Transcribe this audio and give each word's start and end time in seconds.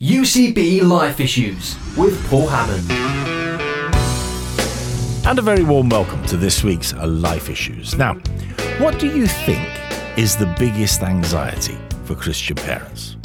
UCB 0.00 0.80
Life 0.80 1.20
Issues 1.20 1.76
with 1.94 2.26
Paul 2.30 2.46
Hammond. 2.46 2.90
And 5.26 5.38
a 5.38 5.42
very 5.42 5.62
warm 5.62 5.90
welcome 5.90 6.24
to 6.24 6.38
this 6.38 6.64
week's 6.64 6.94
Life 6.94 7.50
Issues. 7.50 7.94
Now, 7.94 8.14
what 8.78 8.98
do 8.98 9.14
you 9.14 9.26
think 9.26 9.68
is 10.16 10.36
the 10.36 10.46
biggest 10.58 11.02
anxiety 11.02 11.76
for 12.04 12.14
Christian 12.14 12.56
parents? 12.56 13.18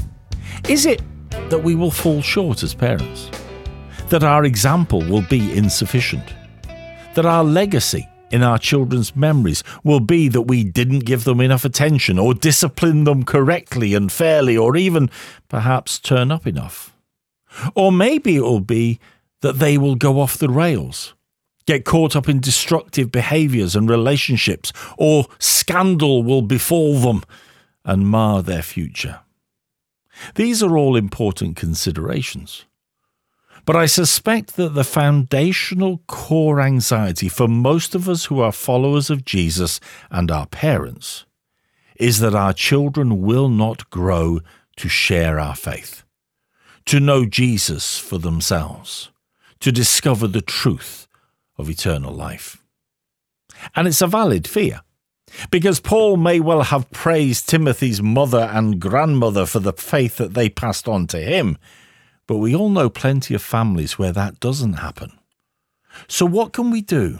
Is 0.67 0.85
it 0.85 1.01
that 1.49 1.63
we 1.63 1.75
will 1.75 1.91
fall 1.91 2.21
short 2.21 2.61
as 2.61 2.73
parents? 2.73 3.31
That 4.09 4.25
our 4.25 4.43
example 4.43 4.99
will 4.99 5.25
be 5.29 5.57
insufficient? 5.57 6.33
That 7.13 7.25
our 7.25 7.45
legacy 7.45 8.05
in 8.31 8.43
our 8.43 8.57
children's 8.57 9.15
memories 9.15 9.63
will 9.83 9.99
be 9.99 10.27
that 10.29 10.43
we 10.43 10.63
didn't 10.63 11.05
give 11.05 11.23
them 11.23 11.39
enough 11.39 11.65
attention 11.65 12.19
or 12.19 12.33
discipline 12.33 13.03
them 13.03 13.23
correctly 13.23 13.93
and 13.93 14.11
fairly 14.11 14.57
or 14.57 14.75
even 14.75 15.09
perhaps 15.47 15.99
turn 15.99 16.31
up 16.31 16.47
enough. 16.47 16.95
Or 17.75 17.91
maybe 17.91 18.35
it 18.35 18.41
will 18.41 18.59
be 18.59 18.99
that 19.41 19.59
they 19.59 19.77
will 19.77 19.95
go 19.95 20.19
off 20.19 20.37
the 20.37 20.49
rails, 20.49 21.13
get 21.65 21.85
caught 21.85 22.15
up 22.15 22.27
in 22.27 22.39
destructive 22.39 23.11
behaviours 23.11 23.75
and 23.75 23.89
relationships, 23.89 24.73
or 24.97 25.27
scandal 25.39 26.23
will 26.23 26.41
befall 26.41 26.99
them 26.99 27.23
and 27.83 28.07
mar 28.07 28.41
their 28.41 28.63
future. 28.63 29.19
These 30.35 30.63
are 30.63 30.77
all 30.77 30.95
important 30.95 31.55
considerations. 31.55 32.65
But 33.65 33.75
I 33.75 33.87
suspect 33.87 34.55
that 34.57 34.75
the 34.75 34.83
foundational 34.83 36.01
core 36.07 36.61
anxiety 36.61 37.27
for 37.27 37.47
most 37.47 37.95
of 37.95 38.07
us 38.07 38.25
who 38.25 38.39
are 38.39 38.51
followers 38.51 39.09
of 39.09 39.25
Jesus 39.25 39.79
and 40.11 40.29
our 40.29 40.45
parents 40.45 41.25
is 41.95 42.19
that 42.19 42.35
our 42.35 42.53
children 42.53 43.21
will 43.21 43.49
not 43.49 43.89
grow 43.89 44.39
to 44.77 44.89
share 44.89 45.39
our 45.39 45.55
faith, 45.55 46.03
to 46.85 46.99
know 46.99 47.25
Jesus 47.25 47.97
for 47.97 48.19
themselves, 48.19 49.11
to 49.61 49.71
discover 49.71 50.27
the 50.27 50.41
truth 50.41 51.07
of 51.57 51.69
eternal 51.69 52.13
life. 52.13 52.61
And 53.75 53.87
it's 53.87 54.01
a 54.01 54.07
valid 54.07 54.47
fear. 54.47 54.81
Because 55.49 55.79
Paul 55.79 56.17
may 56.17 56.39
well 56.39 56.61
have 56.61 56.91
praised 56.91 57.49
Timothy's 57.49 58.01
mother 58.01 58.49
and 58.53 58.79
grandmother 58.79 59.45
for 59.45 59.59
the 59.59 59.73
faith 59.73 60.17
that 60.17 60.33
they 60.33 60.49
passed 60.49 60.87
on 60.87 61.07
to 61.07 61.19
him, 61.19 61.57
but 62.27 62.37
we 62.37 62.55
all 62.55 62.69
know 62.69 62.89
plenty 62.89 63.33
of 63.33 63.41
families 63.41 63.97
where 63.99 64.11
that 64.11 64.39
doesn't 64.39 64.73
happen. 64.73 65.11
So, 66.07 66.25
what 66.25 66.53
can 66.53 66.71
we 66.71 66.81
do? 66.81 67.19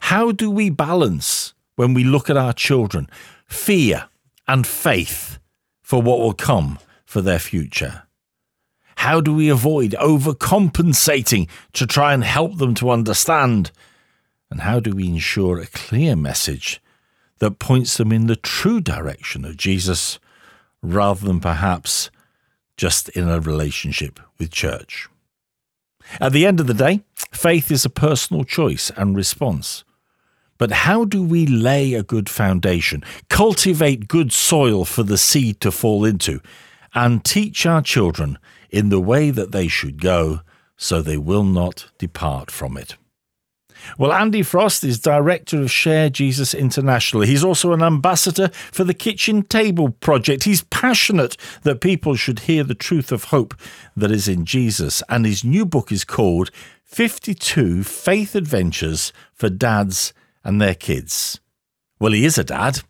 How 0.00 0.32
do 0.32 0.50
we 0.50 0.70
balance 0.70 1.54
when 1.76 1.94
we 1.94 2.04
look 2.04 2.28
at 2.28 2.36
our 2.36 2.52
children 2.52 3.08
fear 3.46 4.08
and 4.46 4.66
faith 4.66 5.38
for 5.82 6.02
what 6.02 6.18
will 6.18 6.34
come 6.34 6.78
for 7.04 7.20
their 7.20 7.38
future? 7.38 8.02
How 8.96 9.20
do 9.20 9.34
we 9.34 9.48
avoid 9.48 9.92
overcompensating 9.92 11.48
to 11.72 11.86
try 11.86 12.12
and 12.12 12.22
help 12.22 12.58
them 12.58 12.74
to 12.74 12.90
understand? 12.90 13.70
And 14.50 14.60
how 14.60 14.78
do 14.78 14.90
we 14.90 15.08
ensure 15.08 15.58
a 15.58 15.66
clear 15.66 16.14
message 16.14 16.82
that 17.38 17.58
points 17.58 17.96
them 17.96 18.12
in 18.12 18.26
the 18.26 18.36
true 18.36 18.80
direction 18.80 19.44
of 19.44 19.56
Jesus 19.56 20.18
rather 20.82 21.26
than 21.26 21.40
perhaps 21.40 22.10
just 22.80 23.10
in 23.10 23.28
a 23.28 23.38
relationship 23.38 24.18
with 24.38 24.50
church. 24.50 25.06
At 26.18 26.32
the 26.32 26.46
end 26.46 26.60
of 26.60 26.66
the 26.66 26.72
day, 26.72 27.02
faith 27.30 27.70
is 27.70 27.84
a 27.84 27.90
personal 27.90 28.42
choice 28.42 28.90
and 28.96 29.14
response. 29.14 29.84
But 30.56 30.72
how 30.88 31.04
do 31.04 31.22
we 31.22 31.44
lay 31.46 31.92
a 31.92 32.02
good 32.02 32.30
foundation, 32.30 33.04
cultivate 33.28 34.08
good 34.08 34.32
soil 34.32 34.86
for 34.86 35.02
the 35.02 35.18
seed 35.18 35.60
to 35.60 35.70
fall 35.70 36.06
into, 36.06 36.40
and 36.94 37.22
teach 37.22 37.66
our 37.66 37.82
children 37.82 38.38
in 38.70 38.88
the 38.88 38.98
way 39.12 39.30
that 39.30 39.52
they 39.52 39.68
should 39.68 40.00
go 40.00 40.40
so 40.78 41.02
they 41.02 41.18
will 41.18 41.44
not 41.44 41.90
depart 41.98 42.50
from 42.50 42.78
it? 42.78 42.96
Well, 43.98 44.12
Andy 44.12 44.42
Frost 44.42 44.84
is 44.84 44.98
director 44.98 45.60
of 45.60 45.70
Share 45.70 46.10
Jesus 46.10 46.54
International. 46.54 47.22
He's 47.22 47.44
also 47.44 47.72
an 47.72 47.82
ambassador 47.82 48.48
for 48.72 48.84
the 48.84 48.94
Kitchen 48.94 49.42
Table 49.42 49.90
Project. 49.90 50.44
He's 50.44 50.62
passionate 50.64 51.36
that 51.62 51.80
people 51.80 52.16
should 52.16 52.40
hear 52.40 52.64
the 52.64 52.74
truth 52.74 53.12
of 53.12 53.24
hope 53.24 53.54
that 53.96 54.10
is 54.10 54.28
in 54.28 54.44
Jesus. 54.44 55.02
And 55.08 55.26
his 55.26 55.44
new 55.44 55.66
book 55.66 55.92
is 55.92 56.04
called 56.04 56.50
52 56.84 57.84
Faith 57.84 58.34
Adventures 58.34 59.12
for 59.32 59.48
Dads 59.48 60.12
and 60.42 60.60
Their 60.60 60.74
Kids. 60.74 61.40
Well, 61.98 62.12
he 62.12 62.24
is 62.24 62.38
a 62.38 62.44
dad. 62.44 62.80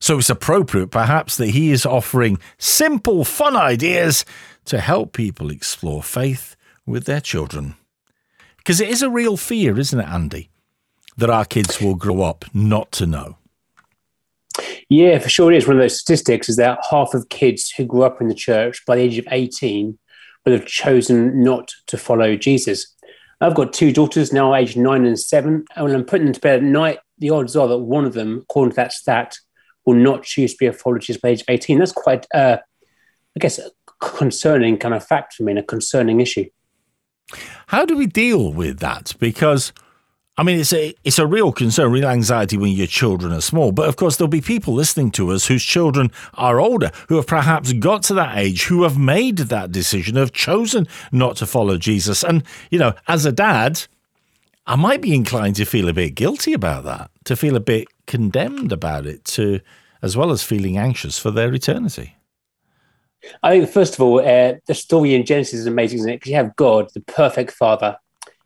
So 0.00 0.18
it's 0.18 0.28
appropriate, 0.28 0.90
perhaps, 0.90 1.36
that 1.36 1.50
he 1.50 1.70
is 1.70 1.86
offering 1.86 2.38
simple, 2.58 3.24
fun 3.24 3.56
ideas 3.56 4.24
to 4.66 4.80
help 4.80 5.12
people 5.12 5.50
explore 5.50 6.02
faith 6.02 6.56
with 6.84 7.04
their 7.04 7.20
children. 7.20 7.76
Because 8.64 8.80
it 8.80 8.88
is 8.88 9.02
a 9.02 9.10
real 9.10 9.36
fear, 9.36 9.78
isn't 9.78 10.00
it, 10.00 10.08
Andy, 10.08 10.48
that 11.18 11.28
our 11.28 11.44
kids 11.44 11.82
will 11.82 11.94
grow 11.94 12.22
up 12.22 12.46
not 12.54 12.90
to 12.92 13.06
know. 13.06 13.36
Yeah, 14.88 15.18
for 15.18 15.28
sure 15.28 15.52
it 15.52 15.56
is. 15.56 15.66
One 15.66 15.76
of 15.76 15.82
those 15.82 16.00
statistics 16.00 16.48
is 16.48 16.56
that 16.56 16.78
half 16.90 17.12
of 17.12 17.28
kids 17.28 17.70
who 17.70 17.84
grew 17.84 18.04
up 18.04 18.20
in 18.20 18.28
the 18.28 18.34
church 18.34 18.84
by 18.86 18.96
the 18.96 19.02
age 19.02 19.18
of 19.18 19.26
18 19.30 19.98
will 20.44 20.52
have 20.52 20.66
chosen 20.66 21.42
not 21.42 21.72
to 21.88 21.98
follow 21.98 22.36
Jesus. 22.36 22.94
I've 23.40 23.54
got 23.54 23.72
two 23.72 23.92
daughters 23.92 24.32
now, 24.32 24.54
aged 24.54 24.78
nine 24.78 25.04
and 25.04 25.18
seven. 25.18 25.64
And 25.76 25.84
when 25.84 25.94
I'm 25.94 26.04
putting 26.04 26.26
them 26.26 26.34
to 26.34 26.40
bed 26.40 26.60
at 26.60 26.62
night, 26.62 26.98
the 27.18 27.30
odds 27.30 27.56
are 27.56 27.68
that 27.68 27.78
one 27.78 28.04
of 28.04 28.14
them, 28.14 28.40
according 28.42 28.70
to 28.70 28.76
that 28.76 28.92
stat, 28.92 29.36
will 29.84 29.94
not 29.94 30.22
choose 30.22 30.52
to 30.52 30.58
be 30.58 30.66
a 30.66 30.72
follower 30.72 30.96
of 30.96 31.02
Jesus 31.02 31.20
by 31.20 31.30
age 31.30 31.42
of 31.42 31.50
18. 31.50 31.78
That's 31.78 31.92
quite, 31.92 32.26
uh, 32.32 32.58
I 33.36 33.38
guess, 33.38 33.58
a 33.58 33.70
concerning 34.00 34.78
kind 34.78 34.94
of 34.94 35.06
fact 35.06 35.34
for 35.34 35.42
me 35.42 35.52
and 35.52 35.58
a 35.58 35.62
concerning 35.62 36.20
issue. 36.20 36.46
How 37.68 37.84
do 37.84 37.96
we 37.96 38.06
deal 38.06 38.52
with 38.52 38.78
that? 38.80 39.14
Because 39.18 39.72
I 40.36 40.42
mean, 40.42 40.58
it's 40.58 40.72
a 40.72 40.94
it's 41.04 41.20
a 41.20 41.26
real 41.26 41.52
concern, 41.52 41.92
real 41.92 42.08
anxiety 42.08 42.56
when 42.56 42.72
your 42.72 42.88
children 42.88 43.32
are 43.32 43.40
small. 43.40 43.70
But 43.70 43.88
of 43.88 43.96
course, 43.96 44.16
there'll 44.16 44.28
be 44.28 44.40
people 44.40 44.74
listening 44.74 45.12
to 45.12 45.30
us 45.30 45.46
whose 45.46 45.62
children 45.62 46.10
are 46.34 46.60
older, 46.60 46.90
who 47.08 47.16
have 47.16 47.26
perhaps 47.26 47.72
got 47.74 48.02
to 48.04 48.14
that 48.14 48.36
age, 48.36 48.64
who 48.64 48.82
have 48.82 48.98
made 48.98 49.38
that 49.38 49.70
decision, 49.70 50.16
have 50.16 50.32
chosen 50.32 50.88
not 51.12 51.36
to 51.36 51.46
follow 51.46 51.78
Jesus. 51.78 52.24
And 52.24 52.42
you 52.70 52.80
know, 52.80 52.94
as 53.06 53.24
a 53.24 53.32
dad, 53.32 53.86
I 54.66 54.74
might 54.74 55.02
be 55.02 55.14
inclined 55.14 55.54
to 55.56 55.64
feel 55.64 55.88
a 55.88 55.92
bit 55.92 56.16
guilty 56.16 56.52
about 56.52 56.82
that, 56.84 57.10
to 57.24 57.36
feel 57.36 57.54
a 57.54 57.60
bit 57.60 57.86
condemned 58.06 58.72
about 58.72 59.06
it, 59.06 59.24
to 59.26 59.60
as 60.02 60.16
well 60.16 60.32
as 60.32 60.42
feeling 60.42 60.76
anxious 60.76 61.16
for 61.16 61.30
their 61.30 61.54
eternity. 61.54 62.16
I 63.42 63.50
think, 63.50 63.70
first 63.70 63.94
of 63.94 64.00
all, 64.00 64.20
uh, 64.20 64.54
the 64.66 64.74
story 64.74 65.14
in 65.14 65.24
Genesis 65.24 65.60
is 65.60 65.66
amazing, 65.66 66.00
isn't 66.00 66.10
it? 66.10 66.16
Because 66.16 66.30
you 66.30 66.36
have 66.36 66.56
God, 66.56 66.90
the 66.94 67.00
perfect 67.00 67.52
father, 67.52 67.96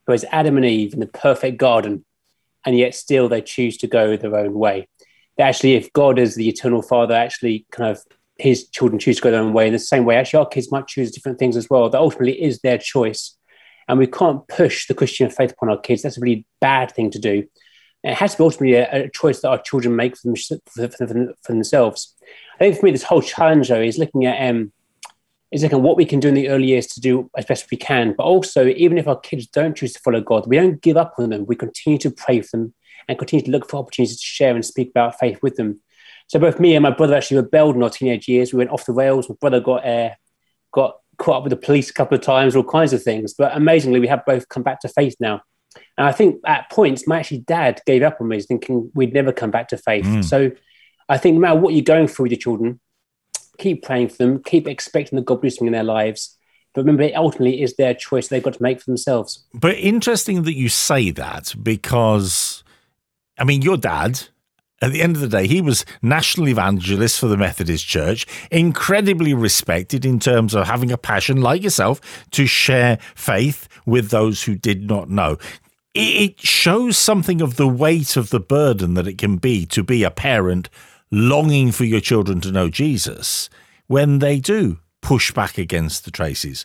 who 0.07 0.13
has 0.13 0.25
Adam 0.31 0.57
and 0.57 0.67
Eve 0.67 0.95
in 0.95 1.01
the 1.01 1.07
perfect 1.07 1.59
garden, 1.59 2.05
and 2.65 2.77
yet 2.77 2.95
still 2.95 3.29
they 3.29 3.41
choose 3.41 3.77
to 3.79 3.87
go 3.87 4.17
their 4.17 4.37
own 4.37 4.55
way. 4.55 4.89
That 5.37 5.49
actually, 5.49 5.75
if 5.75 5.93
God 5.93 6.19
is 6.19 6.35
the 6.35 6.49
eternal 6.49 6.83
father, 6.83 7.15
actually 7.15 7.67
kind 7.71 7.91
of 7.91 8.03
his 8.39 8.69
children 8.69 8.99
choose 8.99 9.17
to 9.17 9.23
go 9.23 9.31
their 9.31 9.41
own 9.41 9.53
way 9.53 9.67
in 9.67 9.73
the 9.73 9.79
same 9.79 10.05
way, 10.05 10.17
actually, 10.17 10.41
our 10.41 10.49
kids 10.49 10.73
might 10.73 10.87
choose 10.87 11.11
different 11.11 11.39
things 11.39 11.57
as 11.57 11.69
well. 11.69 11.89
That 11.91 12.01
ultimately 12.01 12.41
is 12.43 12.61
their 12.61 12.79
choice. 12.79 13.37
And 13.89 13.99
we 13.99 14.07
can't 14.07 14.47
push 14.49 14.87
the 14.87 14.95
Christian 14.95 15.31
faith 15.31 15.53
upon 15.53 15.71
our 15.71 15.79
kids. 15.79 16.03
That's 16.03 16.19
a 16.19 16.21
really 16.21 16.45
bad 16.61 16.93
thing 16.93 17.11
to 17.13 17.19
do. 17.19 17.45
It 18.05 18.15
has 18.15 18.33
to 18.33 18.39
be 18.39 18.45
ultimately 18.45 18.75
a, 18.75 19.05
a 19.05 19.11
choice 19.11 19.41
that 19.41 19.49
our 19.49 19.61
children 19.61 19.97
make 19.97 20.17
for, 20.17 20.29
them, 20.29 20.37
for, 20.37 20.89
for, 20.89 21.07
for 21.43 21.53
themselves. 21.53 22.15
I 22.55 22.59
think 22.59 22.79
for 22.79 22.87
me, 22.87 22.93
this 22.93 23.03
whole 23.03 23.23
challenge 23.23 23.69
though 23.69 23.81
is 23.81 23.99
looking 23.99 24.27
at 24.27 24.51
um, 24.51 24.73
is 25.51 25.63
looking 25.63 25.79
at 25.79 25.83
what 25.83 25.97
we 25.97 26.05
can 26.05 26.21
do 26.21 26.29
in 26.29 26.35
the 26.35 26.49
early 26.49 26.67
years 26.67 26.87
to 26.89 27.01
do 27.01 27.31
as 27.37 27.47
best 27.47 27.71
we 27.71 27.77
can. 27.77 28.15
But 28.17 28.25
also, 28.25 28.67
even 28.67 28.99
if 28.99 29.09
our 29.09 29.19
kids 29.19 29.47
don't 29.47 29.77
choose 29.77 29.93
to 29.95 30.01
follow 30.01 30.21
God, 30.21 30.47
we 30.47 30.57
don't 30.57 30.81
give 30.83 30.97
up 30.97 31.15
on 31.19 31.31
them. 31.31 31.47
We 31.47 31.57
continue 31.57 31.99
to 32.01 32.11
pray 32.11 32.43
for 32.43 32.59
them 32.59 32.75
and 33.09 33.19
continue 33.19 33.45
to 33.47 33.51
look 33.51 33.69
for 33.69 33.79
opportunities 33.79 34.21
to 34.21 34.27
share 34.27 34.55
and 34.55 34.65
speak 34.65 34.91
about 34.91 35.19
faith 35.19 35.39
with 35.43 35.57
them. 35.57 35.81
So 36.27 36.39
both 36.39 36.61
me 36.61 36.75
and 36.75 36.83
my 36.83 36.91
brother 36.91 37.15
actually 37.15 37.39
rebelled 37.39 37.77
in 37.77 37.83
our 37.83 37.89
teenage 37.89 38.29
years. 38.29 38.53
We 38.53 38.59
went 38.59 38.71
off 38.71 38.85
the 38.85 38.93
rails. 38.93 39.29
My 39.29 39.37
brother 39.41 39.61
got 39.61 39.87
uh, 39.87 40.11
got 40.73 40.97
caught 41.17 41.39
up 41.39 41.43
with 41.45 41.51
the 41.51 41.57
police 41.57 41.89
a 41.89 41.95
couple 41.95 42.17
of 42.17 42.23
times, 42.23 42.55
all 42.55 42.65
kinds 42.65 42.93
of 42.93 43.03
things. 43.03 43.33
But 43.33 43.57
amazingly, 43.57 44.01
we 44.01 44.09
have 44.09 44.27
both 44.27 44.49
come 44.49 44.63
back 44.63 44.81
to 44.81 44.89
faith 44.89 45.17
now. 45.19 45.41
And 45.97 46.07
I 46.07 46.13
think 46.13 46.41
at 46.47 46.71
points, 46.71 47.07
my 47.07 47.19
actually 47.19 47.41
dad 47.41 47.81
gave 47.87 48.03
up 48.03 48.21
on 48.21 48.29
me, 48.29 48.41
thinking 48.41 48.91
we'd 48.95 49.13
never 49.13 49.33
come 49.33 49.51
back 49.51 49.69
to 49.69 49.77
faith. 49.77 50.05
Mm. 50.05 50.25
So 50.25 50.51
I 51.09 51.19
think 51.19 51.35
no 51.35 51.41
matter 51.41 51.61
what 51.61 51.75
you're 51.75 51.83
going 51.83 52.09
through 52.09 52.25
with 52.25 52.33
your 52.33 52.41
children, 52.41 52.81
keep 53.59 53.83
praying 53.83 54.09
for 54.09 54.17
them, 54.19 54.43
keep 54.43 54.69
expecting 54.69 55.17
the 55.17 55.23
God 55.23 55.43
do 55.43 55.51
something 55.51 55.69
in 55.69 55.73
their 55.73 55.83
lives. 55.83 56.37
But 56.75 56.83
remember, 56.83 57.03
it 57.03 57.17
ultimately 57.17 57.63
is 57.63 57.77
their 57.77 57.95
choice 57.95 58.29
they've 58.29 58.43
got 58.43 58.55
to 58.55 58.63
make 58.63 58.81
for 58.81 58.91
themselves. 58.91 59.45
But 59.53 59.77
interesting 59.77 60.43
that 60.45 60.55
you 60.55 60.69
say 60.69 61.11
that 61.11 61.55
because, 61.63 62.63
I 63.39 63.45
mean, 63.45 63.63
your 63.63 63.77
dad, 63.77 64.21
at 64.81 64.93
the 64.93 65.03
end 65.03 65.17
of 65.17 65.23
the 65.23 65.29
day, 65.29 65.47
he 65.47 65.61
was 65.61 65.85
national 66.03 66.49
evangelist 66.49 67.19
for 67.19 67.27
the 67.27 67.37
Methodist 67.37 67.87
Church, 67.87 68.27
incredibly 68.51 69.35
respected 69.35 70.05
in 70.05 70.21
terms 70.21 70.55
of 70.55 70.67
having 70.67 70.93
a 70.93 70.99
passion, 70.99 71.41
like 71.41 71.63
yourself, 71.63 72.01
to 72.31 72.47
share 72.47 72.99
faith 73.15 73.69
with 73.87 74.11
those 74.11 74.45
who 74.45 74.55
did 74.55 74.89
not 74.89 75.11
know. 75.11 75.37
It 75.95 76.41
shows 76.41 76.97
something 76.97 77.41
of 77.41 77.57
the 77.57 77.67
weight 77.67 78.17
of 78.17 78.31
the 78.31 78.41
burden 78.41 78.95
that 78.95 79.09
it 79.09 79.19
can 79.19 79.37
be 79.37 79.67
to 79.67 79.83
be 79.83 80.05
a 80.05 80.11
parent 80.11 80.69
longing 81.11 81.73
for 81.73 81.85
your 81.85 82.01
children 82.01 82.41
to 82.43 82.53
know 82.53 82.69
Jesus 82.69 83.51
when 83.89 84.19
they 84.21 84.39
do 84.39 84.79
push 85.01 85.33
back 85.33 85.59
against 85.59 86.05
the 86.05 86.11
Traceys. 86.11 86.65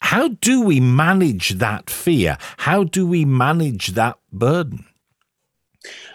How 0.00 0.28
do 0.28 0.60
we 0.60 0.80
manage 0.80 1.50
that 1.50 1.90
fear? 1.90 2.38
How 2.58 2.84
do 2.84 3.06
we 3.06 3.24
manage 3.24 3.88
that 3.88 4.18
burden? 4.32 4.86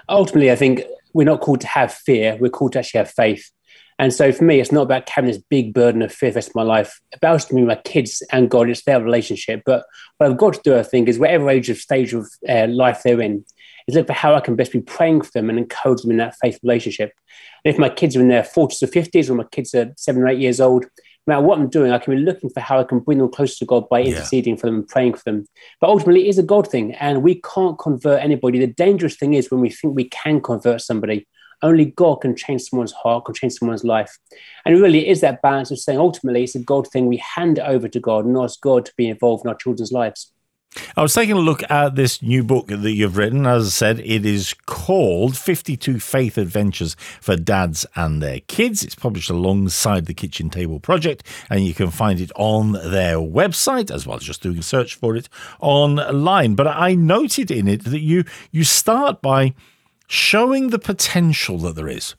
Ultimately, 0.08 0.52
I 0.52 0.56
think 0.56 0.84
we're 1.14 1.26
not 1.26 1.42
called 1.42 1.62
to 1.62 1.68
have 1.68 1.94
fear, 1.94 2.38
we're 2.40 2.50
called 2.50 2.74
to 2.74 2.80
actually 2.80 3.00
have 3.00 3.12
faith. 3.12 3.50
And 4.00 4.14
so 4.14 4.32
for 4.32 4.46
me, 4.46 4.62
it's 4.62 4.72
not 4.72 4.84
about 4.84 5.06
carrying 5.06 5.32
this 5.32 5.44
big 5.50 5.74
burden 5.74 6.02
of 6.02 6.14
fear 6.14 6.32
the 6.32 6.36
rest 6.36 6.50
of 6.50 6.56
my 6.56 6.64
life. 6.64 7.02
About 7.14 7.52
me, 7.52 7.64
my 7.64 7.76
kids 7.76 8.24
and 8.32 8.50
God, 8.50 8.70
it's 8.70 8.86
their 8.86 9.04
relationship. 9.04 9.62
But 9.66 9.84
what 10.18 10.30
I've 10.30 10.38
got 10.38 10.54
to 10.54 10.62
do, 10.64 10.78
I 10.78 10.84
think, 10.84 11.10
is 11.10 11.20
whatever 11.20 11.50
age 11.50 11.70
of 11.70 11.78
stage 11.78 12.14
of 12.14 12.26
uh, 12.48 12.68
life 12.68 13.02
they're 13.04 13.20
in, 13.20 13.44
is 13.88 13.96
look 13.96 14.08
for 14.08 14.14
how 14.14 14.36
I 14.36 14.40
can 14.40 14.56
best 14.56 14.72
be 14.72 14.80
praying 14.80 15.24
for 15.24 15.32
them 15.34 15.50
and 15.50 15.60
encourage 15.60 16.02
them 16.02 16.12
in 16.12 16.18
that 16.18 16.36
faith 16.42 16.60
relationship. 16.64 17.12
And 17.66 17.74
if 17.74 17.78
my 17.78 17.90
kids 17.90 18.16
are 18.16 18.22
in 18.22 18.30
their 18.30 18.44
40s 18.44 18.82
or 18.82 18.88
50s, 18.88 19.30
or 19.30 19.36
my 19.36 19.44
kids 19.52 19.76
are 19.76 19.92
seven 19.98 20.22
or 20.22 20.30
eight 20.30 20.40
years 20.40 20.62
old, 20.62 20.86
matter 21.30 21.42
what 21.42 21.60
I'm 21.60 21.70
doing, 21.70 21.92
I 21.92 21.98
can 21.98 22.16
be 22.16 22.22
looking 22.22 22.50
for 22.50 22.60
how 22.60 22.80
I 22.80 22.84
can 22.84 23.00
bring 23.00 23.18
them 23.20 23.32
closer 23.32 23.56
to 23.60 23.66
God 23.66 23.88
by 23.90 24.02
interceding 24.02 24.56
yeah. 24.56 24.60
for 24.60 24.68
them 24.68 24.76
and 24.76 24.88
praying 24.88 25.14
for 25.14 25.24
them. 25.24 25.46
But 25.80 25.90
ultimately, 25.90 26.26
it 26.26 26.30
is 26.30 26.40
a 26.40 26.44
God 26.44 26.68
thing, 26.68 26.94
and 26.96 27.24
we 27.24 27.42
can't 27.42 27.80
convert 27.80 28.22
anybody. 28.22 28.60
The 28.60 28.68
dangerous 28.68 29.16
thing 29.16 29.34
is 29.34 29.50
when 29.50 29.62
we 29.62 29.70
think 29.70 29.96
we 29.96 30.10
can 30.10 30.42
convert 30.42 30.82
somebody 30.82 31.28
only 31.62 31.86
God 31.86 32.18
can 32.18 32.36
change 32.36 32.64
someone's 32.64 32.92
heart, 32.92 33.26
can 33.26 33.36
change 33.36 33.54
someone's 33.54 33.84
life. 33.84 34.18
And 34.66 34.80
really, 34.80 35.08
it 35.08 35.12
is 35.12 35.22
that 35.22 35.42
balance 35.42 35.72
of 35.72 35.80
saying 35.80 36.00
ultimately 36.00 36.44
it's 36.44 36.56
a 36.56 36.60
God 36.60 36.88
thing. 36.88 37.08
We 37.08 37.18
hand 37.18 37.58
it 37.58 37.66
over 37.66 37.88
to 37.88 38.00
God 38.00 38.26
and 38.26 38.38
ask 38.38 38.62
God 38.62 38.86
to 38.86 38.94
be 38.96 39.10
involved 39.10 39.46
in 39.46 39.50
our 39.50 39.56
children's 39.56 39.92
lives. 39.92 40.32
I 40.96 41.02
was 41.02 41.16
taking 41.16 41.36
a 41.36 41.40
look 41.40 41.64
at 41.70 41.96
this 41.96 42.22
new 42.22 42.44
book 42.44 42.68
that 42.68 42.92
you've 42.92 43.18
written. 43.18 43.48
As 43.48 43.66
I 43.66 43.70
said, 43.70 44.00
it 44.02 44.24
is 44.26 44.54
called 44.68 45.36
52 45.36 46.00
Faith 46.00 46.38
Adventures 46.38 46.96
for 47.20 47.36
Dads 47.36 47.88
and 47.96 48.22
Their 48.22 48.42
Kids. 48.42 48.84
It's 48.84 48.94
published 48.94 49.32
alongside 49.32 50.06
the 50.06 50.14
Kitchen 50.14 50.50
Table 50.50 50.80
Project, 50.80 51.26
and 51.50 51.66
you 51.66 51.74
can 51.74 51.90
find 51.90 52.20
it 52.20 52.32
on 52.36 52.74
their 52.74 53.18
website 53.18 53.90
as 53.90 54.06
well 54.06 54.18
as 54.18 54.24
just 54.24 54.44
doing 54.44 54.60
a 54.60 54.64
search 54.64 54.94
for 54.94 55.16
it 55.16 55.28
online. 55.60 56.54
But 56.54 56.68
I 56.68 56.94
noted 56.94 57.50
in 57.50 57.68
it 57.68 57.86
that 57.86 58.02
you 58.02 58.24
you 58.52 58.64
start 58.64 59.22
by 59.22 59.56
showing 60.08 60.70
the 60.70 60.80
potential 60.80 61.58
that 61.60 61.76
there 61.76 61.88
is 61.88 62.16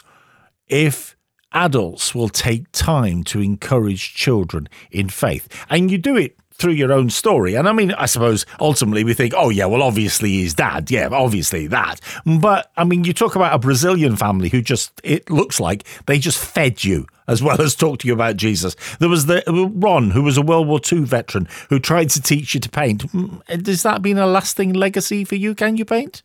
if 0.69 1.17
adults 1.53 2.15
will 2.15 2.29
take 2.29 2.71
time 2.73 3.25
to 3.25 3.41
encourage 3.41 4.15
children 4.15 4.69
in 4.91 5.09
faith. 5.09 5.49
And 5.69 5.91
you 5.91 5.99
do 5.99 6.17
it 6.17 6.37
through 6.61 6.73
your 6.73 6.93
own 6.93 7.11
story. 7.11 7.55
And 7.55 7.69
I 7.69 7.73
mean, 7.73 7.93
I 7.93 8.07
suppose 8.07 8.47
ultimately 8.61 9.05
we 9.05 9.15
think, 9.15 9.35
oh, 9.37 9.49
yeah, 9.49 9.67
well, 9.67 9.83
obviously 9.83 10.31
he's 10.31 10.55
dad. 10.55 10.91
Yeah, 10.91 11.09
obviously 11.11 11.67
that. 11.69 12.01
But 12.25 12.71
I 12.77 12.85
mean, 12.85 13.05
you 13.05 13.13
talk 13.13 13.35
about 13.35 13.55
a 13.55 13.59
Brazilian 13.59 14.17
family 14.17 14.49
who 14.49 14.63
just, 14.63 14.93
it 15.03 15.31
looks 15.31 15.59
like 15.59 15.85
they 16.07 16.19
just 16.19 16.39
fed 16.39 16.85
you 16.85 17.07
as 17.27 17.43
well 17.43 17.61
as 17.61 17.75
talk 17.75 18.01
to 18.01 18.09
you 18.09 18.13
about 18.13 18.37
Jesus. 18.37 18.77
There 18.99 19.09
was 19.09 19.27
the 19.27 19.43
Ron, 19.75 20.11
who 20.11 20.23
was 20.23 20.37
a 20.37 20.43
World 20.43 20.67
War 20.67 20.81
II 20.91 21.01
veteran, 21.01 21.49
who 21.69 21.79
tried 21.79 22.11
to 22.11 22.21
teach 22.21 22.55
you 22.55 22.61
to 22.61 22.69
paint. 22.69 23.05
Has 23.49 23.83
that 23.85 24.03
been 24.03 24.19
a 24.19 24.27
lasting 24.27 24.73
legacy 24.73 25.25
for 25.25 25.37
you? 25.37 25.55
Can 25.55 25.77
you 25.77 25.85
paint? 25.85 26.23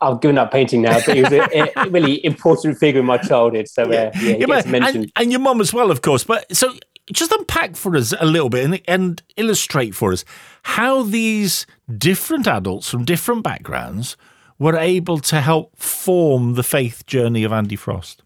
I've 0.00 0.20
given 0.20 0.38
up 0.38 0.52
painting 0.52 0.82
now, 0.82 1.00
but 1.04 1.16
he 1.16 1.22
was 1.22 1.32
a, 1.32 1.72
a 1.76 1.90
really 1.90 2.24
important 2.24 2.78
figure 2.78 3.00
in 3.00 3.06
my 3.06 3.18
childhood. 3.18 3.68
So 3.68 3.82
uh, 3.82 3.88
yeah, 3.88 4.10
yeah, 4.14 4.36
yeah 4.36 4.46
but, 4.46 4.66
and, 4.66 5.10
and, 5.16 5.32
your 5.32 5.40
mum 5.40 5.60
as 5.60 5.74
well, 5.74 5.90
of 5.90 6.02
course. 6.02 6.22
But 6.22 6.56
so 6.56 6.72
just 7.12 7.32
unpack 7.32 7.76
for 7.76 7.96
us 7.96 8.14
a 8.18 8.26
little 8.26 8.50
bit 8.50 8.64
and, 8.64 8.80
and 8.86 9.22
illustrate 9.36 9.94
for 9.94 10.12
us 10.12 10.24
how 10.62 11.02
these 11.02 11.66
different 11.96 12.46
adults 12.46 12.90
from 12.90 13.04
different 13.04 13.42
backgrounds 13.42 14.16
were 14.58 14.76
able 14.76 15.18
to 15.18 15.40
help 15.40 15.76
form 15.76 16.54
the 16.54 16.62
faith 16.62 17.06
journey 17.06 17.44
of 17.44 17.52
Andy 17.52 17.76
Frost. 17.76 18.22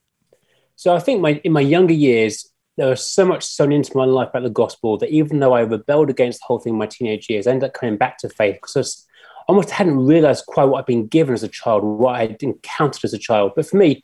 So 0.76 0.94
I 0.94 0.99
think 0.99 1.20
my 1.20 1.40
in 1.44 1.52
my 1.52 1.61
younger 1.61 1.94
years, 1.94 2.50
there 2.76 2.88
was 2.88 3.05
so 3.05 3.25
much 3.25 3.44
sown 3.44 3.70
into 3.70 3.96
my 3.96 4.05
life 4.05 4.31
about 4.31 4.43
the 4.43 4.50
gospel 4.50 4.99
that 4.99 5.11
even 5.11 5.38
though 5.40 5.52
I 5.52 5.61
rebelled 5.61 6.11
against 6.11 6.40
the 6.40 6.46
whole 6.46 6.58
thing 6.58 6.73
in 6.73 6.79
my 6.79 6.87
teenage 6.87 7.29
years, 7.29 7.46
I 7.46 7.50
ended 7.50 7.69
up 7.69 7.75
coming 7.75 7.96
back 7.96 8.19
to 8.19 8.29
faith 8.29 8.56
because 8.61 9.06
I 9.40 9.44
almost 9.49 9.70
hadn't 9.70 10.06
realized 10.06 10.46
quite 10.46 10.64
what 10.64 10.79
I'd 10.79 10.87
been 10.87 11.06
given 11.06 11.34
as 11.34 11.43
a 11.43 11.49
child, 11.49 11.84
what 11.84 12.17
I'd 12.17 12.43
encountered 12.43 13.05
as 13.05 13.12
a 13.12 13.19
child. 13.19 13.52
But 13.55 13.67
for 13.67 13.76
me, 13.76 14.02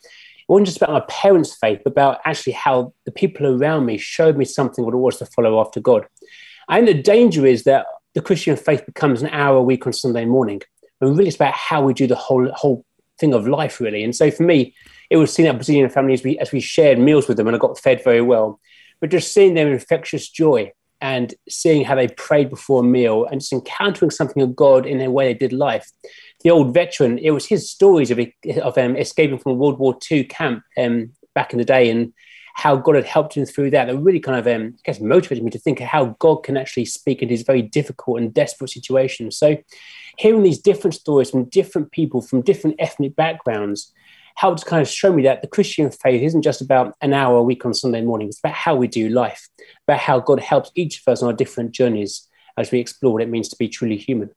it 0.48 0.52
wasn't 0.52 0.66
just 0.66 0.78
about 0.78 0.92
my 0.92 1.04
parents' 1.08 1.54
faith, 1.54 1.80
but 1.84 1.90
about 1.90 2.20
actually 2.24 2.54
how 2.54 2.94
the 3.04 3.10
people 3.10 3.46
around 3.46 3.84
me 3.84 3.98
showed 3.98 4.38
me 4.38 4.46
something 4.46 4.82
what 4.82 4.94
it 4.94 4.98
was 4.98 5.18
to 5.18 5.26
follow 5.26 5.60
after 5.60 5.78
God. 5.78 6.06
And 6.70 6.88
the 6.88 6.94
danger 6.94 7.44
is 7.44 7.64
that 7.64 7.86
the 8.14 8.22
Christian 8.22 8.56
faith 8.56 8.86
becomes 8.86 9.22
an 9.22 9.28
hour 9.28 9.58
a 9.58 9.62
week 9.62 9.86
on 9.86 9.92
Sunday 9.92 10.24
morning. 10.24 10.62
And 11.00 11.10
really, 11.10 11.28
it's 11.28 11.36
about 11.36 11.54
how 11.54 11.82
we 11.82 11.92
do 11.92 12.06
the 12.06 12.14
whole 12.14 12.50
whole 12.52 12.84
thing 13.20 13.34
of 13.34 13.46
life, 13.46 13.78
really. 13.78 14.02
And 14.02 14.16
so 14.16 14.30
for 14.30 14.42
me, 14.42 14.74
it 15.10 15.18
was 15.18 15.32
seeing 15.32 15.46
that 15.46 15.56
Brazilian 15.56 15.88
family 15.90 16.14
as 16.14 16.24
we 16.24 16.38
as 16.38 16.50
we 16.50 16.60
shared 16.60 16.98
meals 16.98 17.28
with 17.28 17.36
them, 17.36 17.46
and 17.46 17.54
I 17.54 17.58
got 17.58 17.78
fed 17.78 18.02
very 18.02 18.22
well. 18.22 18.58
But 19.00 19.10
just 19.10 19.32
seeing 19.32 19.54
their 19.54 19.70
infectious 19.70 20.28
joy 20.28 20.72
and 21.00 21.34
seeing 21.48 21.84
how 21.84 21.94
they 21.94 22.08
prayed 22.08 22.50
before 22.50 22.80
a 22.80 22.86
meal 22.86 23.24
and 23.26 23.40
just 23.40 23.52
encountering 23.52 24.10
something 24.10 24.42
of 24.42 24.56
God 24.56 24.86
in 24.86 24.98
the 24.98 25.10
way 25.10 25.26
they 25.26 25.38
did 25.38 25.52
life. 25.52 25.90
The 26.42 26.50
old 26.50 26.74
veteran, 26.74 27.18
it 27.18 27.30
was 27.30 27.46
his 27.46 27.70
stories 27.70 28.10
of, 28.10 28.18
of 28.62 28.78
um, 28.78 28.96
escaping 28.96 29.38
from 29.38 29.52
a 29.52 29.56
World 29.56 29.78
War 29.78 29.96
II 30.10 30.24
camp 30.24 30.62
um, 30.76 31.12
back 31.34 31.52
in 31.52 31.58
the 31.58 31.64
day 31.64 31.90
and 31.90 32.12
how 32.54 32.74
God 32.74 32.96
had 32.96 33.04
helped 33.04 33.36
him 33.36 33.46
through 33.46 33.70
that. 33.70 33.84
That 33.86 33.98
really 33.98 34.18
kind 34.18 34.38
of, 34.38 34.46
um, 34.48 34.74
I 34.76 34.80
guess, 34.84 35.00
motivated 35.00 35.44
me 35.44 35.50
to 35.52 35.60
think 35.60 35.80
of 35.80 35.86
how 35.86 36.16
God 36.18 36.42
can 36.42 36.56
actually 36.56 36.86
speak 36.86 37.22
in 37.22 37.28
these 37.28 37.42
very 37.42 37.62
difficult 37.62 38.18
and 38.18 38.34
desperate 38.34 38.70
situations. 38.70 39.36
So, 39.38 39.56
hearing 40.16 40.42
these 40.42 40.58
different 40.58 40.94
stories 40.94 41.30
from 41.30 41.44
different 41.44 41.92
people 41.92 42.20
from 42.20 42.42
different 42.42 42.74
ethnic 42.80 43.14
backgrounds 43.14 43.92
helped 44.38 44.60
to 44.60 44.64
kind 44.64 44.80
of 44.80 44.88
show 44.88 45.12
me 45.12 45.24
that 45.24 45.42
the 45.42 45.48
Christian 45.48 45.90
faith 45.90 46.22
isn't 46.22 46.42
just 46.42 46.60
about 46.60 46.94
an 47.00 47.12
hour 47.12 47.38
a 47.38 47.42
week 47.42 47.66
on 47.66 47.74
Sunday 47.74 48.02
morning. 48.02 48.28
It's 48.28 48.38
about 48.38 48.54
how 48.54 48.76
we 48.76 48.86
do 48.86 49.08
life, 49.08 49.48
about 49.88 49.98
how 49.98 50.20
God 50.20 50.38
helps 50.38 50.70
each 50.76 51.00
of 51.00 51.12
us 51.12 51.22
on 51.22 51.26
our 51.26 51.34
different 51.34 51.72
journeys 51.72 52.24
as 52.56 52.70
we 52.70 52.78
explore 52.78 53.12
what 53.12 53.22
it 53.22 53.28
means 53.28 53.48
to 53.48 53.56
be 53.56 53.68
truly 53.68 53.96
human. 53.96 54.30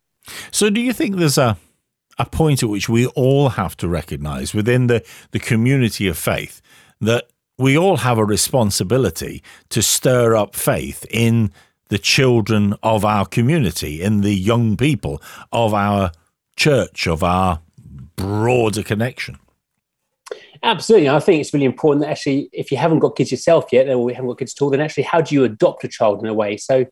So, 0.49 0.71
do 0.71 0.81
you 0.81 0.91
think 0.91 1.17
there's 1.17 1.37
a 1.37 1.55
a 2.17 2.25
point 2.25 2.61
at 2.61 2.69
which 2.69 2.89
we 2.89 3.05
all 3.07 3.49
have 3.49 3.77
to 3.77 3.87
recognize 3.87 4.53
within 4.53 4.87
the, 4.87 5.03
the 5.31 5.39
community 5.39 6.07
of 6.07 6.17
faith 6.17 6.61
that 6.99 7.29
we 7.57 7.77
all 7.77 7.97
have 7.97 8.17
a 8.17 8.25
responsibility 8.25 9.41
to 9.69 9.81
stir 9.81 10.35
up 10.35 10.55
faith 10.55 11.05
in 11.09 11.51
the 11.89 11.97
children 11.97 12.75
of 12.83 13.05
our 13.05 13.25
community, 13.25 14.01
in 14.01 14.21
the 14.21 14.35
young 14.35 14.77
people 14.77 15.21
of 15.51 15.73
our 15.73 16.11
church, 16.55 17.07
of 17.07 17.23
our 17.23 17.61
broader 18.15 18.83
connection? 18.83 19.37
Absolutely. 20.63 21.09
I 21.09 21.19
think 21.19 21.41
it's 21.41 21.53
really 21.53 21.65
important 21.65 22.05
that 22.05 22.11
actually, 22.11 22.49
if 22.53 22.71
you 22.71 22.77
haven't 22.77 22.99
got 22.99 23.15
kids 23.15 23.31
yourself 23.31 23.65
yet, 23.71 23.89
or 23.89 24.03
we 24.03 24.13
haven't 24.13 24.29
got 24.29 24.37
kids 24.37 24.53
at 24.55 24.61
all, 24.61 24.69
then 24.69 24.81
actually, 24.81 25.03
how 25.03 25.19
do 25.21 25.33
you 25.33 25.43
adopt 25.43 25.83
a 25.83 25.87
child 25.87 26.21
in 26.21 26.27
a 26.27 26.33
way? 26.33 26.57
So 26.57 26.85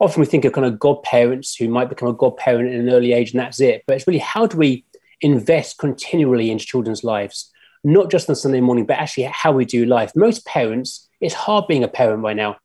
often 0.00 0.20
we 0.20 0.26
think 0.26 0.46
of 0.46 0.52
kind 0.54 0.66
of 0.66 0.78
godparents 0.78 1.54
who 1.54 1.68
might 1.68 1.90
become 1.90 2.08
a 2.08 2.14
godparent 2.14 2.72
in 2.72 2.80
an 2.80 2.90
early 2.90 3.12
age 3.12 3.32
and 3.32 3.40
that's 3.40 3.60
it. 3.60 3.82
But 3.86 3.96
it's 3.96 4.06
really 4.06 4.20
how 4.20 4.46
do 4.46 4.56
we 4.56 4.84
invest 5.20 5.76
continually 5.76 6.50
into 6.50 6.64
children's 6.64 7.04
lives, 7.04 7.52
not 7.84 8.10
just 8.10 8.30
on 8.30 8.36
Sunday 8.36 8.60
morning, 8.60 8.86
but 8.86 8.96
actually 8.96 9.24
how 9.24 9.52
we 9.52 9.66
do 9.66 9.84
life. 9.84 10.12
Most 10.16 10.46
parents, 10.46 11.08
it's 11.20 11.34
hard 11.34 11.66
being 11.68 11.84
a 11.84 11.88
parent 11.88 12.22
right 12.22 12.36
now. 12.36 12.56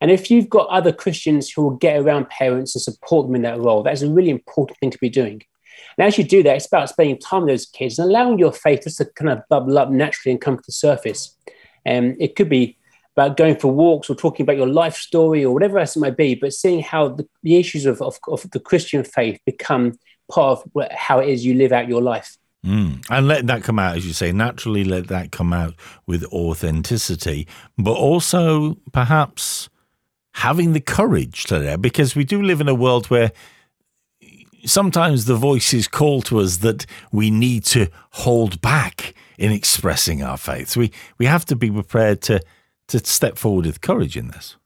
And 0.00 0.10
if 0.10 0.30
you've 0.30 0.48
got 0.48 0.68
other 0.68 0.92
Christians 0.92 1.50
who 1.50 1.62
will 1.62 1.76
get 1.76 2.00
around 2.00 2.30
parents 2.30 2.74
and 2.74 2.82
support 2.82 3.26
them 3.26 3.34
in 3.34 3.42
that 3.42 3.58
role, 3.58 3.82
that's 3.82 4.02
a 4.02 4.10
really 4.10 4.30
important 4.30 4.78
thing 4.78 4.90
to 4.90 4.98
be 4.98 5.10
doing. 5.10 5.42
And 5.98 6.06
as 6.06 6.16
you 6.16 6.24
do 6.24 6.42
that, 6.44 6.56
it's 6.56 6.66
about 6.66 6.88
spending 6.88 7.18
time 7.18 7.42
with 7.42 7.50
those 7.50 7.66
kids 7.66 7.98
and 7.98 8.08
allowing 8.08 8.38
your 8.38 8.52
faith 8.52 8.84
just 8.84 8.98
to 8.98 9.04
kind 9.04 9.30
of 9.30 9.42
bubble 9.48 9.78
up 9.78 9.90
naturally 9.90 10.32
and 10.32 10.40
come 10.40 10.56
to 10.56 10.62
the 10.64 10.72
surface. 10.72 11.36
And 11.84 12.12
um, 12.12 12.16
it 12.20 12.36
could 12.36 12.48
be 12.48 12.78
about 13.16 13.36
going 13.36 13.56
for 13.56 13.72
walks 13.72 14.08
or 14.08 14.14
talking 14.14 14.44
about 14.44 14.56
your 14.56 14.68
life 14.68 14.94
story 14.94 15.44
or 15.44 15.52
whatever 15.52 15.78
else 15.78 15.96
it 15.96 16.00
might 16.00 16.16
be, 16.16 16.36
but 16.36 16.52
seeing 16.52 16.80
how 16.80 17.08
the, 17.08 17.28
the 17.42 17.56
issues 17.56 17.84
of, 17.84 18.00
of, 18.00 18.16
of, 18.28 18.48
the 18.52 18.60
Christian 18.60 19.02
faith 19.02 19.40
become 19.44 19.98
part 20.30 20.60
of 20.60 20.88
how 20.92 21.18
it 21.18 21.28
is 21.28 21.44
you 21.44 21.54
live 21.54 21.72
out 21.72 21.88
your 21.88 22.00
life. 22.00 22.36
Mm. 22.64 23.04
And 23.10 23.26
let 23.26 23.48
that 23.48 23.64
come 23.64 23.78
out, 23.80 23.96
as 23.96 24.06
you 24.06 24.12
say, 24.12 24.30
naturally 24.30 24.84
let 24.84 25.08
that 25.08 25.32
come 25.32 25.52
out 25.52 25.74
with 26.06 26.24
authenticity, 26.26 27.48
but 27.76 27.94
also 27.94 28.76
perhaps 28.92 29.68
having 30.34 30.72
the 30.72 30.80
courage 30.80 31.44
to 31.44 31.58
there, 31.58 31.78
because 31.78 32.14
we 32.14 32.22
do 32.22 32.40
live 32.40 32.60
in 32.60 32.68
a 32.68 32.74
world 32.74 33.06
where 33.06 33.32
sometimes 34.64 35.24
the 35.24 35.36
voices 35.36 35.88
call 35.88 36.22
to 36.22 36.40
us 36.40 36.58
that 36.58 36.86
we 37.12 37.30
need 37.30 37.64
to 37.64 37.88
hold 38.10 38.60
back 38.60 39.14
in 39.38 39.52
expressing 39.52 40.22
our 40.22 40.36
faith. 40.36 40.76
We 40.76 40.92
we 41.18 41.26
have 41.26 41.44
to 41.46 41.56
be 41.56 41.70
prepared 41.70 42.20
to 42.22 42.40
to 42.88 42.98
step 42.98 43.38
forward 43.38 43.66
with 43.66 43.80
courage 43.80 44.16
in 44.16 44.28
this. 44.28 44.56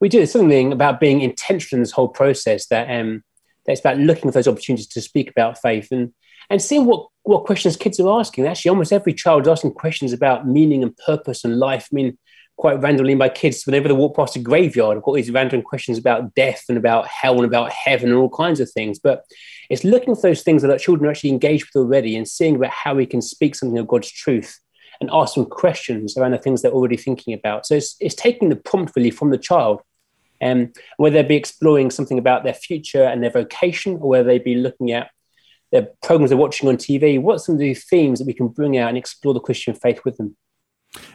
We 0.00 0.08
do 0.08 0.24
something 0.26 0.72
about 0.72 1.00
being 1.00 1.20
intentional 1.20 1.78
in 1.78 1.82
this 1.82 1.92
whole 1.92 2.08
process. 2.08 2.66
That 2.66 2.90
um, 2.90 3.22
that's 3.66 3.80
about 3.80 3.98
looking 3.98 4.30
for 4.30 4.32
those 4.32 4.48
opportunities 4.48 4.88
to 4.88 5.00
speak 5.00 5.30
about 5.30 5.60
faith 5.60 5.88
and 5.92 6.12
and 6.50 6.60
seeing 6.60 6.86
what 6.86 7.06
what 7.22 7.44
questions 7.44 7.76
kids 7.76 8.00
are 8.00 8.20
asking. 8.20 8.46
Actually, 8.46 8.70
almost 8.70 8.92
every 8.92 9.12
child 9.12 9.42
is 9.42 9.48
asking 9.48 9.72
questions 9.74 10.12
about 10.12 10.46
meaning 10.46 10.82
and 10.82 10.96
purpose 10.96 11.44
and 11.44 11.58
life. 11.58 11.88
I 11.92 11.94
mean, 11.94 12.18
quite 12.58 12.82
randomly, 12.82 13.14
my 13.14 13.28
kids, 13.28 13.64
whenever 13.64 13.86
they 13.86 13.94
walk 13.94 14.16
past 14.16 14.34
a 14.34 14.40
graveyard, 14.40 14.96
I've 14.96 15.04
got 15.04 15.14
these 15.14 15.30
random 15.30 15.62
questions 15.62 15.96
about 15.96 16.34
death 16.34 16.64
and 16.68 16.76
about 16.76 17.06
hell 17.06 17.36
and 17.36 17.44
about 17.44 17.70
heaven 17.70 18.08
and 18.10 18.18
all 18.18 18.28
kinds 18.28 18.58
of 18.58 18.68
things. 18.70 18.98
But 18.98 19.24
it's 19.70 19.84
looking 19.84 20.16
for 20.16 20.22
those 20.22 20.42
things 20.42 20.62
that 20.62 20.70
our 20.70 20.78
children 20.78 21.06
are 21.06 21.10
actually 21.12 21.30
engaged 21.30 21.66
with 21.66 21.80
already 21.80 22.16
and 22.16 22.26
seeing 22.26 22.56
about 22.56 22.70
how 22.70 22.96
we 22.96 23.06
can 23.06 23.22
speak 23.22 23.54
something 23.54 23.78
of 23.78 23.86
God's 23.86 24.10
truth 24.10 24.58
and 25.00 25.08
ask 25.12 25.36
them 25.36 25.46
questions 25.46 26.18
around 26.18 26.32
the 26.32 26.38
things 26.38 26.60
they're 26.60 26.72
already 26.72 26.96
thinking 26.96 27.32
about. 27.32 27.64
So 27.64 27.76
it's, 27.76 27.96
it's 28.00 28.16
taking 28.16 28.48
the 28.48 28.56
prompt 28.56 28.96
really 28.96 29.12
from 29.12 29.30
the 29.30 29.38
child, 29.38 29.80
um, 30.42 30.72
whether 30.96 31.22
they 31.22 31.28
be 31.28 31.36
exploring 31.36 31.92
something 31.92 32.18
about 32.18 32.42
their 32.42 32.54
future 32.54 33.04
and 33.04 33.22
their 33.22 33.30
vocation, 33.30 33.98
or 34.00 34.08
whether 34.08 34.24
they 34.24 34.40
be 34.40 34.56
looking 34.56 34.90
at 34.90 35.12
the 35.70 35.92
programs 36.02 36.30
they're 36.30 36.36
watching 36.36 36.68
on 36.68 36.76
TV. 36.76 37.22
what 37.22 37.38
some 37.38 37.54
of 37.54 37.60
the 37.60 37.74
themes 37.74 38.18
that 38.18 38.26
we 38.26 38.32
can 38.32 38.48
bring 38.48 38.76
out 38.78 38.88
and 38.88 38.98
explore 38.98 39.34
the 39.34 39.38
Christian 39.38 39.74
faith 39.74 40.00
with 40.04 40.16
them? 40.16 40.36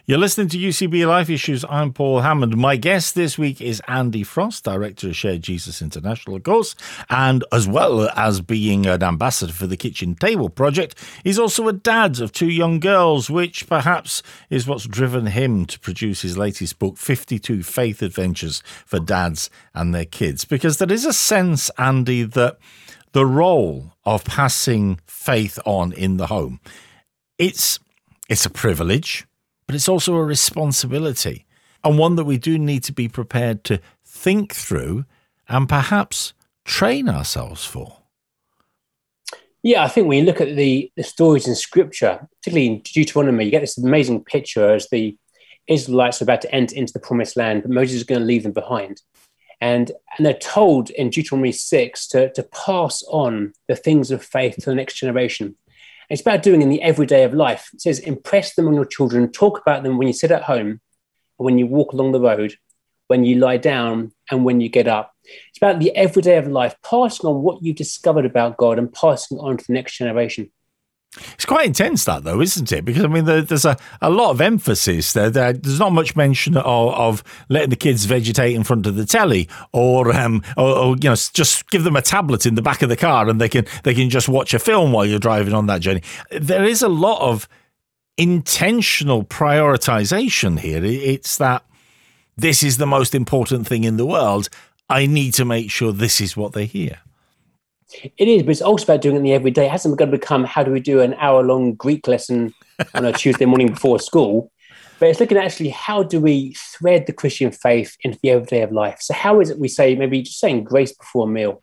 You're 0.06 0.20
listening 0.20 0.50
to 0.50 0.58
UCB 0.58 1.08
Life 1.08 1.30
Issues. 1.30 1.64
I'm 1.70 1.94
Paul 1.94 2.20
Hammond. 2.20 2.58
My 2.58 2.76
guest 2.76 3.16
this 3.16 3.38
week 3.38 3.62
is 3.62 3.82
Andy 3.88 4.22
Frost, 4.22 4.66
Director 4.66 5.08
of 5.08 5.16
Share 5.16 5.38
Jesus 5.38 5.82
International, 5.82 6.36
of 6.36 6.44
course, 6.44 6.76
and 7.10 7.44
as 7.52 7.68
well 7.70 8.10
as 8.16 8.42
being 8.42 8.86
an 8.86 9.02
ambassador 9.02 9.54
for 9.54 9.66
the 9.66 9.78
Kitchen 9.78 10.16
Table 10.16 10.50
Project, 10.50 11.02
he's 11.24 11.40
also 11.40 11.70
a 11.70 11.74
dad 11.74 12.20
of 12.20 12.34
two 12.34 12.50
young 12.50 12.82
girls, 12.82 13.30
which 13.30 13.66
perhaps 13.66 14.22
is 14.50 14.68
what's 14.68 14.86
driven 14.86 15.28
him 15.28 15.66
to 15.68 15.80
produce 15.80 16.22
his 16.22 16.38
latest 16.38 16.80
book, 16.80 16.98
52 16.98 17.64
Faith 17.64 18.02
Adventures 18.02 18.62
for 18.86 19.00
Dads 19.00 19.50
and 19.74 19.96
Their 19.96 20.06
Kids. 20.06 20.44
Because 20.44 20.80
there 20.80 20.92
is 20.92 21.06
a 21.06 21.14
sense, 21.14 21.72
Andy, 21.78 22.24
that 22.24 22.58
the 23.14 23.26
role 23.26 23.94
of 24.04 24.26
passing 24.26 25.00
faith 25.08 25.58
on 25.66 25.94
in 25.94 26.18
the 26.18 26.28
home, 26.28 26.60
it's 27.38 27.80
it's 28.30 28.46
a 28.46 28.50
privilege 28.50 29.26
but 29.74 29.78
it's 29.78 29.90
also 29.90 30.14
a 30.14 30.24
responsibility 30.24 31.48
and 31.84 31.98
one 31.98 32.16
that 32.16 32.26
we 32.26 32.38
do 32.38 32.60
need 32.60 32.84
to 32.84 32.94
be 32.94 33.08
prepared 33.08 33.64
to 33.64 33.80
think 34.06 34.54
through 34.54 35.04
and 35.50 35.68
perhaps 35.68 36.34
train 36.64 37.10
ourselves 37.10 37.66
for. 37.66 37.98
Yeah, 39.64 39.84
I 39.84 39.88
think 39.88 40.08
when 40.08 40.20
you 40.20 40.26
look 40.26 40.42
at 40.42 40.56
the, 40.56 40.92
the 40.96 41.02
stories 41.02 41.48
in 41.48 41.56
scripture, 41.56 42.28
particularly 42.40 42.68
in 42.68 42.82
Deuteronomy, 42.82 43.46
you 43.46 43.50
get 43.50 43.62
this 43.62 43.80
amazing 43.80 44.24
picture 44.26 44.76
as 44.76 44.88
the 44.90 45.18
Israelites 45.66 46.22
are 46.22 46.26
about 46.26 46.42
to 46.42 46.54
enter 46.54 46.76
into 46.76 46.94
the 46.94 47.00
promised 47.00 47.36
land, 47.36 47.64
but 47.64 47.72
Moses 47.72 47.96
is 47.96 48.04
going 48.04 48.22
to 48.22 48.28
leave 48.28 48.44
them 48.44 48.52
behind. 48.52 49.02
And, 49.60 49.92
and 50.16 50.24
they're 50.24 50.36
told 50.36 50.92
in 50.92 51.10
Deuteronomy 51.10 51.52
6 51.52 52.08
to, 52.10 52.32
to 52.34 52.44
pass 52.44 53.02
on 53.08 53.54
the 53.68 53.76
things 53.76 54.12
of 54.12 54.24
faith 54.24 54.54
to 54.58 54.70
the 54.70 54.76
next 54.76 55.00
generation. 55.00 55.56
It's 56.14 56.22
about 56.22 56.44
doing 56.44 56.62
in 56.62 56.70
the 56.70 56.84
everyday 56.84 57.24
of 57.24 57.34
life. 57.34 57.72
It 57.74 57.82
says, 57.82 57.98
impress 57.98 58.54
them 58.54 58.68
on 58.68 58.76
your 58.76 58.86
children, 58.86 59.32
talk 59.32 59.60
about 59.60 59.82
them 59.82 59.98
when 59.98 60.08
you 60.08 60.14
sit 60.14 60.30
at 60.30 60.44
home, 60.44 60.80
when 61.38 61.58
you 61.58 61.66
walk 61.66 61.92
along 61.92 62.12
the 62.12 62.22
road, 62.22 62.56
when 63.08 63.24
you 63.24 63.38
lie 63.38 63.58
down, 63.58 64.12
and 64.30 64.46
when 64.46 64.62
you 64.62 64.70
get 64.70 64.88
up. 64.88 65.12
It's 65.24 65.58
about 65.58 65.80
the 65.80 65.90
everyday 65.96 66.38
of 66.38 66.48
life, 66.48 66.76
passing 66.88 67.28
on 67.28 67.42
what 67.42 67.64
you've 67.64 67.78
discovered 67.78 68.28
about 68.28 68.58
God 68.58 68.78
and 68.78 68.94
passing 68.94 69.40
on 69.40 69.58
to 69.58 69.66
the 69.66 69.74
next 69.74 69.98
generation. 69.98 70.52
It's 71.34 71.46
quite 71.46 71.68
intense, 71.68 72.06
that 72.06 72.24
though, 72.24 72.42
isn't 72.42 72.72
it? 72.72 72.86
Because 72.86 73.04
I 73.04 73.08
mean, 73.08 73.26
there, 73.26 73.42
there's 73.42 73.66
a, 73.66 73.78
a 74.02 74.10
lot 74.10 74.32
of 74.32 74.42
emphasis 74.42 75.14
there. 75.14 75.30
there. 75.30 75.54
There's 75.54 75.80
not 75.80 75.94
much 75.94 76.16
mention 76.16 76.58
of, 76.58 76.66
of, 76.66 77.24
letting 77.50 77.70
the 77.70 77.76
kids 77.76 78.06
vegetate 78.06 78.56
in 78.56 78.64
front 78.64 78.88
of 78.88 78.96
the 78.96 79.06
telly, 79.06 79.48
or, 79.72 80.16
um, 80.16 80.42
or, 80.58 80.70
or, 80.70 80.96
you 80.96 81.10
know, 81.10 81.16
just 81.16 81.70
give 81.70 81.84
them 81.84 81.96
a 81.96 82.02
tablet 82.02 82.46
in 82.46 82.56
the 82.56 82.62
back 82.62 82.82
of 82.82 82.90
the 82.90 82.96
car 82.96 83.30
and 83.30 83.40
they 83.40 83.50
can 83.50 83.66
they 83.84 83.94
can 83.94 84.10
just 84.10 84.28
watch 84.28 84.54
a 84.54 84.60
film 84.60 84.92
while 84.92 85.06
you're 85.06 85.20
driving 85.20 85.54
on 85.54 85.68
that 85.68 85.82
journey. 85.82 86.02
There 86.32 86.64
is 86.64 86.82
a 86.82 86.90
lot 86.90 87.22
of 87.22 87.48
intentional 88.18 89.24
prioritization 89.24 90.60
here. 90.60 90.84
It's 90.84 91.38
that 91.38 91.64
this 92.36 92.64
is 92.64 92.78
the 92.78 92.88
most 92.88 93.14
important 93.14 93.68
thing 93.68 93.84
in 93.84 93.98
the 93.98 94.06
world. 94.06 94.50
I 94.90 95.06
need 95.06 95.34
to 95.36 95.46
make 95.46 95.70
sure 95.70 95.92
this 95.92 96.20
is 96.20 96.36
what 96.36 96.54
they 96.54 96.66
hear. 96.66 97.00
It 98.18 98.28
is, 98.28 98.44
but 98.44 98.52
it's 98.52 98.62
also 98.62 98.86
about 98.86 99.02
doing 99.02 99.16
it 99.16 99.20
in 99.20 99.24
the 99.24 99.34
everyday. 99.34 99.66
It 99.66 99.72
hasn't 99.72 99.98
got 99.98 100.06
to 100.06 100.12
become 100.12 100.44
how 100.44 100.64
do 100.64 100.72
we 100.72 100.80
do 100.80 101.02
an 101.02 101.14
hour 101.16 101.44
long 101.44 101.74
Greek 101.74 102.08
lesson 102.08 102.54
on 102.94 103.06
a 103.06 103.14
Tuesday 103.14 103.46
morning 103.46 103.68
before 103.68 104.00
school. 104.00 104.52
But 105.00 105.10
it's 105.10 105.20
looking 105.20 105.38
at 105.38 105.46
actually 105.46 105.70
how 105.70 106.04
do 106.04 106.20
we 106.20 106.56
thread 106.58 107.06
the 107.06 107.14
Christian 107.14 107.52
faith 107.52 107.98
into 108.02 108.20
the 108.22 108.32
everyday 108.32 108.62
of 108.62 108.72
life. 108.72 109.00
So 109.02 109.14
how 109.14 109.42
is 109.42 109.50
it 109.50 109.60
we 109.60 109.68
say 109.68 109.96
maybe 109.96 110.22
just 110.22 110.40
saying 110.40 110.64
grace 110.64 110.94
before 110.94 111.28
a 111.28 111.30
meal? 111.30 111.62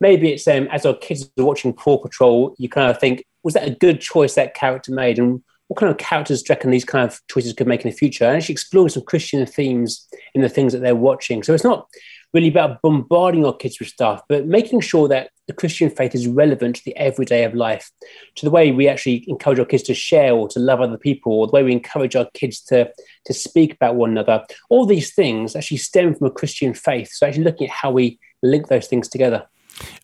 Maybe 0.00 0.32
it's 0.32 0.46
um, 0.46 0.68
as 0.68 0.86
our 0.86 0.94
kids 0.94 1.28
are 1.38 1.44
watching 1.44 1.72
Paw 1.72 1.98
Patrol, 1.98 2.54
you 2.58 2.68
kind 2.68 2.90
of 2.90 2.98
think, 2.98 3.24
was 3.42 3.54
that 3.54 3.66
a 3.66 3.74
good 3.74 4.00
choice 4.00 4.34
that 4.34 4.54
character 4.54 4.92
made? 4.92 5.18
And 5.18 5.42
what 5.68 5.80
kind 5.80 5.90
of 5.90 5.98
characters 5.98 6.42
do 6.42 6.50
you 6.50 6.54
reckon 6.54 6.70
these 6.70 6.84
kind 6.84 7.10
of 7.10 7.20
choices 7.28 7.54
could 7.54 7.66
make 7.66 7.84
in 7.84 7.90
the 7.90 7.96
future? 7.96 8.24
And 8.24 8.36
actually 8.36 8.52
exploring 8.52 8.90
some 8.90 9.04
Christian 9.04 9.44
themes 9.46 10.06
in 10.34 10.42
the 10.42 10.48
things 10.48 10.72
that 10.72 10.80
they're 10.80 10.94
watching. 10.94 11.42
So 11.42 11.54
it's 11.54 11.64
not 11.64 11.88
really 12.34 12.48
about 12.48 12.82
bombarding 12.82 13.44
our 13.44 13.56
kids 13.56 13.80
with 13.80 13.88
stuff, 13.88 14.22
but 14.28 14.46
making 14.46 14.80
sure 14.80 15.08
that 15.08 15.30
the 15.46 15.52
Christian 15.52 15.90
faith 15.90 16.14
is 16.14 16.26
relevant 16.26 16.76
to 16.76 16.84
the 16.84 16.96
everyday 16.96 17.44
of 17.44 17.54
life, 17.54 17.90
to 18.34 18.44
the 18.44 18.50
way 18.50 18.72
we 18.72 18.88
actually 18.88 19.24
encourage 19.28 19.58
our 19.58 19.64
kids 19.64 19.84
to 19.84 19.94
share 19.94 20.34
or 20.34 20.48
to 20.48 20.58
love 20.58 20.80
other 20.80 20.98
people, 20.98 21.32
or 21.32 21.46
the 21.46 21.52
way 21.52 21.62
we 21.62 21.72
encourage 21.72 22.16
our 22.16 22.28
kids 22.34 22.60
to, 22.62 22.90
to 23.24 23.32
speak 23.32 23.74
about 23.74 23.94
one 23.94 24.10
another. 24.10 24.44
All 24.70 24.86
these 24.86 25.14
things 25.14 25.54
actually 25.54 25.76
stem 25.78 26.14
from 26.14 26.26
a 26.26 26.30
Christian 26.30 26.74
faith. 26.74 27.12
So, 27.12 27.26
actually 27.26 27.44
looking 27.44 27.68
at 27.68 27.72
how 27.72 27.90
we 27.90 28.18
link 28.42 28.68
those 28.68 28.88
things 28.88 29.08
together. 29.08 29.46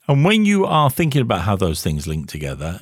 And 0.09 0.25
when 0.25 0.45
you 0.45 0.65
are 0.65 0.91
thinking 0.91 1.23
about 1.23 1.43
how 1.43 1.57
those 1.57 1.83
things 1.83 2.07
link 2.07 2.29
together, 2.29 2.81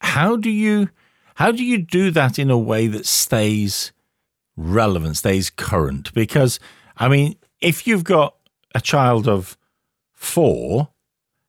how 0.00 0.36
do 0.36 0.50
you 0.50 0.88
how 1.36 1.52
do 1.52 1.64
you 1.64 1.78
do 1.78 2.10
that 2.10 2.38
in 2.38 2.50
a 2.50 2.58
way 2.58 2.88
that 2.88 3.06
stays 3.06 3.92
relevant, 4.56 5.16
stays 5.16 5.50
current? 5.50 6.12
Because 6.12 6.58
I 6.96 7.08
mean, 7.08 7.36
if 7.60 7.86
you've 7.86 8.04
got 8.04 8.34
a 8.74 8.80
child 8.80 9.28
of 9.28 9.56
four, 10.14 10.88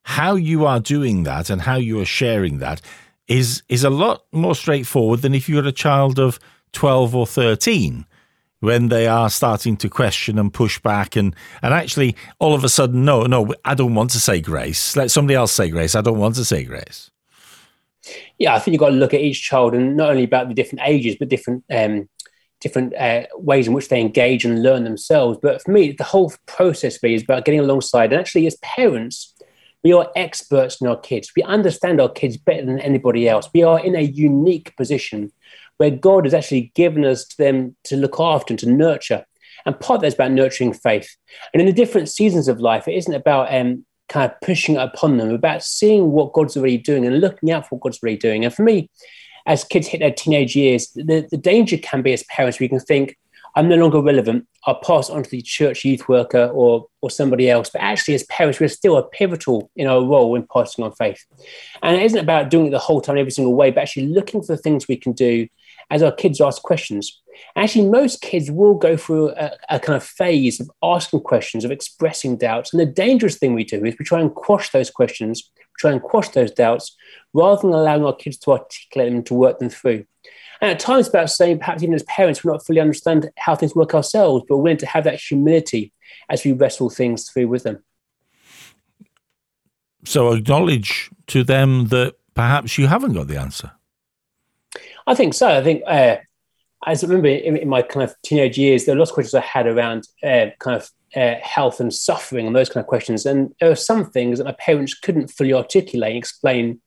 how 0.02 0.34
you 0.34 0.66
are 0.66 0.80
doing 0.80 1.24
that 1.24 1.50
and 1.50 1.62
how 1.62 1.76
you 1.76 2.00
are 2.00 2.06
sharing 2.06 2.58
that 2.58 2.80
is 3.28 3.62
is 3.68 3.84
a 3.84 3.90
lot 3.90 4.24
more 4.32 4.54
straightforward 4.54 5.22
than 5.22 5.34
if 5.34 5.48
you're 5.48 5.66
a 5.66 5.72
child 5.72 6.18
of 6.18 6.38
12 6.72 7.14
or 7.14 7.26
13 7.26 8.06
when 8.60 8.88
they 8.88 9.06
are 9.06 9.30
starting 9.30 9.76
to 9.76 9.88
question 9.88 10.38
and 10.38 10.52
push 10.52 10.78
back 10.80 11.16
and 11.16 11.34
and 11.62 11.72
actually 11.72 12.16
all 12.38 12.54
of 12.54 12.64
a 12.64 12.68
sudden 12.68 13.04
no 13.04 13.24
no 13.24 13.54
I 13.64 13.74
don't 13.74 13.94
want 13.94 14.10
to 14.10 14.20
say 14.20 14.40
grace 14.40 14.96
let 14.96 15.10
somebody 15.10 15.34
else 15.34 15.52
say 15.52 15.70
grace 15.70 15.94
I 15.94 16.00
don't 16.00 16.18
want 16.18 16.34
to 16.36 16.44
say 16.44 16.64
grace 16.64 17.10
yeah 18.38 18.54
I 18.54 18.58
think 18.58 18.72
you've 18.72 18.80
got 18.80 18.90
to 18.90 18.96
look 18.96 19.14
at 19.14 19.20
each 19.20 19.42
child 19.42 19.74
and 19.74 19.96
not 19.96 20.10
only 20.10 20.24
about 20.24 20.48
the 20.48 20.54
different 20.54 20.82
ages 20.86 21.16
but 21.18 21.28
different 21.28 21.64
um, 21.70 22.08
different 22.60 22.94
uh, 22.94 23.24
ways 23.36 23.66
in 23.66 23.72
which 23.72 23.88
they 23.88 24.00
engage 24.00 24.44
and 24.44 24.62
learn 24.62 24.84
themselves. 24.84 25.38
But 25.42 25.62
for 25.62 25.70
me, 25.70 25.92
the 25.92 26.04
whole 26.04 26.32
process 26.46 27.02
me 27.02 27.14
is 27.14 27.22
about 27.22 27.44
getting 27.44 27.60
alongside. 27.60 28.12
And 28.12 28.20
actually, 28.20 28.46
as 28.46 28.56
parents, 28.56 29.29
we 29.82 29.92
are 29.92 30.10
experts 30.14 30.80
in 30.80 30.86
our 30.86 30.98
kids. 30.98 31.32
We 31.36 31.42
understand 31.42 32.00
our 32.00 32.10
kids 32.10 32.36
better 32.36 32.64
than 32.64 32.80
anybody 32.80 33.28
else. 33.28 33.48
We 33.54 33.62
are 33.62 33.80
in 33.80 33.96
a 33.96 34.02
unique 34.02 34.76
position 34.76 35.32
where 35.78 35.90
God 35.90 36.24
has 36.24 36.34
actually 36.34 36.72
given 36.74 37.04
us 37.04 37.24
to 37.26 37.36
them 37.38 37.76
to 37.84 37.96
look 37.96 38.20
after 38.20 38.52
and 38.52 38.58
to 38.60 38.70
nurture. 38.70 39.24
And 39.64 39.78
part 39.78 39.98
of 39.98 40.00
that 40.02 40.08
is 40.08 40.14
about 40.14 40.32
nurturing 40.32 40.72
faith. 40.72 41.16
And 41.52 41.60
in 41.60 41.66
the 41.66 41.72
different 41.72 42.08
seasons 42.08 42.48
of 42.48 42.60
life, 42.60 42.86
it 42.86 42.94
isn't 42.94 43.14
about 43.14 43.52
um, 43.54 43.84
kind 44.08 44.30
of 44.30 44.38
pushing 44.42 44.74
it 44.74 44.82
upon 44.82 45.16
them, 45.16 45.30
about 45.30 45.62
seeing 45.62 46.12
what 46.12 46.32
God's 46.32 46.56
already 46.56 46.78
doing 46.78 47.06
and 47.06 47.20
looking 47.20 47.50
out 47.50 47.66
for 47.66 47.76
what 47.76 47.84
God's 47.84 48.02
already 48.02 48.18
doing. 48.18 48.44
And 48.44 48.52
for 48.52 48.62
me, 48.62 48.90
as 49.46 49.64
kids 49.64 49.86
hit 49.86 50.00
their 50.00 50.12
teenage 50.12 50.54
years, 50.54 50.88
the, 50.94 51.26
the 51.30 51.36
danger 51.36 51.78
can 51.78 52.02
be 52.02 52.12
as 52.12 52.22
parents, 52.24 52.60
we 52.60 52.68
can 52.68 52.80
think, 52.80 53.16
I'm 53.54 53.68
no 53.68 53.76
longer 53.76 54.00
relevant. 54.00 54.46
I'll 54.66 54.80
pass 54.80 55.10
on 55.10 55.22
to 55.22 55.30
the 55.30 55.42
church 55.42 55.84
youth 55.84 56.08
worker 56.08 56.50
or, 56.52 56.86
or 57.00 57.10
somebody 57.10 57.50
else. 57.50 57.70
But 57.70 57.82
actually, 57.82 58.14
as 58.14 58.24
parents, 58.24 58.60
we're 58.60 58.68
still 58.68 58.96
a 58.96 59.08
pivotal 59.08 59.70
in 59.76 59.86
our 59.86 60.00
role 60.00 60.34
in 60.34 60.46
passing 60.52 60.84
on 60.84 60.92
faith. 60.92 61.24
And 61.82 61.96
it 61.96 62.02
isn't 62.02 62.18
about 62.18 62.50
doing 62.50 62.66
it 62.66 62.70
the 62.70 62.78
whole 62.78 63.00
time, 63.00 63.18
every 63.18 63.32
single 63.32 63.54
way, 63.54 63.70
but 63.70 63.80
actually 63.80 64.06
looking 64.06 64.42
for 64.42 64.54
the 64.54 64.62
things 64.62 64.86
we 64.86 64.96
can 64.96 65.12
do 65.12 65.48
as 65.90 66.02
our 66.02 66.12
kids 66.12 66.40
ask 66.40 66.62
questions. 66.62 67.20
Actually, 67.56 67.88
most 67.88 68.20
kids 68.20 68.50
will 68.50 68.74
go 68.74 68.96
through 68.96 69.30
a, 69.30 69.52
a, 69.70 69.80
kind 69.80 69.96
of 69.96 70.04
phase 70.04 70.60
of 70.60 70.70
asking 70.82 71.20
questions, 71.20 71.64
of 71.64 71.70
expressing 71.70 72.36
doubts. 72.36 72.72
And 72.72 72.80
the 72.80 72.86
dangerous 72.86 73.38
thing 73.38 73.54
we 73.54 73.64
do 73.64 73.84
is 73.84 73.96
we 73.98 74.04
try 74.04 74.20
and 74.20 74.34
quash 74.34 74.70
those 74.70 74.90
questions, 74.90 75.50
try 75.78 75.90
and 75.90 76.02
quash 76.02 76.28
those 76.30 76.52
doubts, 76.52 76.96
rather 77.32 77.62
than 77.62 77.72
allowing 77.72 78.04
our 78.04 78.14
kids 78.14 78.36
to 78.38 78.52
articulate 78.52 79.12
them 79.12 79.22
to 79.24 79.34
work 79.34 79.58
them 79.58 79.70
through. 79.70 80.04
And 80.60 80.70
at 80.70 80.78
times, 80.78 81.08
about 81.08 81.30
saying, 81.30 81.58
perhaps 81.58 81.82
even 81.82 81.94
as 81.94 82.02
parents, 82.04 82.44
we 82.44 82.50
not 82.50 82.64
fully 82.64 82.80
understand 82.80 83.30
how 83.38 83.54
things 83.54 83.74
work 83.74 83.94
ourselves, 83.94 84.44
but 84.48 84.56
we're 84.56 84.64
willing 84.64 84.76
to 84.78 84.86
have 84.86 85.04
that 85.04 85.20
humility 85.20 85.92
as 86.28 86.44
we 86.44 86.52
wrestle 86.52 86.90
things 86.90 87.28
through 87.30 87.48
with 87.48 87.62
them. 87.62 87.82
So 90.04 90.32
acknowledge 90.32 91.10
to 91.28 91.44
them 91.44 91.88
that 91.88 92.16
perhaps 92.34 92.78
you 92.78 92.86
haven't 92.86 93.14
got 93.14 93.28
the 93.28 93.38
answer. 93.38 93.72
I 95.06 95.14
think 95.14 95.34
so. 95.34 95.48
I 95.48 95.62
think, 95.62 95.82
uh, 95.86 96.16
as 96.86 97.04
I 97.04 97.06
remember 97.06 97.28
in, 97.28 97.56
in, 97.56 97.68
my 97.68 97.82
kind 97.82 98.08
of 98.08 98.14
teenage 98.22 98.58
years, 98.58 98.84
there 98.84 98.94
were 98.94 98.98
lots 98.98 99.10
of 99.10 99.14
questions 99.14 99.34
I 99.34 99.40
had 99.40 99.66
around 99.66 100.08
uh, 100.22 100.46
kind 100.58 100.76
of 100.76 100.90
uh, 101.16 101.34
health 101.42 101.80
and 101.80 101.92
suffering 101.92 102.46
and 102.46 102.54
those 102.54 102.68
kind 102.68 102.82
of 102.82 102.88
questions. 102.88 103.26
And 103.26 103.54
there 103.60 103.68
were 103.68 103.76
some 103.76 104.10
things 104.10 104.38
that 104.38 104.44
my 104.44 104.52
parents 104.52 104.94
couldn't 104.94 105.28
fully 105.28 105.52
articulate 105.52 106.10
and 106.10 106.18
explain 106.18 106.80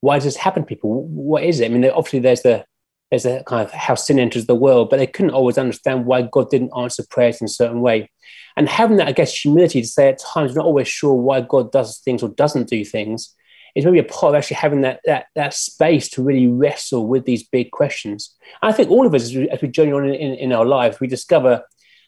why 0.00 0.16
does 0.16 0.24
this 0.24 0.36
happen 0.36 0.62
to 0.62 0.66
people? 0.66 1.06
What 1.06 1.44
is 1.44 1.60
it? 1.60 1.66
I 1.66 1.68
mean, 1.68 1.84
obviously 1.90 2.20
there's 2.20 2.42
the 2.42 2.64
there's 3.10 3.26
a 3.26 3.42
kind 3.44 3.62
of 3.66 3.72
how 3.72 3.94
sin 3.94 4.18
enters 4.18 4.46
the 4.46 4.54
world, 4.54 4.88
but 4.88 4.98
they 4.98 5.06
couldn't 5.06 5.32
always 5.32 5.58
understand 5.58 6.06
why 6.06 6.22
God 6.22 6.50
didn't 6.50 6.72
answer 6.76 7.04
prayers 7.10 7.40
in 7.40 7.46
a 7.46 7.48
certain 7.48 7.80
way. 7.80 8.10
And 8.56 8.68
having 8.68 8.96
that, 8.98 9.08
I 9.08 9.12
guess, 9.12 9.34
humility 9.34 9.80
to 9.80 9.86
say 9.86 10.08
at 10.08 10.18
times, 10.18 10.50
you're 10.50 10.62
not 10.62 10.66
always 10.66 10.88
sure 10.88 11.14
why 11.14 11.40
God 11.40 11.72
does 11.72 11.98
things 11.98 12.22
or 12.22 12.28
doesn't 12.28 12.68
do 12.68 12.84
things, 12.84 13.34
is 13.74 13.84
maybe 13.84 13.98
a 13.98 14.04
part 14.04 14.34
of 14.34 14.38
actually 14.38 14.56
having 14.56 14.80
that 14.82 15.00
that 15.04 15.26
that 15.34 15.54
space 15.54 16.08
to 16.10 16.22
really 16.22 16.46
wrestle 16.46 17.06
with 17.06 17.24
these 17.24 17.46
big 17.46 17.70
questions. 17.70 18.36
And 18.62 18.72
I 18.72 18.76
think 18.76 18.90
all 18.90 19.06
of 19.06 19.14
us, 19.14 19.22
as 19.22 19.34
we, 19.34 19.48
as 19.48 19.60
we 19.62 19.68
journey 19.68 19.92
on 19.92 20.04
in, 20.06 20.34
in 20.34 20.52
our 20.52 20.66
lives, 20.66 21.00
we 21.00 21.06
discover 21.06 21.62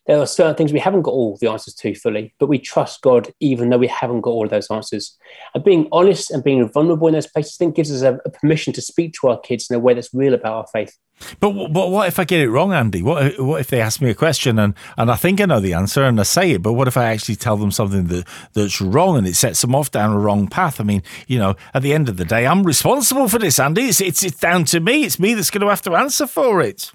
there 0.07 0.19
are 0.19 0.27
certain 0.27 0.57
things 0.57 0.73
we 0.73 0.81
haven't 0.81 1.03
got 1.03 1.13
all 1.13 1.37
the 1.41 1.51
answers 1.51 1.75
to 1.75 1.95
fully, 1.95 2.35
but 2.39 2.49
we 2.49 2.59
trust 2.59 3.03
God 3.03 3.33
even 3.41 3.71
though 3.71 3.79
we 3.79 3.87
haven't 3.87 4.23
got 4.23 4.31
all 4.31 4.45
of 4.45 4.51
those 4.51 4.71
answers. 4.71 5.17
And 5.55 5.63
being 5.63 5.89
honest 5.93 6.31
and 6.31 6.43
being 6.43 6.69
vulnerable 6.69 7.07
in 7.09 7.15
those 7.15 7.27
places, 7.27 7.57
I 7.57 7.59
think 7.59 7.77
gives 7.77 7.93
us 7.93 8.03
a, 8.03 8.19
a 8.25 8.31
permission 8.31 8.73
to 8.75 8.83
speak 8.83 9.15
to 9.21 9.29
our 9.29 9.39
kids 9.41 9.71
in 9.71 9.77
a 9.77 9.79
way 9.79 9.95
that's 9.95 10.13
real 10.13 10.35
about 10.35 10.53
our 10.55 10.67
faith. 10.73 10.97
But 11.39 11.53
but 11.69 11.91
what 11.91 12.09
if 12.09 12.19
I 12.19 12.25
get 12.25 12.41
it 12.41 12.51
wrong, 12.51 12.73
Andy? 12.73 13.01
What 13.03 13.39
what 13.39 13.61
if 13.61 13.69
they 13.69 13.81
ask 13.81 14.01
me 14.01 14.11
a 14.11 14.15
question 14.15 14.59
and, 14.59 14.75
and 14.97 15.11
I 15.11 15.15
think 15.15 15.41
I 15.41 15.47
know 15.47 15.61
the 15.61 15.75
answer 15.75 16.03
and 16.03 16.19
I 16.19 16.25
say 16.25 16.53
it, 16.53 16.63
but 16.63 16.73
what 16.73 16.89
if 16.89 16.97
I 16.97 17.13
actually 17.13 17.37
tell 17.37 17.57
them 17.57 17.71
something 17.71 18.07
that, 18.07 18.27
that's 18.55 18.81
wrong 18.81 19.19
and 19.19 19.27
it 19.27 19.37
sets 19.37 19.61
them 19.61 19.75
off 19.75 19.91
down 19.93 20.13
a 20.13 20.19
wrong 20.19 20.49
path? 20.49 20.81
I 20.81 20.85
mean, 20.85 21.03
you 21.29 21.39
know, 21.39 21.55
at 21.75 21.83
the 21.83 21.93
end 21.93 22.09
of 22.09 22.17
the 22.17 22.25
day, 22.25 22.47
I'm 22.47 22.65
responsible 22.65 23.29
for 23.29 23.39
this, 23.39 23.61
Andy. 23.61 23.83
It's 23.83 24.01
it's, 24.01 24.25
it's 24.25 24.41
down 24.41 24.65
to 24.67 24.81
me. 24.81 25.05
It's 25.05 25.21
me 25.21 25.35
that's 25.35 25.51
going 25.51 25.61
to 25.61 25.69
have 25.69 25.83
to 25.83 25.95
answer 25.95 26.27
for 26.27 26.61
it. 26.61 26.93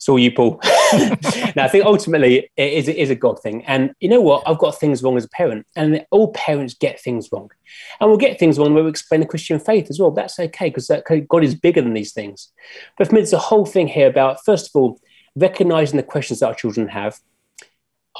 So 0.00 0.16
you, 0.16 0.32
Paul. 0.32 0.58
now, 1.54 1.64
I 1.64 1.68
think 1.68 1.84
ultimately 1.84 2.50
it 2.56 2.72
is, 2.72 2.88
it 2.88 2.96
is 2.96 3.10
a 3.10 3.14
God 3.14 3.38
thing. 3.42 3.62
And 3.66 3.94
you 4.00 4.08
know 4.08 4.22
what? 4.22 4.42
I've 4.46 4.58
got 4.58 4.80
things 4.80 5.02
wrong 5.02 5.18
as 5.18 5.26
a 5.26 5.28
parent, 5.28 5.66
and 5.76 6.06
all 6.10 6.32
parents 6.32 6.72
get 6.72 6.98
things 6.98 7.28
wrong. 7.30 7.50
And 8.00 8.08
we'll 8.08 8.18
get 8.18 8.38
things 8.38 8.58
wrong 8.58 8.72
when 8.72 8.84
we 8.84 8.90
explain 8.90 9.20
the 9.20 9.26
Christian 9.26 9.60
faith 9.60 9.88
as 9.90 10.00
well. 10.00 10.10
That's 10.10 10.40
okay 10.40 10.70
because 10.70 10.90
God 11.28 11.44
is 11.44 11.54
bigger 11.54 11.82
than 11.82 11.92
these 11.92 12.14
things. 12.14 12.50
But 12.96 13.08
for 13.08 13.14
me, 13.14 13.20
there's 13.20 13.34
a 13.34 13.38
whole 13.38 13.66
thing 13.66 13.88
here 13.88 14.08
about, 14.08 14.42
first 14.42 14.68
of 14.68 14.80
all, 14.80 14.98
recognizing 15.36 15.98
the 15.98 16.02
questions 16.02 16.40
that 16.40 16.46
our 16.46 16.54
children 16.54 16.88
have, 16.88 17.20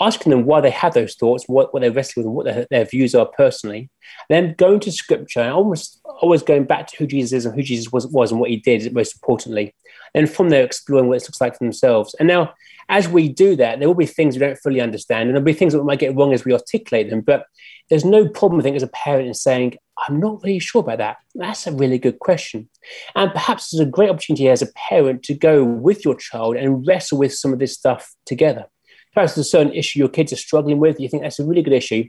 asking 0.00 0.30
them 0.30 0.46
why 0.46 0.60
they 0.60 0.70
have 0.70 0.94
those 0.94 1.14
thoughts, 1.14 1.44
what, 1.46 1.72
what 1.72 1.80
they're 1.80 1.92
wrestling 1.92 2.24
with, 2.24 2.28
and 2.28 2.34
what 2.34 2.46
their, 2.46 2.66
their 2.70 2.84
views 2.84 3.14
are 3.14 3.26
personally, 3.26 3.90
then 4.28 4.54
going 4.56 4.80
to 4.80 4.92
scripture 4.92 5.40
and 5.40 5.52
almost 5.52 6.00
always 6.20 6.42
going 6.42 6.64
back 6.64 6.86
to 6.86 6.96
who 6.96 7.06
Jesus 7.06 7.32
is 7.32 7.46
and 7.46 7.54
who 7.54 7.62
Jesus 7.62 7.92
was, 7.92 8.06
was 8.06 8.30
and 8.30 8.40
what 8.40 8.50
he 8.50 8.56
did, 8.56 8.92
most 8.94 9.14
importantly 9.14 9.74
and 10.14 10.30
from 10.30 10.48
there 10.48 10.64
exploring 10.64 11.08
what 11.08 11.16
it 11.16 11.22
looks 11.22 11.40
like 11.40 11.56
for 11.56 11.64
themselves. 11.64 12.14
And 12.18 12.28
now, 12.28 12.54
as 12.88 13.08
we 13.08 13.28
do 13.28 13.54
that, 13.56 13.78
there 13.78 13.88
will 13.88 13.94
be 13.94 14.06
things 14.06 14.34
we 14.34 14.40
don't 14.40 14.58
fully 14.58 14.80
understand, 14.80 15.28
and 15.28 15.30
there'll 15.30 15.44
be 15.44 15.52
things 15.52 15.72
that 15.72 15.80
we 15.80 15.86
might 15.86 16.00
get 16.00 16.16
wrong 16.16 16.32
as 16.32 16.44
we 16.44 16.52
articulate 16.52 17.08
them. 17.08 17.20
But 17.20 17.46
there's 17.88 18.04
no 18.04 18.28
problem, 18.28 18.60
I 18.60 18.62
think, 18.64 18.76
as 18.76 18.82
a 18.82 18.88
parent 18.88 19.28
in 19.28 19.34
saying, 19.34 19.76
I'm 20.08 20.18
not 20.18 20.42
really 20.42 20.58
sure 20.58 20.80
about 20.80 20.98
that. 20.98 21.18
That's 21.34 21.66
a 21.66 21.72
really 21.72 21.98
good 21.98 22.18
question. 22.18 22.68
And 23.14 23.30
perhaps 23.32 23.70
there's 23.70 23.86
a 23.86 23.90
great 23.90 24.10
opportunity 24.10 24.48
as 24.48 24.62
a 24.62 24.72
parent 24.74 25.22
to 25.24 25.34
go 25.34 25.62
with 25.62 26.04
your 26.04 26.16
child 26.16 26.56
and 26.56 26.86
wrestle 26.86 27.18
with 27.18 27.34
some 27.34 27.52
of 27.52 27.58
this 27.58 27.74
stuff 27.74 28.14
together. 28.26 28.66
Perhaps 29.14 29.34
there's 29.34 29.46
a 29.46 29.50
certain 29.50 29.72
issue 29.72 29.98
your 29.98 30.08
kids 30.08 30.32
are 30.32 30.36
struggling 30.36 30.78
with, 30.78 31.00
you 31.00 31.08
think 31.08 31.22
that's 31.22 31.38
a 31.38 31.44
really 31.44 31.62
good 31.62 31.72
issue. 31.72 32.04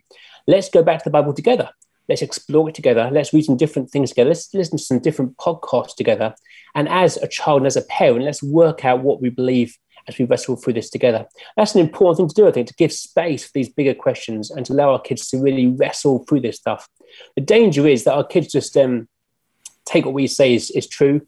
Let's 0.47 0.69
go 0.69 0.83
back 0.83 0.99
to 0.99 1.03
the 1.05 1.11
Bible 1.11 1.33
together. 1.33 1.69
Let's 2.07 2.21
explore 2.21 2.69
it 2.69 2.75
together. 2.75 3.09
Let's 3.11 3.33
read 3.33 3.45
some 3.45 3.57
different 3.57 3.89
things 3.89 4.09
together. 4.09 4.29
Let's 4.29 4.53
listen 4.53 4.77
to 4.77 4.83
some 4.83 4.99
different 4.99 5.37
podcasts 5.37 5.95
together. 5.95 6.35
And 6.75 6.89
as 6.89 7.17
a 7.17 7.27
child 7.27 7.61
and 7.61 7.67
as 7.67 7.77
a 7.77 7.83
parent, 7.83 8.25
let's 8.25 8.43
work 8.43 8.83
out 8.83 9.01
what 9.01 9.21
we 9.21 9.29
believe 9.29 9.77
as 10.07 10.17
we 10.17 10.25
wrestle 10.25 10.55
through 10.55 10.73
this 10.73 10.89
together. 10.89 11.25
That's 11.55 11.75
an 11.75 11.81
important 11.81 12.17
thing 12.17 12.27
to 12.29 12.33
do, 12.33 12.47
I 12.47 12.51
think, 12.51 12.67
to 12.67 12.73
give 12.73 12.91
space 12.91 13.45
for 13.45 13.51
these 13.53 13.69
bigger 13.69 13.93
questions 13.93 14.51
and 14.51 14.65
to 14.65 14.73
allow 14.73 14.91
our 14.91 15.01
kids 15.01 15.29
to 15.29 15.41
really 15.41 15.67
wrestle 15.67 16.25
through 16.27 16.41
this 16.41 16.57
stuff. 16.57 16.87
The 17.35 17.41
danger 17.41 17.87
is 17.87 18.03
that 18.03 18.13
our 18.13 18.25
kids 18.25 18.51
just 18.51 18.75
um, 18.77 19.07
take 19.85 20.05
what 20.05 20.13
we 20.13 20.27
say 20.27 20.53
is, 20.53 20.71
is 20.71 20.87
true 20.87 21.21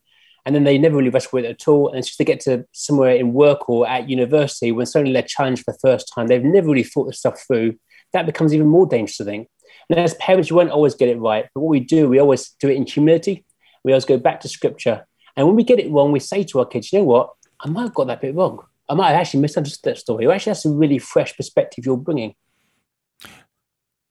and 0.45 0.53
then 0.53 0.63
they 0.63 0.77
never 0.77 0.97
really 0.97 1.09
wrestle 1.09 1.31
with 1.33 1.45
it 1.45 1.51
at 1.62 1.67
all. 1.67 1.89
And 1.89 1.97
it's 1.97 2.09
just 2.09 2.17
they 2.17 2.25
get 2.25 2.41
to 2.41 2.65
somewhere 2.73 3.15
in 3.15 3.33
work 3.33 3.69
or 3.69 3.88
at 3.88 4.09
university 4.09 4.71
when 4.71 4.85
suddenly 4.85 5.13
they're 5.13 5.21
challenged 5.21 5.63
for 5.63 5.71
the 5.71 5.79
first 5.79 6.12
time. 6.13 6.27
They've 6.27 6.43
never 6.43 6.67
really 6.67 6.83
thought 6.83 7.05
this 7.05 7.19
stuff 7.19 7.41
through. 7.47 7.77
That 8.12 8.25
becomes 8.25 8.53
even 8.53 8.67
more 8.67 8.85
dangerous, 8.85 9.21
I 9.21 9.25
think. 9.25 9.47
And 9.89 10.00
as 10.00 10.13
parents, 10.15 10.51
we 10.51 10.57
won't 10.57 10.71
always 10.71 10.95
get 10.95 11.09
it 11.09 11.19
right. 11.19 11.45
But 11.53 11.62
what 11.62 11.69
we 11.69 11.79
do, 11.79 12.09
we 12.09 12.19
always 12.19 12.50
do 12.59 12.69
it 12.69 12.75
in 12.75 12.85
humility. 12.85 13.45
We 13.83 13.93
always 13.93 14.05
go 14.05 14.17
back 14.17 14.41
to 14.41 14.50
scripture. 14.50 15.05
And 15.35 15.47
when 15.47 15.55
we 15.55 15.63
get 15.63 15.79
it 15.79 15.91
wrong, 15.91 16.12
we 16.12 16.19
say 16.19 16.43
to 16.43 16.59
our 16.59 16.65
kids, 16.65 16.91
you 16.91 17.00
know 17.00 17.05
what? 17.05 17.31
I 17.59 17.69
might 17.69 17.83
have 17.83 17.93
got 17.93 18.07
that 18.07 18.21
bit 18.21 18.35
wrong. 18.35 18.59
I 18.89 18.95
might 18.95 19.12
have 19.12 19.21
actually 19.21 19.39
misunderstood 19.39 19.93
that 19.93 20.00
story. 20.00 20.25
Or 20.25 20.33
actually, 20.33 20.51
that's 20.51 20.65
a 20.65 20.71
really 20.71 21.00
fresh 21.00 21.35
perspective 21.35 21.85
you're 21.85 21.97
bringing. 21.97 22.35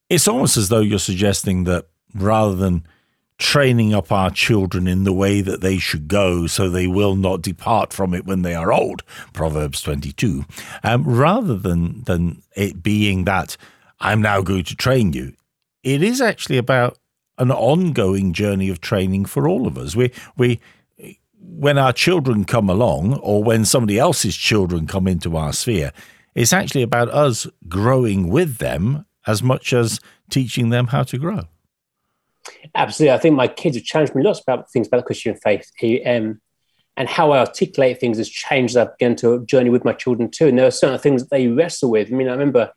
It's 0.08 0.26
almost 0.26 0.56
as 0.56 0.68
though 0.68 0.80
you're 0.80 0.98
suggesting 0.98 1.64
that 1.64 1.86
rather 2.14 2.54
than 2.54 2.86
training 3.42 3.92
up 3.92 4.12
our 4.12 4.30
children 4.30 4.86
in 4.86 5.04
the 5.04 5.12
way 5.12 5.40
that 5.40 5.60
they 5.60 5.76
should 5.76 6.06
go 6.06 6.46
so 6.46 6.68
they 6.68 6.86
will 6.86 7.16
not 7.16 7.42
depart 7.42 7.92
from 7.92 8.14
it 8.14 8.24
when 8.24 8.42
they 8.42 8.54
are 8.54 8.72
old 8.72 9.02
proverbs 9.32 9.82
22 9.82 10.44
um, 10.84 11.04
rather 11.04 11.56
than 11.56 12.02
than 12.04 12.42
it 12.56 12.82
being 12.82 13.24
that 13.24 13.56
i'm 14.00 14.22
now 14.22 14.40
going 14.40 14.64
to 14.64 14.76
train 14.76 15.12
you 15.12 15.32
it 15.82 16.02
is 16.02 16.20
actually 16.20 16.58
about 16.58 16.98
an 17.38 17.50
ongoing 17.50 18.32
journey 18.32 18.68
of 18.68 18.80
training 18.80 19.24
for 19.24 19.48
all 19.48 19.66
of 19.66 19.76
us. 19.76 19.96
We 19.96 20.12
we 20.36 20.60
when 21.38 21.76
our 21.76 21.92
children 21.92 22.44
come 22.44 22.70
along 22.70 23.14
or 23.14 23.42
when 23.42 23.64
somebody 23.64 23.98
else's 23.98 24.36
children 24.36 24.86
come 24.86 25.08
into 25.08 25.36
our 25.36 25.52
sphere, 25.52 25.92
it's 26.34 26.52
actually 26.52 26.82
about 26.82 27.08
us 27.08 27.46
growing 27.68 28.28
with 28.28 28.58
them 28.58 29.04
as 29.26 29.42
much 29.42 29.72
as 29.72 30.00
teaching 30.30 30.70
them 30.70 30.88
how 30.88 31.02
to 31.02 31.18
grow. 31.18 31.42
Absolutely. 32.74 33.14
I 33.14 33.18
think 33.18 33.36
my 33.36 33.48
kids 33.48 33.76
have 33.76 33.84
challenged 33.84 34.14
me 34.14 34.22
lots 34.22 34.40
about 34.40 34.70
things 34.70 34.86
about 34.86 34.98
the 34.98 35.04
Christian 35.04 35.36
faith. 35.36 35.70
Um, 36.06 36.40
and 36.96 37.08
how 37.08 37.32
I 37.32 37.38
articulate 37.38 38.00
things 38.00 38.18
has 38.18 38.28
changed 38.28 38.76
as 38.76 38.76
I've 38.76 38.98
begun 38.98 39.16
to 39.16 39.44
journey 39.46 39.70
with 39.70 39.84
my 39.84 39.94
children 39.94 40.30
too. 40.30 40.48
And 40.48 40.58
there 40.58 40.66
are 40.66 40.70
certain 40.70 40.98
things 40.98 41.22
that 41.22 41.30
they 41.30 41.48
wrestle 41.48 41.90
with. 41.90 42.08
I 42.08 42.14
mean, 42.14 42.28
I 42.28 42.32
remember 42.32 42.70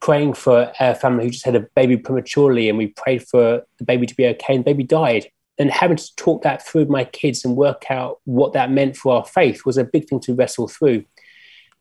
praying 0.00 0.32
for 0.32 0.72
a 0.80 0.94
family 0.94 1.24
who 1.24 1.30
just 1.30 1.44
had 1.44 1.54
a 1.54 1.66
baby 1.74 1.96
prematurely, 1.96 2.68
and 2.68 2.78
we 2.78 2.88
prayed 2.88 3.22
for 3.28 3.62
the 3.78 3.84
baby 3.84 4.06
to 4.06 4.14
be 4.14 4.26
okay, 4.26 4.54
and 4.54 4.64
the 4.64 4.70
baby 4.70 4.84
died. 4.84 5.26
And 5.58 5.70
having 5.70 5.98
to 5.98 6.16
talk 6.16 6.42
that 6.42 6.66
through 6.66 6.82
with 6.82 6.88
my 6.88 7.04
kids 7.04 7.44
and 7.44 7.54
work 7.54 7.90
out 7.90 8.20
what 8.24 8.54
that 8.54 8.70
meant 8.70 8.96
for 8.96 9.14
our 9.14 9.26
faith 9.26 9.66
was 9.66 9.76
a 9.76 9.84
big 9.84 10.08
thing 10.08 10.20
to 10.20 10.34
wrestle 10.34 10.68
through. 10.68 11.04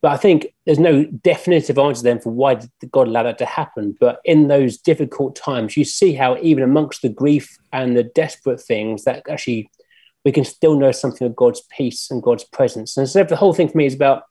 But 0.01 0.13
I 0.13 0.17
think 0.17 0.47
there's 0.65 0.79
no 0.79 1.03
definitive 1.03 1.77
answer 1.77 2.03
then 2.03 2.19
for 2.19 2.31
why 2.31 2.59
God 2.89 3.07
allow 3.07 3.23
that 3.23 3.37
to 3.39 3.45
happen. 3.45 3.97
But 3.99 4.21
in 4.23 4.47
those 4.47 4.77
difficult 4.77 5.35
times, 5.35 5.75
you 5.75 5.83
see 5.83 6.13
how 6.13 6.37
even 6.41 6.63
amongst 6.63 7.01
the 7.01 7.09
grief 7.09 7.57
and 7.73 7.97
the 7.97 8.03
desperate 8.03 8.61
things, 8.61 9.03
that 9.03 9.23
actually 9.29 9.69
we 10.23 10.31
can 10.31 10.45
still 10.45 10.79
know 10.79 10.91
something 10.91 11.27
of 11.27 11.35
God's 11.35 11.61
peace 11.75 12.09
and 12.11 12.23
God's 12.23 12.45
presence. 12.45 12.95
And 12.95 13.09
so 13.09 13.23
the 13.23 13.35
whole 13.35 13.53
thing 13.53 13.67
for 13.67 13.77
me 13.77 13.85
is 13.85 13.95
about 13.95 14.23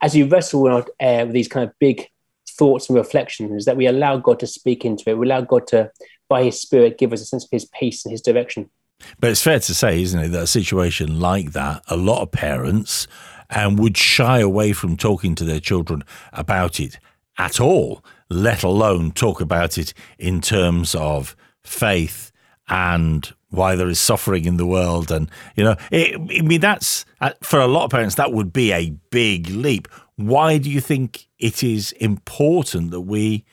as 0.00 0.16
you 0.16 0.26
wrestle 0.26 0.62
with, 0.62 0.88
uh, 1.00 1.22
with 1.24 1.32
these 1.32 1.48
kind 1.48 1.68
of 1.68 1.78
big 1.78 2.08
thoughts 2.48 2.88
and 2.88 2.96
reflections 2.96 3.64
that 3.64 3.76
we 3.76 3.86
allow 3.86 4.16
God 4.16 4.40
to 4.40 4.46
speak 4.46 4.84
into 4.84 5.08
it. 5.08 5.18
We 5.18 5.26
allow 5.26 5.42
God 5.42 5.68
to, 5.68 5.90
by 6.28 6.42
His 6.42 6.60
Spirit, 6.60 6.98
give 6.98 7.12
us 7.12 7.20
a 7.20 7.26
sense 7.26 7.44
of 7.44 7.50
His 7.50 7.66
peace 7.66 8.04
and 8.04 8.10
His 8.10 8.20
direction. 8.20 8.68
But 9.18 9.30
it's 9.30 9.42
fair 9.42 9.58
to 9.58 9.74
say, 9.74 10.02
isn't 10.02 10.20
it, 10.20 10.28
that 10.28 10.42
a 10.42 10.46
situation 10.46 11.20
like 11.20 11.52
that, 11.52 11.82
a 11.88 11.96
lot 11.96 12.22
of 12.22 12.30
parents 12.30 13.06
and 13.52 13.78
would 13.78 13.96
shy 13.96 14.40
away 14.40 14.72
from 14.72 14.96
talking 14.96 15.34
to 15.36 15.44
their 15.44 15.60
children 15.60 16.02
about 16.32 16.80
it 16.80 16.98
at 17.38 17.60
all, 17.60 18.04
let 18.28 18.62
alone 18.62 19.12
talk 19.12 19.40
about 19.40 19.78
it 19.78 19.94
in 20.18 20.40
terms 20.40 20.94
of 20.94 21.36
faith 21.62 22.32
and 22.68 23.32
why 23.50 23.76
there 23.76 23.88
is 23.88 24.00
suffering 24.00 24.46
in 24.46 24.56
the 24.56 24.66
world. 24.66 25.10
And, 25.10 25.30
you 25.56 25.64
know, 25.64 25.76
it, 25.90 26.14
I 26.14 26.42
mean, 26.42 26.60
that's 26.60 27.04
uh, 27.20 27.32
for 27.42 27.60
a 27.60 27.66
lot 27.66 27.84
of 27.84 27.90
parents, 27.90 28.14
that 28.14 28.32
would 28.32 28.52
be 28.52 28.72
a 28.72 28.90
big 29.10 29.48
leap. 29.48 29.88
Why 30.16 30.58
do 30.58 30.70
you 30.70 30.80
think 30.80 31.28
it 31.38 31.62
is 31.62 31.92
important 31.92 32.90
that 32.92 33.02
we 33.02 33.44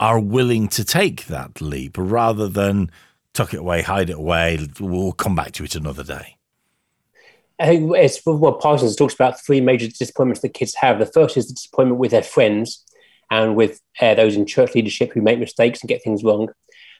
are 0.00 0.18
willing 0.20 0.68
to 0.68 0.84
take 0.84 1.26
that 1.26 1.60
leap 1.60 1.96
rather 1.98 2.48
than 2.48 2.90
tuck 3.34 3.52
it 3.52 3.58
away, 3.58 3.82
hide 3.82 4.08
it 4.08 4.16
away? 4.16 4.66
We'll 4.80 5.12
come 5.12 5.34
back 5.34 5.52
to 5.52 5.64
it 5.64 5.74
another 5.74 6.04
day. 6.04 6.37
I 7.60 7.66
think 7.66 7.92
it's 7.96 8.20
what 8.24 8.60
Parsons 8.60 8.94
talks 8.94 9.14
about 9.14 9.44
three 9.44 9.60
major 9.60 9.88
disappointments 9.88 10.40
that 10.42 10.54
kids 10.54 10.74
have. 10.76 10.98
The 10.98 11.06
first 11.06 11.36
is 11.36 11.48
the 11.48 11.54
disappointment 11.54 11.98
with 11.98 12.12
their 12.12 12.22
friends 12.22 12.84
and 13.30 13.56
with 13.56 13.80
uh, 14.00 14.14
those 14.14 14.36
in 14.36 14.46
church 14.46 14.74
leadership 14.74 15.12
who 15.12 15.22
make 15.22 15.38
mistakes 15.38 15.80
and 15.80 15.88
get 15.88 16.02
things 16.02 16.22
wrong. 16.22 16.48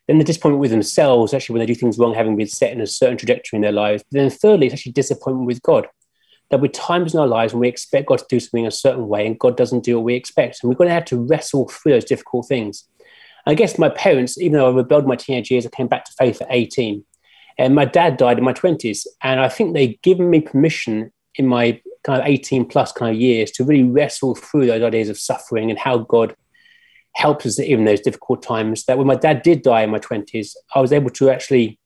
Then 0.09 0.18
the 0.18 0.25
disappointment 0.25 0.61
with 0.61 0.71
themselves, 0.71 1.33
actually, 1.33 1.55
when 1.55 1.61
they 1.61 1.66
do 1.66 1.75
things 1.75 1.99
wrong, 1.99 2.14
having 2.14 2.37
been 2.37 2.49
set 2.49 2.73
in 2.73 2.81
a 2.81 2.87
certain 2.87 3.16
trajectory 3.16 3.59
in 3.59 3.62
their 3.62 3.73
lives. 3.73 4.03
But 4.11 4.18
then 4.18 4.31
thirdly, 4.31 4.66
it's 4.66 4.75
actually 4.75 4.92
disappointment 4.92 5.47
with 5.47 5.62
God 5.62 5.87
there'll 6.49 6.62
be 6.62 6.68
times 6.68 7.14
in 7.14 7.21
our 7.21 7.27
lives 7.27 7.53
when 7.53 7.61
we 7.61 7.68
expect 7.68 8.09
God 8.09 8.18
to 8.18 8.27
do 8.29 8.40
something 8.40 8.66
a 8.66 8.71
certain 8.71 9.09
way 9.09 9.27
and 9.27 9.38
God 9.38 9.57
doesn't 9.57 9.85
do 9.85 9.97
what 9.97 10.05
we 10.05 10.14
expect. 10.14 10.59
And 10.62 10.68
we're 10.68 10.77
going 10.77 10.88
to 10.88 10.94
have 10.94 11.05
to 11.07 11.16
wrestle 11.21 11.68
through 11.68 11.92
those 11.92 12.05
difficult 12.05 12.47
things. 12.49 12.85
I 13.47 13.55
guess 13.55 13.79
my 13.79 13.88
parents, 13.88 14.38
even 14.38 14.59
though 14.59 14.71
I 14.71 14.75
rebelled 14.75 15.07
my 15.07 15.16
teenage 15.16 15.51
years, 15.51 15.66
I 15.66 15.71
came 15.71 15.88
back 15.88 16.05
to 16.05 16.12
faith 16.18 16.40
at 16.40 16.49
18. 16.51 17.05
And 17.59 17.75
my 17.75 17.85
dad 17.85 18.16
died 18.16 18.38
in 18.38 18.44
my 18.44 18.53
20s. 18.53 19.07
And 19.23 19.40
I 19.40 19.49
think 19.49 19.75
they'd 19.75 20.01
given 20.03 20.31
me 20.31 20.40
permission 20.40 21.12
in 21.35 21.47
my 21.47 21.81
kind 22.05 22.21
of 22.21 22.29
18 22.29 22.66
plus 22.66 22.92
kind 22.92 23.14
of 23.14 23.21
years 23.21 23.51
to 23.53 23.64
really 23.64 23.85
wrestle 23.85 24.35
through 24.35 24.66
those 24.66 24.83
ideas 24.83 25.09
of 25.09 25.18
suffering 25.18 25.71
and 25.71 25.79
how 25.79 25.99
God 25.99 26.35
helps 27.14 27.47
us 27.47 27.59
even 27.59 27.85
those 27.85 28.01
difficult 28.01 28.42
times. 28.42 28.85
That 28.85 28.97
when 28.97 29.07
my 29.07 29.16
dad 29.16 29.42
did 29.42 29.62
die 29.62 29.83
in 29.83 29.90
my 29.90 29.99
20s, 29.99 30.55
I 30.75 30.81
was 30.81 30.92
able 30.92 31.11
to 31.11 31.31
actually 31.31 31.79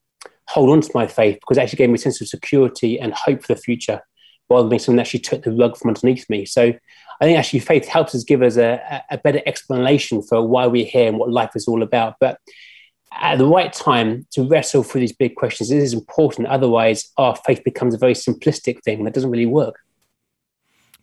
hold 0.49 0.71
on 0.71 0.83
to 0.83 0.91
my 0.95 1.07
faith 1.07 1.39
because 1.41 1.57
it 1.57 1.63
actually 1.63 1.79
gave 1.79 1.89
me 1.89 1.95
a 1.95 1.99
sense 1.99 2.21
of 2.21 2.29
security 2.29 3.01
and 3.01 3.15
hope 3.15 3.43
for 3.43 3.55
the 3.55 3.61
future 3.61 4.03
rather 4.51 4.65
than 4.65 4.71
being 4.71 4.81
something 4.81 4.97
that 4.97 5.03
actually 5.03 5.21
took 5.21 5.43
the 5.43 5.53
rug 5.53 5.77
from 5.77 5.89
underneath 5.89 6.29
me. 6.29 6.45
So 6.45 6.75
I 7.21 7.25
think 7.25 7.39
actually 7.39 7.61
faith 7.61 7.87
helps 7.87 8.15
us 8.15 8.25
give 8.25 8.43
us 8.43 8.57
a, 8.57 9.03
a 9.11 9.19
better 9.19 9.41
explanation 9.47 10.23
for 10.23 10.47
why 10.47 10.67
we're 10.67 10.85
here 10.85 11.09
and 11.09 11.19
what 11.19 11.31
life 11.31 11.53
is 11.55 11.67
all 11.67 11.83
about. 11.83 12.17
But 12.21 12.39
at 13.21 13.39
the 13.39 13.47
right 13.47 13.73
time 13.73 14.27
to 14.33 14.47
wrestle 14.47 14.83
through 14.83 15.03
these 15.03 15.13
big 15.13 15.35
questions. 15.37 15.69
This 15.69 15.83
is 15.83 15.93
important. 15.93 16.49
Otherwise, 16.49 17.11
our 17.17 17.37
faith 17.37 17.63
becomes 17.65 17.95
a 17.95 17.99
very 17.99 18.15
simplistic 18.15 18.83
thing 18.83 19.05
that 19.05 19.15
doesn't 19.15 19.31
really 19.31 19.47
work. 19.47 19.77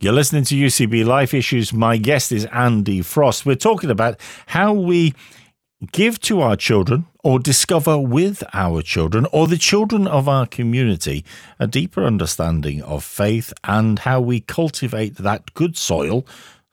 You're 0.02 0.14
listening 0.14 0.46
to 0.46 0.56
UCB 0.56 1.06
Life 1.06 1.34
Issues. 1.34 1.74
My 1.74 1.98
guest 1.98 2.32
is 2.32 2.46
Andy 2.46 3.02
Frost. 3.02 3.46
We're 3.46 3.56
talking 3.56 3.90
about 3.90 4.20
how 4.48 4.74
we 4.74 5.14
give 5.92 6.20
to 6.22 6.42
our 6.42 6.56
children 6.56 7.06
or 7.24 7.40
discover 7.40 7.98
with 7.98 8.44
our 8.54 8.82
children 8.82 9.26
or 9.32 9.48
the 9.48 9.58
children 9.58 10.08
of 10.08 10.28
our 10.28 10.46
community 10.46 11.26
a 11.60 11.68
deeper 11.68 12.04
understanding 12.04 12.82
of 12.82 13.04
faith 13.04 13.54
and 13.64 14.00
how 14.00 14.22
we 14.22 14.40
cultivate 14.40 15.16
that 15.16 15.54
good 15.54 15.78
soil 15.78 16.26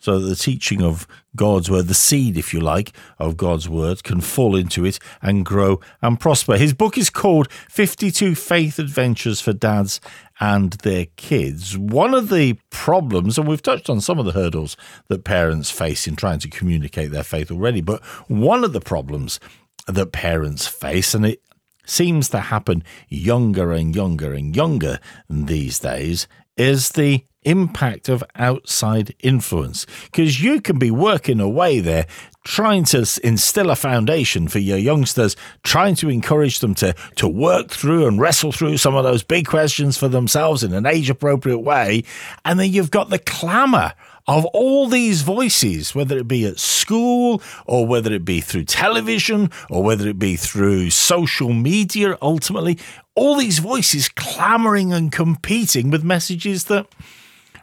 so 0.07 0.21
the 0.21 0.37
teaching 0.37 0.83
of 0.83 1.05
God's 1.35 1.69
word, 1.69 1.89
the 1.89 1.95
seed, 1.95 2.39
if 2.39 2.55
you 2.55 2.61
like, 2.61 2.93
of 3.19 3.37
God's 3.37 3.69
word 3.69 4.05
can 4.05 4.21
fall 4.21 4.55
into 4.55 4.85
it 4.85 5.01
and 5.21 5.45
grow 5.45 5.81
and 6.01 6.21
prosper. 6.21 6.57
His 6.57 6.73
book 6.73 6.97
is 6.97 7.11
called 7.11 7.51
52 7.51 8.37
Faith 8.37 8.79
Adventures 8.79 9.41
for 9.41 9.53
Dads 9.53 10.01
and 10.39 10.75
Their 10.75 11.07
Kids. 11.17 11.77
One 11.77 12.15
of 12.15 12.29
the 12.29 12.57
problems, 12.71 13.37
and 13.37 13.49
we've 13.49 13.61
touched 13.61 13.91
on 13.91 14.01
some 14.01 14.21
of 14.21 14.27
the 14.27 14.31
hurdles 14.31 14.77
that 15.09 15.25
parents 15.25 15.73
face 15.73 16.07
in 16.07 16.15
trying 16.15 16.39
to 16.39 16.49
communicate 16.49 17.11
their 17.11 17.25
faith 17.25 17.51
already, 17.51 17.81
but 17.81 18.01
one 18.29 18.63
of 18.63 18.73
the 18.73 18.81
problems 18.81 19.41
that 19.89 20.13
parents 20.13 20.69
face, 20.69 21.15
and 21.15 21.27
it 21.27 21.43
seems 21.85 22.29
to 22.29 22.39
happen 22.39 22.85
younger 23.09 23.73
and 23.73 23.97
younger 23.97 24.33
and 24.33 24.55
younger 24.55 25.01
these 25.29 25.81
days, 25.81 26.29
is 26.57 26.91
the 26.91 27.25
impact 27.47 28.09
of 28.09 28.25
outside 28.35 29.15
influence. 29.21 29.87
Because 30.07 30.43
you 30.43 30.61
can 30.61 30.79
be 30.79 30.91
working 30.91 31.41
away 31.41 31.81
there, 31.81 32.07
trying 32.45 32.85
to 32.85 32.99
instill 33.23 33.71
a 33.71 33.77
foundation 33.77 34.49
for 34.49 34.59
your 34.59 34.79
youngsters, 34.79 35.37
trying 35.63 35.95
to 35.97 36.09
encourage 36.09 36.59
them 36.59 36.75
to, 36.75 36.95
to 37.15 37.29
work 37.29 37.71
through 37.71 38.07
and 38.07 38.21
wrestle 38.21 38.53
through 38.53 38.77
some 38.77 38.95
of 38.95 39.05
those 39.05 39.23
big 39.23 39.47
questions 39.47 39.97
for 39.97 40.09
themselves 40.09 40.63
in 40.63 40.73
an 40.73 40.87
age 40.87 41.09
appropriate 41.09 41.61
way. 41.61 42.05
And 42.45 42.59
then 42.59 42.73
you've 42.73 42.91
got 42.91 43.11
the 43.11 43.19
clamour 43.19 43.93
of 44.29 44.45
all 44.47 44.89
these 44.89 45.23
voices, 45.23 45.95
whether 45.95 46.19
it 46.19 46.27
be 46.27 46.45
at 46.47 46.59
school 46.59 47.41
or 47.67 47.87
whether 47.87 48.13
it 48.13 48.25
be 48.25 48.41
through 48.41 48.65
television 48.65 49.51
or 49.71 49.83
whether 49.83 50.09
it 50.09 50.19
be 50.19 50.37
through 50.37 50.91
social 50.91 51.53
media, 51.53 52.19
ultimately, 52.21 52.79
all 53.15 53.37
these 53.37 53.61
voices 53.61 54.09
clamoring 54.09 54.93
and 54.93 55.13
competing 55.13 55.91
with 55.91 56.03
messages 56.03 56.65
that 56.65 56.87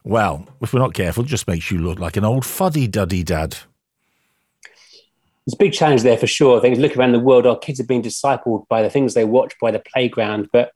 well, 0.06 0.46
if 0.62 0.74
we're 0.74 0.80
not 0.80 0.94
careful, 0.94 1.24
just 1.24 1.48
makes 1.48 1.72
you 1.72 1.80
look 1.80 1.98
like 1.98 2.18
an 2.18 2.26
old 2.26 2.46
fuddy 2.46 2.88
duddy 2.88 3.24
dad. 3.24 3.52
There's 5.46 5.54
a 5.54 5.58
big 5.58 5.74
challenge 5.74 6.04
there 6.04 6.18
for 6.18 6.28
sure. 6.28 6.58
I 6.58 6.62
think 6.62 6.78
look 6.78 6.98
around 6.98 7.14
the 7.14 7.20
world, 7.20 7.46
our 7.46 7.58
kids 7.58 7.80
are 7.80 7.86
being 7.86 8.04
discipled 8.04 8.68
by 8.68 8.82
the 8.82 8.90
things 8.90 9.14
they 9.14 9.26
watch 9.26 9.54
by 9.62 9.72
the 9.72 9.80
playground. 9.94 10.50
But 10.52 10.72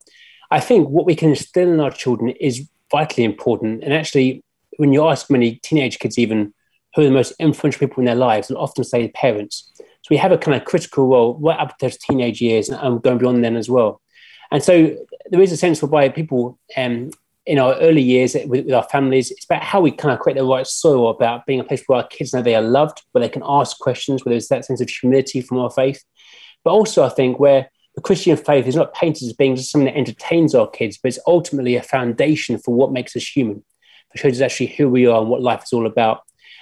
I 0.49 0.59
think 0.59 0.89
what 0.89 1.05
we 1.05 1.15
can 1.15 1.29
instill 1.29 1.71
in 1.71 1.79
our 1.79 1.91
children 1.91 2.29
is 2.29 2.69
vitally 2.89 3.25
important. 3.25 3.83
And 3.83 3.93
actually, 3.93 4.43
when 4.77 4.93
you 4.93 5.07
ask 5.07 5.29
many 5.29 5.55
teenage 5.55 5.99
kids, 5.99 6.17
even 6.17 6.53
who 6.95 7.01
are 7.01 7.05
the 7.05 7.11
most 7.11 7.33
influential 7.39 7.79
people 7.79 8.01
in 8.01 8.05
their 8.05 8.15
lives, 8.15 8.47
they'll 8.47 8.57
often 8.57 8.83
say 8.83 9.09
parents. 9.09 9.71
So 9.77 10.07
we 10.09 10.17
have 10.17 10.31
a 10.31 10.37
kind 10.37 10.55
of 10.55 10.65
critical 10.65 11.07
role 11.07 11.37
right 11.39 11.59
up 11.59 11.77
to 11.79 11.89
teenage 11.89 12.41
years 12.41 12.69
and 12.69 13.01
going 13.01 13.17
beyond 13.17 13.43
then 13.43 13.57
as 13.57 13.69
well. 13.69 14.01
And 14.51 14.63
so 14.63 14.95
there 15.29 15.41
is 15.41 15.51
a 15.51 15.57
sense 15.57 15.81
whereby 15.81 16.09
people 16.09 16.57
um, 16.77 17.11
in 17.45 17.59
our 17.59 17.75
early 17.75 18.01
years 18.01 18.35
with, 18.45 18.65
with, 18.65 18.73
our 18.73 18.83
families, 18.83 19.31
it's 19.31 19.45
about 19.45 19.63
how 19.63 19.81
we 19.81 19.91
kind 19.91 20.13
of 20.13 20.19
create 20.19 20.37
the 20.37 20.45
right 20.45 20.65
soil 20.65 21.09
about 21.09 21.45
being 21.45 21.59
a 21.59 21.63
place 21.63 21.83
where 21.87 21.99
our 21.99 22.07
kids 22.07 22.33
know 22.33 22.41
they 22.41 22.55
are 22.55 22.61
loved, 22.61 23.03
where 23.11 23.21
they 23.21 23.29
can 23.29 23.43
ask 23.45 23.79
questions, 23.79 24.23
where 24.23 24.31
there's 24.31 24.47
that 24.47 24.65
sense 24.65 24.81
of 24.81 24.89
humility 24.89 25.41
from 25.41 25.57
our 25.59 25.69
faith. 25.69 26.03
But 26.63 26.71
also, 26.71 27.03
I 27.03 27.09
think 27.09 27.39
where 27.39 27.69
the 27.95 28.01
Christian 28.01 28.37
faith 28.37 28.67
is 28.67 28.75
not 28.75 28.93
painted 28.93 29.25
as 29.25 29.33
being 29.33 29.55
just 29.55 29.71
something 29.71 29.87
that 29.87 29.97
entertains 29.97 30.53
our 30.53 30.69
kids, 30.69 30.97
but 30.97 31.09
it's 31.09 31.19
ultimately 31.25 31.75
a 31.75 31.81
foundation 31.81 32.57
for 32.57 32.75
what 32.75 32.91
makes 32.91 33.15
us 33.15 33.27
human, 33.27 33.63
shows 34.17 34.37
us 34.37 34.41
actually 34.41 34.67
who 34.67 34.89
we 34.89 35.05
are 35.07 35.19
and 35.21 35.29
what 35.29 35.41
life 35.41 35.63
is 35.63 35.73
all 35.73 35.85
about. 35.85 36.21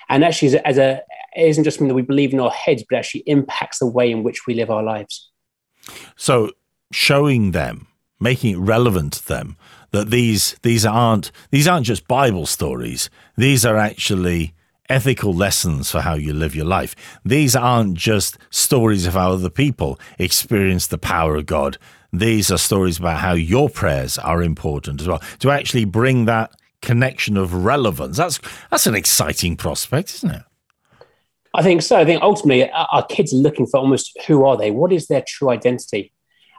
And 0.10 0.24
actually, 0.24 0.60
as 0.60 0.78
a, 0.78 1.02
it 1.36 1.48
isn't 1.48 1.63
just 1.63 1.78
something 1.78 1.89
that 1.89 1.96
we 1.96 2.02
believe 2.02 2.34
in 2.34 2.39
our 2.39 2.52
heads, 2.52 2.84
but 2.88 2.98
actually 2.98 3.24
impacts 3.26 3.80
the 3.80 3.88
way 3.88 4.12
in 4.12 4.24
which 4.24 4.46
we 4.46 4.54
live 4.54 4.70
our 4.70 4.84
lives. 4.84 5.32
So, 6.15 6.52
showing 6.91 7.52
them, 7.52 7.88
making 8.20 8.54
it 8.54 8.60
relevant 8.60 9.13
to 9.13 9.28
them, 9.28 9.58
that 9.91 10.12
these 10.12 10.56
these 10.62 10.86
aren't 10.86 11.32
these 11.52 11.68
aren't 11.68 11.86
just 11.86 12.08
Bible 12.08 12.46
stories. 12.46 13.10
These 13.38 13.65
are 13.65 13.78
actually 13.78 14.54
ethical 14.89 15.34
lessons 15.34 15.89
for 15.89 16.02
how 16.02 16.13
you 16.13 16.34
live 16.34 16.56
your 16.56 16.65
life. 16.65 16.96
These 17.24 17.56
aren't 17.56 17.96
just 17.96 18.38
stories 18.50 19.08
of 19.08 19.13
how 19.13 19.32
other 19.32 19.50
people 19.50 20.00
experience 20.20 20.88
the 20.88 20.98
power 20.98 21.36
of 21.36 21.46
God. 21.46 21.78
These 22.13 22.52
are 22.52 22.58
stories 22.58 23.00
about 23.00 23.20
how 23.20 23.34
your 23.34 23.70
prayers 23.70 24.18
are 24.18 24.44
important 24.44 25.02
as 25.02 25.08
well. 25.08 25.22
To 25.39 25.52
actually 25.52 25.86
bring 25.86 26.26
that 26.26 26.52
connection 26.86 27.36
of 27.36 27.54
relevance. 27.65 28.17
That's 28.17 28.39
that's 28.71 28.88
an 28.88 28.95
exciting 28.95 29.58
prospect, 29.58 30.13
isn't 30.15 30.32
it? 30.32 30.43
I 31.54 31.63
think 31.63 31.82
so. 31.82 31.98
I 31.98 32.06
think 32.06 32.21
ultimately 32.21 32.69
our 32.69 33.06
kids 33.06 33.34
are 33.34 33.38
looking 33.38 33.65
for 33.65 33.78
almost 33.78 34.17
who 34.28 34.45
are 34.45 34.58
they? 34.58 34.71
What 34.71 34.91
is 34.91 35.08
their 35.08 35.24
true 35.26 35.50
identity? 35.50 36.12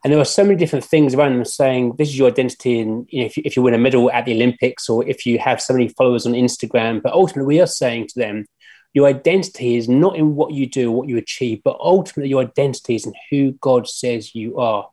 And 0.03 0.13
there 0.13 0.21
are 0.21 0.25
so 0.25 0.45
many 0.45 0.57
different 0.57 0.85
things 0.85 1.15
around 1.15 1.35
them 1.35 1.45
saying 1.45 1.95
this 1.99 2.09
is 2.09 2.19
your 2.19 2.29
identity, 2.29 2.81
and 2.81 3.07
you 3.11 3.21
know, 3.21 3.27
if, 3.27 3.37
you, 3.37 3.43
if 3.45 3.57
you 3.57 3.63
win 3.63 3.75
a 3.75 3.79
medal 3.79 4.11
at 4.11 4.25
the 4.25 4.35
Olympics 4.35 4.89
or 4.89 5.07
if 5.07 5.27
you 5.27 5.39
have 5.39 5.61
so 5.61 5.75
many 5.75 5.89
followers 5.89 6.27
on 6.27 6.33
Instagram. 6.33 7.03
But 7.03 7.13
ultimately, 7.13 7.57
we 7.57 7.61
are 7.61 7.67
saying 7.67 8.09
to 8.09 8.19
them, 8.19 8.47
your 8.95 9.07
identity 9.07 9.77
is 9.77 9.89
not 9.89 10.17
in 10.17 10.37
what 10.37 10.53
you 10.55 10.67
do, 10.67 10.91
what 10.91 11.09
you 11.09 11.19
achieve, 11.19 11.61
but 11.63 11.77
ultimately 11.81 12.31
your 12.31 12.43
identity 12.43 12.95
is 12.95 13.05
in 13.05 13.13
who 13.31 13.53
God 13.61 13.87
says 13.87 14.35
you 14.35 14.59
are. 14.59 14.89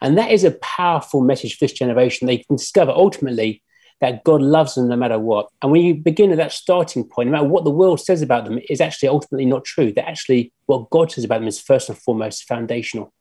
And 0.00 0.16
that 0.16 0.30
is 0.30 0.44
a 0.44 0.52
powerful 0.52 1.20
message 1.20 1.58
for 1.58 1.64
this 1.66 1.74
generation. 1.74 2.26
They 2.26 2.38
can 2.38 2.56
discover 2.56 2.92
ultimately 2.92 3.62
that 4.02 4.24
God 4.24 4.42
loves 4.42 4.74
them 4.74 4.88
no 4.88 4.96
matter 4.96 5.18
what. 5.18 5.48
And 5.62 5.72
when 5.72 5.80
you 5.80 5.94
begin 5.94 6.32
at 6.32 6.36
that 6.36 6.52
starting 6.52 7.04
point, 7.04 7.28
no 7.28 7.32
matter 7.32 7.48
what 7.48 7.64
the 7.64 7.70
world 7.70 8.00
says 8.00 8.20
about 8.20 8.44
them, 8.44 8.58
is 8.68 8.80
actually 8.80 9.08
ultimately 9.08 9.46
not 9.46 9.64
true. 9.64 9.92
That 9.92 10.08
actually 10.08 10.52
what 10.66 10.90
God 10.90 11.10
says 11.10 11.24
about 11.24 11.38
them 11.38 11.48
is 11.48 11.60
first 11.60 11.88
and 11.88 11.96
foremost 11.96 12.44
foundational. 12.46 13.14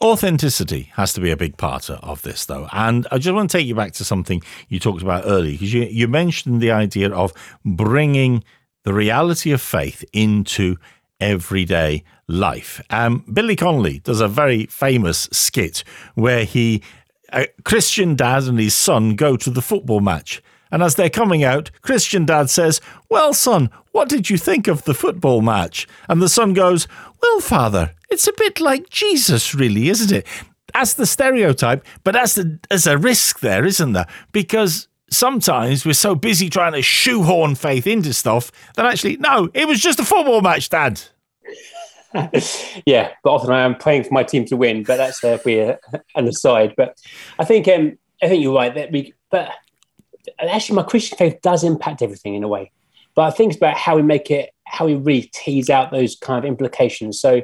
Authenticity 0.00 0.92
has 0.94 1.12
to 1.14 1.20
be 1.20 1.30
a 1.30 1.36
big 1.36 1.56
part 1.56 1.90
of 1.90 2.22
this, 2.22 2.46
though. 2.46 2.68
And 2.72 3.06
I 3.10 3.18
just 3.18 3.34
want 3.34 3.50
to 3.50 3.58
take 3.58 3.66
you 3.66 3.74
back 3.74 3.92
to 3.94 4.04
something 4.04 4.42
you 4.68 4.78
talked 4.78 5.02
about 5.02 5.24
earlier, 5.26 5.52
because 5.52 5.74
you, 5.74 5.82
you 5.82 6.06
mentioned 6.06 6.60
the 6.60 6.70
idea 6.70 7.10
of 7.10 7.32
bringing 7.64 8.44
the 8.84 8.94
reality 8.94 9.52
of 9.52 9.60
faith 9.60 10.04
into 10.12 10.76
everyday 11.18 12.04
life. 12.28 12.80
Um, 12.90 13.24
Billy 13.32 13.56
Connolly 13.56 13.98
does 14.00 14.20
a 14.20 14.28
very 14.28 14.66
famous 14.66 15.28
skit 15.32 15.82
where 16.14 16.44
he, 16.44 16.82
a 17.36 17.48
Christian 17.64 18.16
dad 18.16 18.44
and 18.44 18.58
his 18.58 18.74
son 18.74 19.14
go 19.14 19.36
to 19.36 19.50
the 19.50 19.62
football 19.62 20.00
match. 20.00 20.42
And 20.70 20.82
as 20.82 20.94
they're 20.96 21.10
coming 21.10 21.44
out, 21.44 21.70
Christian 21.82 22.24
dad 22.24 22.50
says, 22.50 22.80
Well, 23.08 23.34
son, 23.34 23.70
what 23.92 24.08
did 24.08 24.28
you 24.30 24.36
think 24.36 24.66
of 24.66 24.84
the 24.84 24.94
football 24.94 25.42
match? 25.42 25.86
And 26.08 26.20
the 26.20 26.28
son 26.28 26.54
goes, 26.54 26.88
Well, 27.22 27.40
father, 27.40 27.94
it's 28.10 28.26
a 28.26 28.32
bit 28.36 28.60
like 28.60 28.90
Jesus, 28.90 29.54
really, 29.54 29.88
isn't 29.88 30.12
it? 30.12 30.26
That's 30.74 30.94
the 30.94 31.06
stereotype, 31.06 31.86
but 32.04 32.12
that's 32.12 32.34
the, 32.34 32.58
there's 32.68 32.86
a 32.86 32.98
risk 32.98 33.40
there, 33.40 33.64
isn't 33.64 33.92
there? 33.92 34.06
Because 34.32 34.88
sometimes 35.10 35.86
we're 35.86 35.92
so 35.92 36.14
busy 36.14 36.50
trying 36.50 36.72
to 36.72 36.82
shoehorn 36.82 37.54
faith 37.54 37.86
into 37.86 38.12
stuff 38.12 38.50
that 38.74 38.84
actually, 38.86 39.16
no, 39.18 39.48
it 39.54 39.68
was 39.68 39.80
just 39.80 40.00
a 40.00 40.04
football 40.04 40.40
match, 40.40 40.68
Dad. 40.68 41.00
yeah, 42.86 43.12
but 43.22 43.30
often 43.30 43.50
I 43.50 43.62
am 43.62 43.76
praying 43.76 44.04
for 44.04 44.14
my 44.14 44.22
team 44.22 44.44
to 44.46 44.56
win, 44.56 44.82
but 44.82 44.96
that's 44.96 45.22
uh, 45.22 45.38
we 45.44 45.60
uh, 45.60 45.76
an 46.14 46.28
aside. 46.28 46.74
But 46.76 46.96
I 47.38 47.44
think 47.44 47.68
um, 47.68 47.98
I 48.22 48.28
think 48.28 48.42
you're 48.42 48.54
right 48.54 48.74
that 48.74 48.92
we, 48.92 49.14
but 49.30 49.50
actually, 50.38 50.76
my 50.76 50.82
Christian 50.82 51.18
faith 51.18 51.40
does 51.42 51.64
impact 51.64 52.02
everything 52.02 52.34
in 52.34 52.44
a 52.44 52.48
way. 52.48 52.72
But 53.14 53.22
I 53.22 53.30
think 53.30 53.52
it's 53.52 53.56
about 53.56 53.76
how 53.76 53.96
we 53.96 54.02
make 54.02 54.30
it, 54.30 54.50
how 54.66 54.86
we 54.86 54.94
really 54.94 55.30
tease 55.34 55.70
out 55.70 55.90
those 55.90 56.16
kind 56.16 56.38
of 56.38 56.48
implications. 56.48 57.20
So, 57.20 57.42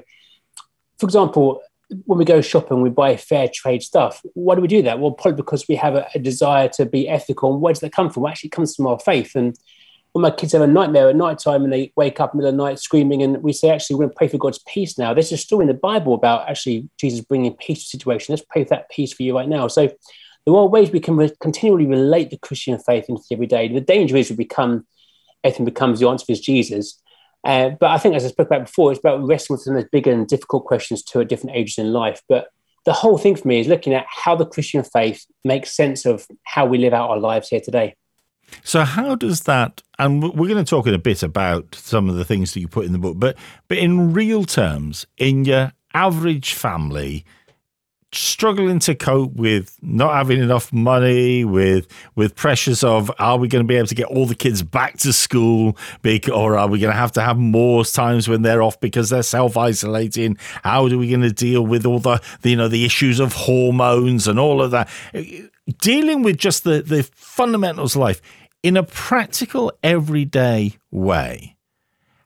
for 0.99 1.07
example, 1.07 1.63
when 2.05 2.19
we 2.19 2.25
go 2.25 2.41
shopping, 2.41 2.83
we 2.83 2.91
buy 2.91 3.17
fair 3.17 3.49
trade 3.53 3.83
stuff. 3.83 4.21
Why 4.35 4.55
do 4.55 4.61
we 4.61 4.69
do 4.69 4.83
that? 4.83 4.99
Well, 4.99 5.13
probably 5.13 5.37
because 5.37 5.67
we 5.69 5.77
have 5.77 5.95
a, 5.95 6.07
a 6.15 6.19
desire 6.19 6.69
to 6.75 6.87
be 6.87 7.09
ethical. 7.09 7.53
And 7.53 7.63
where 7.63 7.73
does 7.73 7.81
that 7.81 7.93
come 7.93 8.11
from? 8.11 8.23
Well, 8.23 8.31
actually, 8.31 8.51
comes 8.51 8.75
from 8.75 8.87
our 8.87 8.99
faith. 8.99 9.35
And 9.35 9.57
when 10.13 10.23
my 10.23 10.31
kids 10.31 10.53
have 10.53 10.63
a 10.63 10.67
nightmare 10.67 11.09
at 11.09 11.17
night 11.17 11.39
time 11.39 11.65
and 11.65 11.73
they 11.73 11.93
wake 11.97 12.21
up 12.21 12.35
in 12.35 12.39
the 12.39 12.43
middle 12.43 12.51
of 12.51 12.57
the 12.59 12.71
night 12.71 12.79
screaming, 12.79 13.23
and 13.23 13.43
we 13.43 13.53
say, 13.53 13.71
actually, 13.71 13.97
we're 13.97 14.05
going 14.05 14.11
to 14.11 14.17
pray 14.17 14.29
for 14.29 14.39
God's 14.39 14.61
peace 14.67 14.99
now. 14.99 15.15
There's 15.15 15.33
a 15.33 15.39
story 15.39 15.63
in 15.63 15.69
the 15.69 15.75
Bible 15.75 16.15
about 16.15 16.49
actually 16.49 16.89
Jesus 16.99 17.21
bringing 17.21 17.55
peace 17.55 17.79
to 17.79 17.85
the 17.85 17.99
situation. 17.99 18.33
Let's 18.33 18.45
pray 18.49 18.65
for 18.65 18.71
that 18.71 18.91
peace 18.91 19.13
for 19.13 19.23
you 19.23 19.35
right 19.35 19.49
now. 19.49 19.69
So 19.69 19.91
there 20.45 20.55
are 20.55 20.67
ways 20.67 20.91
we 20.91 21.01
can 21.01 21.17
re- 21.17 21.33
continually 21.41 21.87
relate 21.87 22.31
the 22.31 22.37
Christian 22.37 22.79
faith 22.79 23.07
into 23.09 23.23
every 23.31 23.47
day. 23.47 23.69
The 23.69 23.81
danger 23.81 24.17
is 24.17 24.29
we 24.29 24.37
become, 24.37 24.87
everything 25.45 25.65
becomes 25.65 26.01
the 26.01 26.09
answer 26.09 26.27
is 26.29 26.41
Jesus. 26.41 27.01
Uh, 27.45 27.71
but 27.71 27.91
I 27.91 27.99
think, 27.99 28.15
as 28.15 28.25
I 28.25 28.29
spoke 28.29 28.49
about 28.49 28.67
before, 28.67 28.93
it's 28.93 29.01
about 29.01 29.27
wrestling 29.27 29.55
with 29.55 29.63
some 29.63 29.77
of 29.77 29.83
those 29.83 29.91
bigger 29.91 30.13
and 30.13 30.29
difficult 30.29 30.67
questions 30.67 31.03
too 31.03 31.21
at 31.21 31.29
different 31.29 31.57
ages 31.57 31.79
in 31.79 31.93
life. 31.93 32.21
But 32.29 32.49
the 32.85 32.93
whole 32.93 33.17
thing 33.17 33.37
for 33.37 33.49
me 33.49 33.61
is 33.61 33.69
looking 33.69 33.95
at 33.95 34.07
how 34.09 34.37
the 34.37 34.47
Christian 34.47 34.85
faith 34.85 35.25
makes 35.45 35.75
sense 35.75 36.05
of 36.05 36.27
how 36.45 36.67
we 36.67 36.79
live 36.79 36.93
out 36.93 37.11
our 37.11 37.19
lives 37.19 37.49
here 37.49 37.61
today. 37.61 37.95
So, 38.63 38.85
how 38.85 39.15
does 39.15 39.43
that? 39.43 39.83
And 39.99 40.23
we're 40.23 40.49
going 40.49 40.65
to 40.65 40.69
talk 40.69 40.87
in 40.87 40.95
a 40.95 40.99
bit 40.99 41.23
about 41.23 41.75
some 41.75 42.09
of 42.09 42.17
the 42.17 42.25
things 42.25 42.55
that 42.55 42.61
you 42.61 42.69
put 42.69 42.87
in 42.87 42.93
the 42.93 42.99
book, 42.99 43.19
but 43.19 43.37
but 43.69 43.79
in 43.79 44.13
real 44.13 44.45
terms, 44.45 45.07
in 45.19 45.45
your 45.45 45.73
average 45.95 46.55
family 46.55 47.25
struggling 48.15 48.79
to 48.79 48.95
cope 48.95 49.33
with 49.35 49.79
not 49.81 50.13
having 50.13 50.41
enough 50.41 50.71
money 50.71 51.47
with 51.47 51.89
with 52.15 52.37
pressures 52.37 52.85
of 52.85 53.11
are 53.19 53.39
we 53.39 53.49
going 53.49 53.65
to 53.65 53.67
be 53.67 53.77
able 53.77 53.87
to 53.87 53.95
get 53.95 54.07
all 54.07 54.27
the 54.27 54.35
kids 54.35 54.63
back 54.63 54.99
to 54.99 55.13
school 55.15 55.77
or 56.31 56.59
are 56.59 56.69
we 56.69 56.79
going 56.79 56.93
to 56.93 56.99
have 56.99 57.13
to 57.13 57.23
have 57.23 57.39
more 57.39 57.85
times 57.85 58.29
when 58.29 58.43
they're 58.43 58.63
off 58.63 58.79
because 58.81 59.09
they're 59.09 59.23
self-isolating 59.23 60.37
how 60.63 60.85
are 60.85 60.97
we 60.99 61.09
going 61.09 61.23
to 61.23 61.33
deal 61.33 61.65
with 61.65 61.87
all 61.87 61.99
the, 61.99 62.21
the 62.43 62.51
you 62.51 62.57
know 62.57 62.69
the 62.69 62.85
issues 62.85 63.19
of 63.19 63.33
hormones 63.33 64.29
and 64.29 64.39
all 64.39 64.61
of 64.61 64.71
that 64.71 64.91
dealing 65.79 66.23
with 66.23 66.37
just 66.37 66.65
the 66.65 66.83
the 66.83 67.03
fundamentals 67.15 67.97
of 67.97 68.03
life 68.03 68.21
in 68.63 68.77
a 68.77 68.83
practical 68.83 69.73
everyday 69.83 70.77
way 70.91 71.57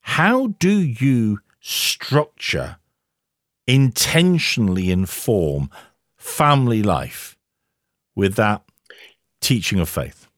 how 0.06 0.46
do 0.60 0.78
you 0.78 1.40
structure 1.60 2.76
intentionally 3.66 4.92
inform 4.92 5.68
family 6.16 6.80
life 6.80 7.36
with 8.14 8.36
that 8.36 8.62
teaching 9.40 9.80
of 9.80 9.88
faith? 9.88 10.28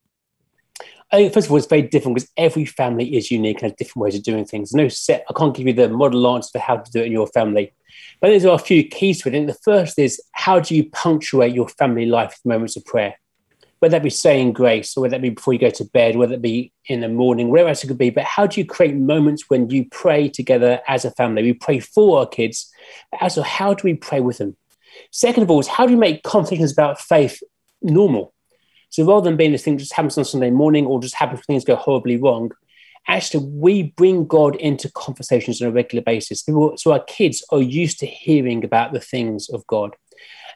I 1.13 1.19
think 1.19 1.35
first 1.35 1.47
of 1.47 1.51
all, 1.51 1.59
it's 1.59 1.67
very 1.67 1.83
different 1.83 2.15
because 2.15 2.31
every 2.39 2.65
family 2.65 3.15
is 3.15 3.31
unique 3.31 3.61
and 3.61 3.71
has 3.71 3.77
different 3.77 4.05
ways 4.05 4.15
of 4.15 4.23
doing 4.23 4.47
things. 4.47 4.73
No 4.73 4.89
set. 4.89 5.27
I 5.29 5.35
can't 5.35 5.55
give 5.55 5.67
you 5.67 5.75
the 5.75 5.91
model 5.91 6.27
answer 6.35 6.49
for 6.53 6.61
how 6.61 6.79
to 6.79 6.91
do 6.91 7.01
it 7.01 7.07
in 7.07 7.13
your 7.13 7.27
family, 7.27 7.75
but 8.23 8.29
there 8.29 8.51
are 8.51 8.55
a 8.55 8.59
few 8.59 8.89
keys 8.89 9.21
to 9.23 9.29
it. 9.29 9.35
And 9.35 9.51
the 9.51 9.59
first 9.63 9.99
is 9.99 10.19
how 10.33 10.61
do 10.61 10.75
you 10.75 10.89
punctuate 10.89 11.55
your 11.55 11.69
family 11.69 12.07
life 12.07 12.31
with 12.31 12.51
moments 12.51 12.77
of 12.77 12.87
prayer? 12.87 13.17
Whether 13.81 13.93
that 13.93 14.03
be 14.03 14.11
saying 14.11 14.53
grace 14.53 14.97
or 14.97 15.03
whether 15.03 15.12
that 15.12 15.23
be 15.23 15.31
before 15.31 15.53
you 15.53 15.59
go 15.61 15.71
to 15.71 15.85
bed, 15.85 16.17
whether 16.17 16.35
it 16.35 16.43
be 16.43 16.73
in 16.87 17.01
the 17.01 17.09
morning, 17.09 17.49
whatever 17.49 17.69
else 17.69 17.85
it 17.85 17.88
could 17.88 17.99
be. 17.99 18.11
But 18.11 18.25
how 18.25 18.47
do 18.47 18.61
you 18.61 18.67
create 18.67 18.97
moments 18.97 19.45
when 19.49 19.71
you 19.71 19.87
pray 19.91 20.29
together 20.29 20.81
as 20.88 21.05
a 21.05 21.12
family? 21.12 21.43
We 21.43 21.53
pray 21.53 21.79
for 21.79 22.19
our 22.19 22.27
kids, 22.27 22.73
but 23.12 23.23
also 23.23 23.43
how 23.43 23.75
do 23.75 23.83
we 23.85 23.95
pray 23.95 24.21
with 24.21 24.38
them? 24.38 24.57
Second 25.12 25.45
of 25.45 25.51
all, 25.51 25.61
is 25.61 25.69
how 25.69 25.87
do 25.87 25.93
you 25.93 25.99
make 25.99 26.23
conversations 26.25 26.73
about 26.73 27.01
faith 27.01 27.41
normal? 27.81 28.35
So 28.91 29.05
rather 29.05 29.29
than 29.29 29.37
being 29.37 29.53
this 29.53 29.62
thing 29.62 29.77
that 29.77 29.83
just 29.83 29.95
happens 29.95 30.19
on 30.19 30.25
Sunday 30.25 30.51
morning 30.51 30.87
or 30.87 31.01
just 31.01 31.14
happens 31.14 31.41
when 31.41 31.55
things 31.55 31.64
go 31.64 31.77
horribly 31.77 32.17
wrong, 32.17 32.51
actually 33.07 33.47
we 33.47 33.83
bring 33.83 34.27
God 34.27 34.57
into 34.57 34.91
conversations 34.91 35.62
on 35.62 35.69
a 35.69 35.71
regular 35.71 36.03
basis. 36.03 36.43
So 36.43 36.93
our 36.93 37.05
kids 37.05 37.45
are 37.53 37.62
used 37.62 38.01
to 38.01 38.07
hearing 38.07 38.64
about 38.64 38.93
the 38.93 39.01
things 39.01 39.49
of 39.51 39.67
God. 39.67 39.95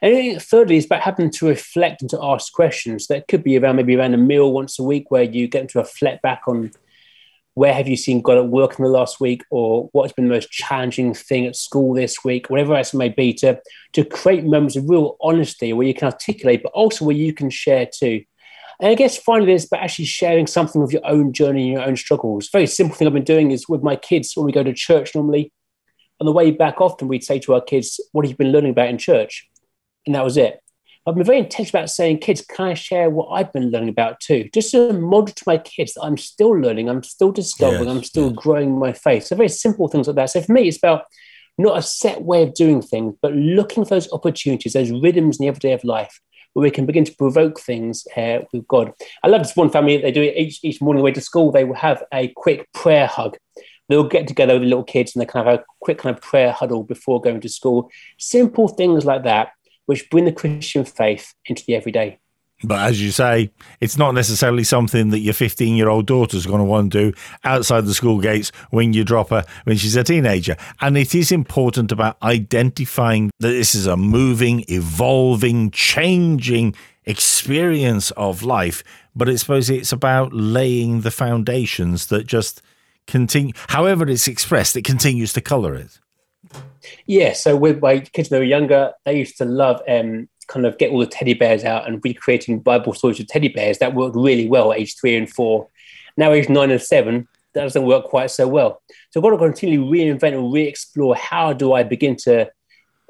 And 0.02 0.42
thirdly, 0.42 0.76
it's 0.76 0.86
about 0.86 1.02
having 1.02 1.30
to 1.30 1.46
reflect 1.46 2.02
and 2.02 2.10
to 2.10 2.18
ask 2.20 2.52
questions. 2.52 3.06
That 3.06 3.28
could 3.28 3.44
be 3.44 3.56
around 3.56 3.76
maybe 3.76 3.96
around 3.96 4.14
a 4.14 4.18
meal 4.18 4.52
once 4.52 4.78
a 4.80 4.82
week 4.82 5.12
where 5.12 5.22
you 5.22 5.46
get 5.46 5.60
them 5.60 5.68
to 5.68 5.78
reflect 5.78 6.22
back 6.22 6.42
on 6.48 6.72
where 7.54 7.72
have 7.72 7.86
you 7.86 7.96
seen 7.96 8.20
God 8.20 8.38
at 8.38 8.48
work 8.48 8.78
in 8.78 8.84
the 8.84 8.90
last 8.90 9.20
week, 9.20 9.44
or 9.50 9.88
what's 9.92 10.12
been 10.12 10.26
the 10.26 10.34
most 10.34 10.50
challenging 10.50 11.14
thing 11.14 11.46
at 11.46 11.54
school 11.54 11.94
this 11.94 12.24
week, 12.24 12.50
whatever 12.50 12.74
else 12.74 12.94
it 12.94 12.96
may 12.96 13.10
be, 13.10 13.32
to, 13.34 13.60
to 13.92 14.04
create 14.04 14.44
moments 14.44 14.74
of 14.74 14.88
real 14.88 15.16
honesty 15.20 15.72
where 15.72 15.86
you 15.86 15.94
can 15.94 16.06
articulate, 16.06 16.62
but 16.62 16.72
also 16.72 17.04
where 17.04 17.14
you 17.14 17.32
can 17.32 17.50
share 17.50 17.86
too. 17.86 18.24
And 18.80 18.90
I 18.90 18.94
guess 18.94 19.18
finally, 19.18 19.52
it's 19.52 19.66
about 19.66 19.82
actually 19.82 20.06
sharing 20.06 20.46
something 20.46 20.82
of 20.82 20.92
your 20.92 21.06
own 21.06 21.32
journey 21.32 21.64
and 21.64 21.72
your 21.72 21.82
own 21.82 21.96
struggles. 21.96 22.48
Very 22.48 22.66
simple 22.66 22.96
thing 22.96 23.06
I've 23.06 23.14
been 23.14 23.22
doing 23.22 23.52
is 23.52 23.68
with 23.68 23.82
my 23.82 23.96
kids 23.96 24.32
when 24.34 24.46
we 24.46 24.52
go 24.52 24.64
to 24.64 24.72
church 24.72 25.14
normally. 25.14 25.52
On 26.20 26.24
the 26.24 26.32
way 26.32 26.50
back, 26.50 26.80
often 26.80 27.06
we'd 27.06 27.22
say 27.22 27.38
to 27.40 27.54
our 27.54 27.60
kids, 27.60 28.00
What 28.12 28.24
have 28.24 28.30
you 28.30 28.36
been 28.36 28.52
learning 28.52 28.70
about 28.70 28.88
in 28.88 28.98
church? 28.98 29.48
And 30.06 30.14
that 30.14 30.24
was 30.24 30.36
it. 30.36 30.62
I've 31.04 31.16
been 31.16 31.24
very 31.24 31.38
intentional 31.38 31.80
about 31.80 31.90
saying, 31.90 32.18
kids, 32.18 32.44
can 32.44 32.66
I 32.66 32.74
share 32.74 33.10
what 33.10 33.28
I've 33.30 33.52
been 33.52 33.70
learning 33.70 33.88
about 33.88 34.20
too? 34.20 34.48
Just 34.54 34.70
to 34.70 34.92
model 34.92 35.34
to 35.34 35.44
my 35.48 35.58
kids 35.58 35.94
that 35.94 36.02
I'm 36.02 36.16
still 36.16 36.52
learning, 36.52 36.88
I'm 36.88 37.02
still 37.02 37.32
discovering, 37.32 37.88
yes, 37.88 37.96
I'm 37.96 38.04
still 38.04 38.28
yes. 38.28 38.36
growing 38.36 38.78
my 38.78 38.92
faith. 38.92 39.24
So 39.24 39.34
very 39.34 39.48
simple 39.48 39.88
things 39.88 40.06
like 40.06 40.14
that. 40.16 40.30
So 40.30 40.40
for 40.42 40.52
me, 40.52 40.68
it's 40.68 40.78
about 40.78 41.06
not 41.58 41.76
a 41.76 41.82
set 41.82 42.22
way 42.22 42.44
of 42.44 42.54
doing 42.54 42.82
things, 42.82 43.16
but 43.20 43.32
looking 43.32 43.84
for 43.84 43.90
those 43.90 44.12
opportunities, 44.12 44.74
those 44.74 44.92
rhythms 44.92 45.38
in 45.38 45.44
the 45.44 45.48
everyday 45.48 45.72
of 45.72 45.82
life 45.82 46.20
where 46.52 46.62
we 46.62 46.70
can 46.70 46.86
begin 46.86 47.04
to 47.04 47.16
provoke 47.16 47.58
things 47.58 48.06
uh, 48.16 48.40
with 48.52 48.68
God. 48.68 48.92
I 49.24 49.28
love 49.28 49.42
this 49.42 49.56
one 49.56 49.70
family, 49.70 49.96
they 49.96 50.12
do 50.12 50.22
it 50.22 50.36
each, 50.36 50.60
each 50.62 50.80
morning 50.80 51.02
way 51.02 51.12
to 51.12 51.20
school, 51.20 51.50
they 51.50 51.64
will 51.64 51.74
have 51.74 52.04
a 52.12 52.28
quick 52.36 52.68
prayer 52.72 53.06
hug. 53.06 53.36
They'll 53.88 54.08
get 54.08 54.28
together 54.28 54.54
with 54.54 54.62
the 54.62 54.68
little 54.68 54.84
kids 54.84 55.14
and 55.14 55.20
they 55.20 55.26
kind 55.26 55.46
of 55.46 55.50
have 55.50 55.60
a 55.60 55.64
quick 55.80 55.98
kind 55.98 56.14
of 56.14 56.22
prayer 56.22 56.52
huddle 56.52 56.84
before 56.84 57.20
going 57.20 57.40
to 57.40 57.48
school. 57.48 57.90
Simple 58.18 58.68
things 58.68 59.04
like 59.04 59.24
that 59.24 59.50
which 59.92 60.08
bring 60.08 60.24
the 60.24 60.32
Christian 60.32 60.84
faith 60.84 61.34
into 61.46 61.62
the 61.66 61.74
everyday. 61.74 62.18
But 62.64 62.78
as 62.88 63.02
you 63.02 63.10
say, 63.10 63.50
it's 63.80 63.98
not 63.98 64.14
necessarily 64.14 64.64
something 64.64 65.10
that 65.10 65.18
your 65.18 65.34
15 65.34 65.76
year 65.76 65.88
old 65.88 66.06
daughter's 66.06 66.46
going 66.46 66.60
to 66.60 66.64
want 66.64 66.92
to 66.92 67.10
do 67.10 67.18
outside 67.44 67.84
the 67.84 67.92
school 67.92 68.20
gates 68.20 68.52
when 68.70 68.92
you 68.92 69.04
drop 69.04 69.30
her 69.30 69.44
when 69.64 69.76
she's 69.76 69.96
a 69.96 70.04
teenager. 70.04 70.56
And 70.80 70.96
it 70.96 71.14
is 71.14 71.30
important 71.30 71.92
about 71.92 72.16
identifying 72.22 73.30
that 73.40 73.48
this 73.48 73.74
is 73.74 73.86
a 73.86 73.96
moving, 73.96 74.64
evolving, 74.68 75.72
changing 75.72 76.74
experience 77.04 78.12
of 78.12 78.42
life. 78.42 78.82
But 79.14 79.28
I 79.28 79.34
suppose 79.34 79.68
it's 79.68 79.92
about 79.92 80.32
laying 80.32 81.00
the 81.02 81.10
foundations 81.10 82.06
that 82.06 82.26
just 82.26 82.62
continue, 83.06 83.52
however 83.68 84.08
it's 84.08 84.28
expressed, 84.28 84.76
it 84.76 84.84
continues 84.84 85.32
to 85.34 85.40
colour 85.40 85.74
it. 85.74 85.98
Yeah, 87.06 87.32
so 87.32 87.56
with 87.56 87.80
my 87.80 88.00
kids 88.00 88.30
when 88.30 88.40
they 88.40 88.44
were 88.44 88.50
younger, 88.50 88.92
they 89.04 89.18
used 89.18 89.38
to 89.38 89.44
love 89.44 89.82
um, 89.88 90.28
kind 90.48 90.66
of 90.66 90.78
get 90.78 90.90
all 90.90 91.00
the 91.00 91.06
teddy 91.06 91.34
bears 91.34 91.64
out 91.64 91.86
and 91.86 92.00
recreating 92.04 92.60
Bible 92.60 92.94
stories 92.94 93.18
with 93.18 93.28
teddy 93.28 93.48
bears. 93.48 93.78
That 93.78 93.94
worked 93.94 94.16
really 94.16 94.48
well 94.48 94.72
at 94.72 94.78
age 94.78 94.96
three 94.98 95.16
and 95.16 95.30
four. 95.30 95.68
Now, 96.16 96.32
age 96.32 96.48
nine 96.48 96.70
and 96.70 96.82
seven, 96.82 97.28
that 97.54 97.62
doesn't 97.62 97.86
work 97.86 98.04
quite 98.04 98.30
so 98.30 98.48
well. 98.48 98.82
So 99.10 99.20
I've 99.20 99.24
got 99.24 99.30
to 99.30 99.38
continually 99.38 99.98
reinvent 99.98 100.34
and 100.34 100.52
re-explore 100.52 101.14
how 101.14 101.52
do 101.52 101.72
I 101.72 101.82
begin 101.82 102.16
to 102.24 102.50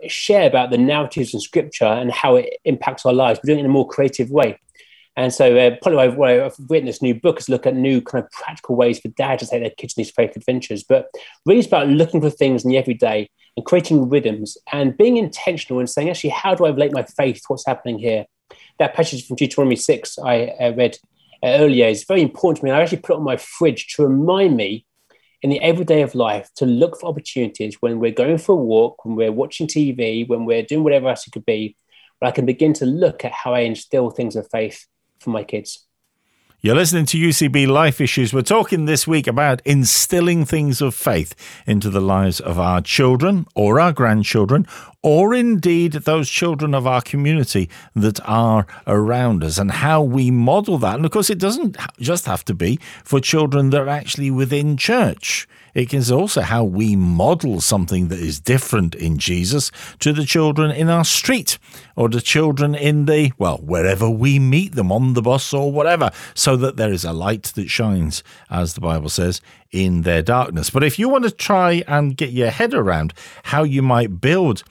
share 0.09 0.46
about 0.46 0.70
the 0.70 0.78
narratives 0.78 1.33
in 1.33 1.40
scripture 1.40 1.85
and 1.85 2.11
how 2.11 2.37
it 2.37 2.55
impacts 2.64 3.07
our 3.07 3.12
lives, 3.12 3.38
but 3.38 3.46
doing 3.46 3.59
it 3.59 3.64
in 3.64 3.66
a 3.66 3.72
more 3.72 3.88
creative 3.88 4.31
way. 4.31 4.59
And 5.16 5.33
so, 5.33 5.57
uh, 5.57 5.77
probably 5.83 6.09
why 6.09 6.42
I've 6.42 6.57
written 6.70 6.87
this 6.87 7.03
new 7.03 7.14
book 7.14 7.38
is 7.38 7.48
look 7.48 7.66
at 7.66 7.77
new 7.77 8.01
kind 8.01 8.25
of 8.25 8.31
practical 8.31 8.77
ways 8.77 8.98
for 8.98 9.09
dad 9.09 9.40
to 9.40 9.46
take 9.46 9.61
their 9.61 9.70
kids 9.70 9.94
on 9.96 10.03
these 10.03 10.11
faith 10.11 10.37
adventures. 10.37 10.85
But 10.85 11.09
really, 11.44 11.59
it's 11.59 11.68
about 11.68 11.88
looking 11.88 12.20
for 12.20 12.31
things 12.31 12.64
in 12.64 12.70
the 12.70 12.79
everyday 12.79 13.29
and 13.57 13.66
creating 13.66 14.09
rhythms 14.09 14.57
and 14.72 14.96
being 14.96 15.18
intentional 15.18 15.81
and 15.81 15.90
saying, 15.90 16.09
actually, 16.09 16.31
how 16.31 16.55
do 16.55 16.64
I 16.64 16.70
relate 16.70 16.92
my 16.92 17.03
faith 17.03 17.37
to 17.37 17.42
what's 17.48 17.66
happening 17.66 17.98
here? 17.98 18.25
That 18.79 18.94
passage 18.94 19.27
from 19.27 19.37
Deuteronomy 19.37 19.77
6 19.77 20.18
I 20.18 20.44
uh, 20.46 20.72
read 20.72 20.96
uh, 21.42 21.48
earlier 21.48 21.88
is 21.88 22.05
very 22.05 22.22
important 22.22 22.61
to 22.61 22.64
me. 22.64 22.70
I 22.70 22.81
actually 22.81 22.98
put 22.98 23.14
it 23.14 23.18
on 23.18 23.25
my 23.25 23.37
fridge 23.37 23.88
to 23.94 24.07
remind 24.07 24.57
me 24.57 24.87
in 25.42 25.51
the 25.51 25.61
everyday 25.61 26.03
of 26.03 26.14
life 26.14 26.48
to 26.57 26.64
look 26.64 26.98
for 26.98 27.09
opportunities 27.09 27.77
when 27.81 27.98
we're 27.98 28.12
going 28.12 28.38
for 28.38 28.53
a 28.53 28.57
walk, 28.57 29.05
when 29.05 29.16
we're 29.16 29.33
watching 29.33 29.66
TV, 29.66 30.27
when 30.27 30.46
we're 30.46 30.62
doing 30.62 30.85
whatever 30.85 31.09
else 31.09 31.27
it 31.27 31.33
could 31.33 31.44
be, 31.44 31.77
where 32.18 32.31
I 32.31 32.33
can 32.33 32.46
begin 32.46 32.72
to 32.75 32.87
look 32.87 33.25
at 33.25 33.33
how 33.33 33.53
I 33.53 33.61
instill 33.61 34.11
things 34.11 34.37
of 34.37 34.48
faith 34.51 34.87
for 35.22 35.30
my 35.30 35.44
kids. 35.44 35.87
You're 36.64 36.76
listening 36.76 37.06
to 37.06 37.18
UCB 37.18 37.66
Life 37.66 38.00
Issues. 38.00 38.32
We're 38.32 38.42
talking 38.42 38.85
this 38.85 39.04
week 39.04 39.26
about 39.26 39.61
instilling 39.64 40.44
things 40.44 40.80
of 40.80 40.94
faith 40.94 41.35
into 41.66 41.90
the 41.90 42.00
lives 42.00 42.38
of 42.38 42.56
our 42.56 42.80
children 42.80 43.46
or 43.56 43.80
our 43.80 43.92
grandchildren, 43.92 44.68
or 45.02 45.35
indeed 45.35 45.92
those 45.94 46.30
children 46.30 46.72
of 46.72 46.87
our 46.87 47.00
community 47.00 47.68
that 47.96 48.20
are 48.28 48.68
around 48.87 49.42
us, 49.42 49.58
and 49.58 49.72
how 49.72 50.02
we 50.02 50.30
model 50.30 50.78
that. 50.78 50.94
And 50.94 51.04
of 51.04 51.11
course, 51.11 51.30
it 51.30 51.38
doesn't 51.38 51.76
just 51.98 52.26
have 52.26 52.44
to 52.44 52.54
be 52.54 52.78
for 53.02 53.18
children 53.18 53.70
that 53.70 53.80
are 53.80 53.88
actually 53.88 54.30
within 54.30 54.76
church. 54.76 55.48
It 55.74 55.94
is 55.94 56.11
also 56.11 56.42
how 56.42 56.64
we 56.64 56.96
model 56.96 57.61
something 57.61 58.08
that 58.08 58.18
is 58.18 58.40
different 58.40 58.94
in 58.94 59.18
Jesus 59.18 59.70
to 60.00 60.12
the 60.12 60.24
children 60.24 60.70
in 60.70 60.90
our 60.90 61.04
street 61.04 61.58
or 61.96 62.08
the 62.08 62.20
children 62.20 62.74
in 62.74 63.06
the, 63.06 63.32
well, 63.38 63.58
wherever 63.58 64.08
we 64.11 64.38
meet 64.38 64.74
them 64.74 64.92
on 64.92 65.14
the 65.14 65.22
bus 65.22 65.54
or 65.54 65.72
whatever, 65.72 66.11
so 66.35 66.56
that 66.56 66.76
there 66.76 66.92
is 66.92 67.04
a 67.04 67.12
light 67.12 67.44
that 67.54 67.70
shines, 67.70 68.22
as 68.50 68.74
the 68.74 68.80
Bible 68.80 69.08
says, 69.08 69.40
in 69.70 70.02
their 70.02 70.22
darkness. 70.22 70.68
But 70.68 70.85
if 70.85 70.98
you 70.98 71.08
want 71.08 71.24
to 71.24 71.30
try 71.30 71.82
and 71.88 72.16
get 72.16 72.32
your 72.32 72.50
head 72.50 72.74
around 72.74 73.14
how 73.44 73.62
you 73.62 73.82
might 73.82 74.20
build 74.20 74.64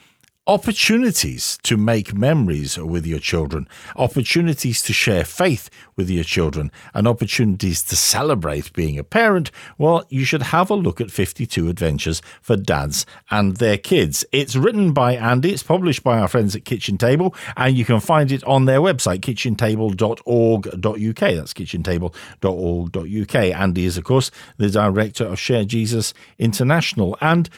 opportunities 0.47 1.59
to 1.63 1.77
make 1.77 2.15
memories 2.15 2.77
with 2.77 3.05
your 3.05 3.19
children, 3.19 3.67
opportunities 3.95 4.81
to 4.81 4.91
share 4.91 5.23
faith 5.23 5.69
with 5.95 6.09
your 6.09 6.23
children, 6.23 6.71
and 6.93 7.07
opportunities 7.07 7.83
to 7.83 7.95
celebrate 7.95 8.73
being 8.73 8.97
a 8.97 9.03
parent, 9.03 9.51
well, 9.77 10.03
you 10.09 10.25
should 10.25 10.41
have 10.41 10.71
a 10.71 10.75
look 10.75 10.99
at 10.99 11.11
52 11.11 11.69
Adventures 11.69 12.21
for 12.41 12.57
Dads 12.57 13.05
and 13.29 13.57
Their 13.57 13.77
Kids. 13.77 14.25
It's 14.31 14.55
written 14.55 14.93
by 14.93 15.15
Andy, 15.15 15.53
it's 15.53 15.63
published 15.63 16.03
by 16.03 16.17
our 16.17 16.27
friends 16.27 16.55
at 16.55 16.65
Kitchen 16.65 16.97
Table, 16.97 17.35
and 17.55 17.77
you 17.77 17.85
can 17.85 17.99
find 17.99 18.31
it 18.31 18.43
on 18.45 18.65
their 18.65 18.79
website, 18.79 19.19
kitchentable.org.uk. 19.19 21.19
That's 21.19 21.53
kitchentable.org.uk. 21.53 23.35
Andy 23.35 23.85
is, 23.85 23.97
of 23.97 24.03
course, 24.03 24.31
the 24.57 24.69
director 24.69 25.25
of 25.25 25.39
Share 25.39 25.65
Jesus 25.65 26.13
International. 26.39 27.17
And 27.21 27.49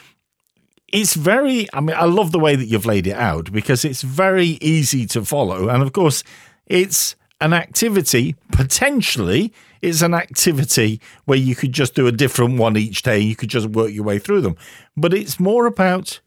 it's 0.88 1.14
very, 1.14 1.66
I 1.72 1.80
mean, 1.80 1.96
I 1.96 2.04
love 2.04 2.32
the 2.32 2.38
way 2.38 2.56
that 2.56 2.66
you've 2.66 2.86
laid 2.86 3.06
it 3.06 3.16
out 3.16 3.52
because 3.52 3.84
it's 3.84 4.02
very 4.02 4.58
easy 4.60 5.06
to 5.06 5.24
follow. 5.24 5.68
And 5.68 5.82
of 5.82 5.92
course, 5.92 6.22
it's 6.66 7.16
an 7.40 7.52
activity, 7.52 8.36
potentially, 8.52 9.52
it's 9.82 10.02
an 10.02 10.14
activity 10.14 11.00
where 11.26 11.38
you 11.38 11.54
could 11.54 11.72
just 11.72 11.94
do 11.94 12.06
a 12.06 12.12
different 12.12 12.58
one 12.58 12.76
each 12.76 13.02
day. 13.02 13.18
You 13.18 13.36
could 13.36 13.50
just 13.50 13.68
work 13.68 13.92
your 13.92 14.04
way 14.04 14.18
through 14.18 14.40
them. 14.40 14.56
But 14.96 15.12
it's 15.12 15.38
more 15.38 15.66
about 15.66 16.20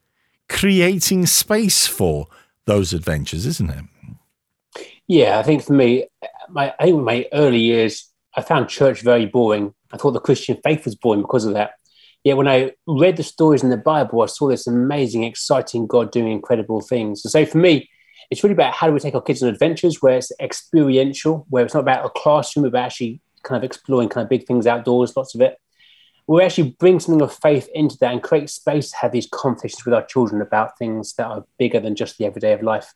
creating 0.47 1.25
space 1.25 1.87
for 1.87 2.27
those 2.65 2.93
adventures, 2.93 3.45
isn't 3.45 3.69
it? 3.69 3.83
Yeah, 5.07 5.39
I 5.39 5.43
think 5.43 5.63
for 5.63 5.73
me, 5.73 6.05
my 6.49 6.73
I 6.79 6.85
think 6.85 7.01
my 7.01 7.25
early 7.33 7.59
years, 7.59 8.11
I 8.35 8.41
found 8.41 8.69
church 8.69 9.01
very 9.01 9.25
boring. 9.25 9.73
I 9.91 9.97
thought 9.97 10.11
the 10.11 10.19
Christian 10.19 10.59
faith 10.63 10.85
was 10.85 10.95
boring 10.95 11.21
because 11.21 11.45
of 11.45 11.53
that. 11.53 11.71
Yet 12.27 12.35
when 12.35 12.49
I 12.49 12.73
read 12.87 13.15
the 13.15 13.23
stories 13.23 13.63
in 13.63 13.69
the 13.69 13.77
Bible, 13.77 14.21
I 14.21 14.25
saw 14.25 14.49
this 14.49 14.67
amazing, 14.67 15.23
exciting 15.23 15.87
God 15.87 16.11
doing 16.11 16.29
incredible 16.29 16.81
things. 16.81 17.23
And 17.23 17.31
so 17.31 17.45
for 17.45 17.57
me, 17.57 17.89
it's 18.29 18.43
really 18.43 18.51
about 18.51 18.73
how 18.73 18.85
do 18.85 18.91
we 18.91 18.99
take 18.99 19.15
our 19.15 19.21
kids 19.21 19.41
on 19.41 19.47
adventures 19.47 20.01
where 20.01 20.17
it's 20.17 20.33
experiential, 20.41 21.45
where 21.49 21.63
it's 21.63 21.73
not 21.73 21.79
about 21.79 22.05
a 22.05 22.09
classroom, 22.09 22.69
but 22.69 22.77
actually 22.77 23.21
kind 23.43 23.55
of 23.55 23.63
exploring 23.63 24.09
kind 24.09 24.25
of 24.25 24.29
big 24.29 24.45
things 24.45 24.67
outdoors, 24.67 25.15
lots 25.15 25.35
of 25.35 25.39
it. 25.39 25.57
We 26.27 26.43
actually 26.43 26.71
bring 26.71 26.99
something 26.99 27.21
of 27.21 27.33
faith 27.33 27.69
into 27.73 27.95
that 28.01 28.11
and 28.11 28.21
create 28.21 28.49
space 28.49 28.91
to 28.91 28.97
have 28.97 29.13
these 29.13 29.29
conversations 29.31 29.85
with 29.85 29.93
our 29.93 30.05
children 30.05 30.41
about 30.41 30.77
things 30.77 31.13
that 31.13 31.27
are 31.27 31.45
bigger 31.57 31.79
than 31.79 31.95
just 31.95 32.17
the 32.17 32.25
everyday 32.25 32.51
of 32.51 32.61
life. 32.61 32.93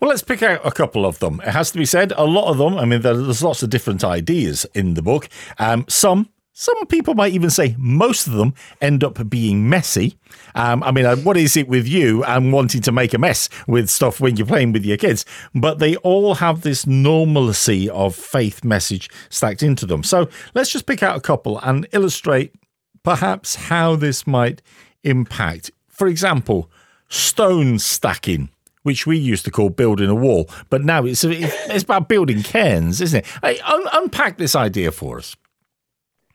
Well, 0.00 0.08
let's 0.08 0.22
pick 0.22 0.42
out 0.42 0.64
a 0.64 0.72
couple 0.72 1.04
of 1.04 1.18
them. 1.18 1.42
It 1.46 1.50
has 1.50 1.70
to 1.72 1.78
be 1.78 1.84
said, 1.84 2.14
a 2.16 2.24
lot 2.24 2.50
of 2.50 2.56
them, 2.56 2.78
I 2.78 2.86
mean, 2.86 3.02
there's 3.02 3.42
lots 3.42 3.62
of 3.62 3.68
different 3.68 4.02
ideas 4.02 4.64
in 4.72 4.94
the 4.94 5.02
book. 5.02 5.28
Um, 5.58 5.84
some 5.88 6.30
some 6.58 6.86
people 6.86 7.14
might 7.14 7.34
even 7.34 7.50
say 7.50 7.76
most 7.78 8.26
of 8.26 8.32
them 8.32 8.54
end 8.80 9.04
up 9.04 9.28
being 9.28 9.68
messy. 9.68 10.16
Um, 10.54 10.82
I 10.82 10.90
mean, 10.90 11.04
uh, 11.04 11.16
what 11.16 11.36
is 11.36 11.54
it 11.54 11.68
with 11.68 11.86
you 11.86 12.24
and 12.24 12.50
wanting 12.50 12.80
to 12.80 12.92
make 12.92 13.12
a 13.12 13.18
mess 13.18 13.50
with 13.66 13.90
stuff 13.90 14.22
when 14.22 14.38
you're 14.38 14.46
playing 14.46 14.72
with 14.72 14.82
your 14.82 14.96
kids? 14.96 15.26
But 15.54 15.80
they 15.80 15.96
all 15.96 16.36
have 16.36 16.62
this 16.62 16.86
normalcy 16.86 17.90
of 17.90 18.16
faith 18.16 18.64
message 18.64 19.10
stacked 19.28 19.62
into 19.62 19.84
them. 19.84 20.02
So 20.02 20.30
let's 20.54 20.70
just 20.70 20.86
pick 20.86 21.02
out 21.02 21.14
a 21.14 21.20
couple 21.20 21.60
and 21.60 21.86
illustrate 21.92 22.54
perhaps 23.02 23.56
how 23.56 23.94
this 23.94 24.26
might 24.26 24.62
impact. 25.04 25.70
For 25.90 26.08
example, 26.08 26.70
stone 27.10 27.78
stacking 27.78 28.48
which 28.82 29.04
we 29.04 29.18
used 29.18 29.44
to 29.44 29.50
call 29.50 29.68
building 29.68 30.08
a 30.08 30.14
wall, 30.14 30.48
but 30.70 30.84
now 30.84 31.04
it's 31.04 31.24
it's 31.24 31.82
about 31.82 32.08
building 32.08 32.40
cairns, 32.42 33.00
isn't 33.00 33.18
it? 33.18 33.26
Hey, 33.42 33.58
un- 33.58 33.88
unpack 33.92 34.38
this 34.38 34.54
idea 34.54 34.92
for 34.92 35.18
us. 35.18 35.34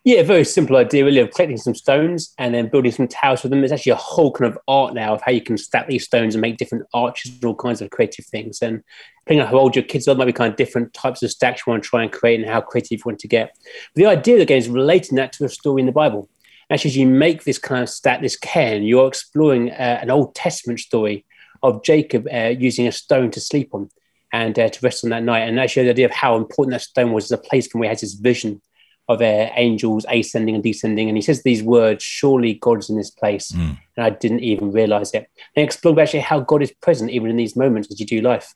Yeah, 0.03 0.23
very 0.23 0.45
simple 0.45 0.77
idea 0.77 1.05
really 1.05 1.19
of 1.19 1.29
collecting 1.29 1.57
some 1.57 1.75
stones 1.75 2.33
and 2.39 2.55
then 2.55 2.69
building 2.69 2.91
some 2.91 3.07
towers 3.07 3.43
with 3.43 3.51
them. 3.51 3.61
There's 3.61 3.71
actually 3.71 3.91
a 3.91 3.97
whole 3.97 4.31
kind 4.31 4.51
of 4.51 4.57
art 4.67 4.95
now 4.95 5.13
of 5.13 5.21
how 5.21 5.31
you 5.31 5.41
can 5.41 5.59
stack 5.59 5.87
these 5.87 6.05
stones 6.05 6.33
and 6.33 6.41
make 6.41 6.57
different 6.57 6.87
arches 6.91 7.33
and 7.33 7.45
all 7.45 7.53
kinds 7.53 7.83
of 7.83 7.91
creative 7.91 8.25
things. 8.25 8.63
And 8.63 8.81
depending 9.19 9.45
on 9.45 9.51
how 9.51 9.59
old 9.59 9.75
your 9.75 9.83
kids 9.83 10.07
are, 10.07 10.15
might 10.15 10.25
be 10.25 10.33
kind 10.33 10.51
of 10.51 10.57
different 10.57 10.91
types 10.95 11.21
of 11.21 11.29
stacks 11.29 11.61
you 11.67 11.71
want 11.71 11.83
to 11.83 11.87
try 11.87 12.01
and 12.01 12.11
create 12.11 12.39
and 12.39 12.49
how 12.49 12.61
creative 12.61 12.97
you 12.97 13.03
want 13.05 13.19
to 13.19 13.27
get. 13.27 13.55
But 13.93 14.01
the 14.01 14.07
idea 14.07 14.41
again 14.41 14.57
is 14.57 14.69
relating 14.69 15.17
that 15.17 15.33
to 15.33 15.45
a 15.45 15.49
story 15.49 15.81
in 15.81 15.85
the 15.85 15.91
Bible. 15.91 16.27
Actually, 16.71 16.89
as 16.89 16.97
you 16.97 17.05
make 17.05 17.43
this 17.43 17.59
kind 17.59 17.83
of 17.83 17.89
stack, 17.89 18.21
this 18.21 18.37
cairn, 18.37 18.81
you're 18.81 19.07
exploring 19.07 19.69
uh, 19.69 19.99
an 20.01 20.09
Old 20.09 20.33
Testament 20.33 20.79
story 20.79 21.25
of 21.61 21.83
Jacob 21.83 22.27
uh, 22.33 22.55
using 22.57 22.87
a 22.87 22.91
stone 22.91 23.29
to 23.29 23.39
sleep 23.39 23.69
on 23.75 23.91
and 24.33 24.57
uh, 24.57 24.69
to 24.69 24.79
rest 24.81 25.03
on 25.03 25.11
that 25.11 25.21
night. 25.21 25.47
And 25.47 25.59
actually, 25.59 25.83
the 25.83 25.91
idea 25.91 26.05
of 26.05 26.11
how 26.11 26.37
important 26.37 26.71
that 26.71 26.81
stone 26.81 27.13
was 27.13 27.25
as 27.25 27.31
a 27.33 27.37
place 27.37 27.67
from 27.67 27.81
where 27.81 27.89
he 27.89 27.91
has 27.91 28.01
his 28.01 28.15
vision 28.15 28.63
of 29.07 29.21
uh, 29.21 29.49
angels 29.55 30.05
ascending 30.09 30.55
and 30.55 30.63
descending. 30.63 31.09
And 31.09 31.17
he 31.17 31.21
says 31.21 31.43
these 31.43 31.63
words, 31.63 32.03
surely 32.03 32.55
God's 32.55 32.89
in 32.89 32.97
this 32.97 33.09
place. 33.09 33.51
Mm. 33.51 33.77
And 33.97 34.05
I 34.05 34.09
didn't 34.11 34.41
even 34.41 34.71
realize 34.71 35.11
it. 35.13 35.29
And 35.55 35.63
explore 35.63 35.99
actually 35.99 36.21
how 36.21 36.39
God 36.39 36.61
is 36.61 36.71
present 36.81 37.11
even 37.11 37.29
in 37.29 37.35
these 37.35 37.55
moments 37.55 37.91
as 37.91 37.99
you 37.99 38.05
do 38.05 38.21
life. 38.21 38.53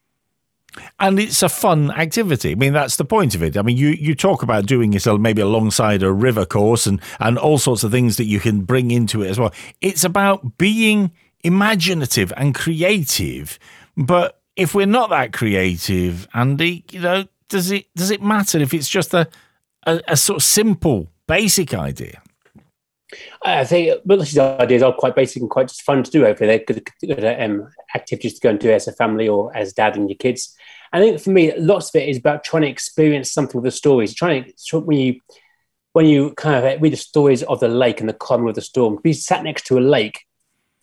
And 1.00 1.20
it's 1.20 1.42
a 1.42 1.50
fun 1.50 1.92
activity. 1.92 2.52
I 2.52 2.56
mean, 2.56 2.74
that's 2.74 2.98
the 2.98 3.06
point 3.06 3.34
of 3.34 3.42
it. 3.42 3.58
I 3.58 3.62
mean, 3.62 3.78
you, 3.78 3.90
you 3.90 4.14
talk 4.14 4.44
about 4.44 4.66
doing 4.66 4.94
it 4.94 5.06
maybe 5.20 5.42
alongside 5.42 6.04
a 6.04 6.12
river 6.12 6.46
course 6.46 6.86
and, 6.86 7.02
and 7.20 7.38
all 7.38 7.58
sorts 7.58 7.84
of 7.84 7.92
things 7.92 8.18
that 8.18 8.26
you 8.26 8.40
can 8.40 8.62
bring 8.62 8.92
into 8.92 9.22
it 9.22 9.30
as 9.30 9.40
well. 9.40 9.54
It's 9.82 10.04
about 10.04 10.58
being 10.58 11.12
imaginative 11.44 12.34
and 12.36 12.54
creative. 12.54 13.58
But 13.96 14.42
if 14.56 14.76
we're 14.76 14.86
not 14.86 15.10
that 15.12 15.32
creative, 15.32 16.28
Andy, 16.34 16.84
you 16.92 17.00
know, 17.00 17.26
does 17.48 17.72
it 17.72 17.86
does 17.96 18.10
it 18.10 18.22
matter 18.22 18.58
if 18.58 18.74
it's 18.74 18.90
just 18.90 19.14
a 19.14 19.28
a, 19.86 20.02
a 20.08 20.18
sort 20.18 20.38
of 20.38 20.44
simple, 20.44 21.10
basic 21.28 21.74
idea? 21.74 22.22
I 23.44 23.64
think 23.64 24.02
but 24.06 24.20
these 24.20 24.38
ideas 24.38 24.82
are 24.82 24.94
quite 24.94 25.16
basic 25.16 25.42
and 25.42 25.50
quite 25.50 25.68
just 25.68 25.84
fun 25.84 26.04
to 26.04 26.12
do 26.12 26.26
over 26.26 26.46
there. 26.46 26.60
Good, 26.60 26.88
good 27.02 27.24
um, 27.24 27.70
activities 27.94 28.36
to 28.36 28.40
go 28.42 28.50
and 28.50 28.60
do 28.60 28.72
as 28.72 28.88
a 28.88 28.94
family 28.94 29.28
or 29.28 29.56
as 29.56 29.74
dad 29.74 29.96
and 29.96 30.10
your 30.10 30.18
kids. 30.18 30.56
I 30.92 31.00
think 31.00 31.20
for 31.20 31.30
me, 31.30 31.56
lots 31.58 31.90
of 31.90 32.02
it 32.02 32.10
is 32.10 32.18
about 32.18 32.44
trying 32.44 32.64
to 32.64 32.70
experience 32.70 33.32
something 33.32 33.62
with 33.62 33.72
the 33.72 33.78
stories. 33.78 34.14
Trying 34.14 34.52
to 34.70 34.80
when 34.80 34.98
you 34.98 35.22
when 35.94 36.08
you 36.08 36.34
kind 36.34 36.66
of 36.66 36.82
read 36.82 36.94
the 36.94 36.98
stories 36.98 37.44
of 37.44 37.60
the 37.60 37.68
lake 37.68 38.00
and 38.00 38.10
the 38.10 38.14
calm 38.14 38.48
of 38.48 38.56
the 38.56 38.62
storm, 38.62 39.00
be 39.02 39.14
sat 39.14 39.44
next 39.44 39.66
to 39.68 39.78
a 39.78 39.82
lake, 39.82 40.26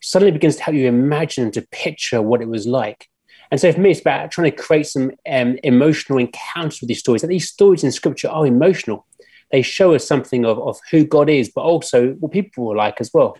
suddenly 0.00 0.32
begins 0.32 0.56
to 0.56 0.62
help 0.62 0.74
you 0.74 0.86
imagine 0.86 1.50
to 1.50 1.66
picture 1.70 2.22
what 2.22 2.40
it 2.40 2.48
was 2.48 2.66
like. 2.66 3.08
And 3.52 3.60
so 3.60 3.70
for 3.70 3.80
me, 3.80 3.90
it's 3.90 4.00
about 4.00 4.30
trying 4.30 4.50
to 4.50 4.56
create 4.56 4.86
some 4.86 5.10
um, 5.30 5.58
emotional 5.62 6.18
encounters 6.18 6.80
with 6.80 6.88
these 6.88 7.00
stories. 7.00 7.20
That 7.20 7.28
these 7.28 7.50
stories 7.50 7.84
in 7.84 7.92
scripture 7.92 8.30
are 8.30 8.46
emotional. 8.46 9.06
They 9.50 9.60
show 9.60 9.94
us 9.94 10.08
something 10.08 10.46
of, 10.46 10.58
of 10.58 10.78
who 10.90 11.04
God 11.04 11.28
is, 11.28 11.50
but 11.54 11.60
also 11.60 12.12
what 12.14 12.32
people 12.32 12.64
were 12.64 12.74
like 12.74 12.98
as 12.98 13.10
well. 13.12 13.36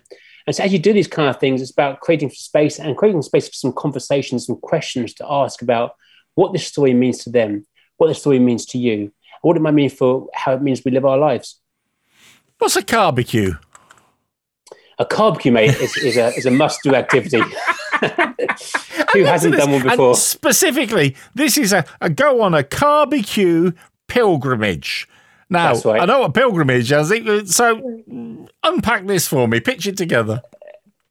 And 0.46 0.54
so 0.54 0.64
as 0.64 0.72
you 0.72 0.78
do 0.78 0.92
these 0.92 1.08
kind 1.08 1.30
of 1.30 1.40
things, 1.40 1.62
it's 1.62 1.70
about 1.70 2.00
creating 2.00 2.28
space 2.28 2.78
and 2.78 2.94
creating 2.94 3.22
space 3.22 3.48
for 3.48 3.54
some 3.54 3.72
conversations, 3.72 4.44
some 4.44 4.58
questions 4.58 5.14
to 5.14 5.26
ask 5.26 5.62
about 5.62 5.94
what 6.34 6.52
this 6.52 6.66
story 6.66 6.92
means 6.92 7.24
to 7.24 7.30
them, 7.30 7.64
what 7.96 8.08
this 8.08 8.20
story 8.20 8.38
means 8.38 8.66
to 8.66 8.78
you, 8.78 8.94
and 8.94 9.10
what 9.40 9.56
it 9.56 9.60
might 9.60 9.72
mean 9.72 9.88
for 9.88 10.28
how 10.34 10.52
it 10.52 10.60
means 10.60 10.82
we 10.84 10.90
live 10.90 11.06
our 11.06 11.16
lives. 11.16 11.58
What's 12.58 12.76
a 12.76 12.82
barbecue? 12.82 13.54
A 14.98 15.06
barbecue, 15.06 15.52
mate, 15.52 15.74
is, 15.80 15.96
is 15.96 16.16
a, 16.18 16.26
is 16.36 16.44
a 16.44 16.50
must-do 16.50 16.94
activity. 16.94 17.40
Who 19.12 19.24
hasn't 19.24 19.56
done 19.56 19.72
one 19.72 19.82
before? 19.82 20.08
And 20.08 20.16
specifically, 20.16 21.16
this 21.34 21.56
is 21.56 21.72
a, 21.72 21.84
a 22.00 22.10
go 22.10 22.42
on 22.42 22.54
a 22.54 22.64
barbecue 22.64 23.72
pilgrimage. 24.08 25.08
Now, 25.48 25.74
right. 25.84 26.00
I 26.00 26.04
know 26.06 26.20
what 26.20 26.34
pilgrimage 26.34 26.90
is, 26.90 27.54
so 27.54 28.02
unpack 28.62 29.06
this 29.06 29.28
for 29.28 29.46
me, 29.46 29.60
pitch 29.60 29.86
it 29.86 29.96
together. 29.96 30.40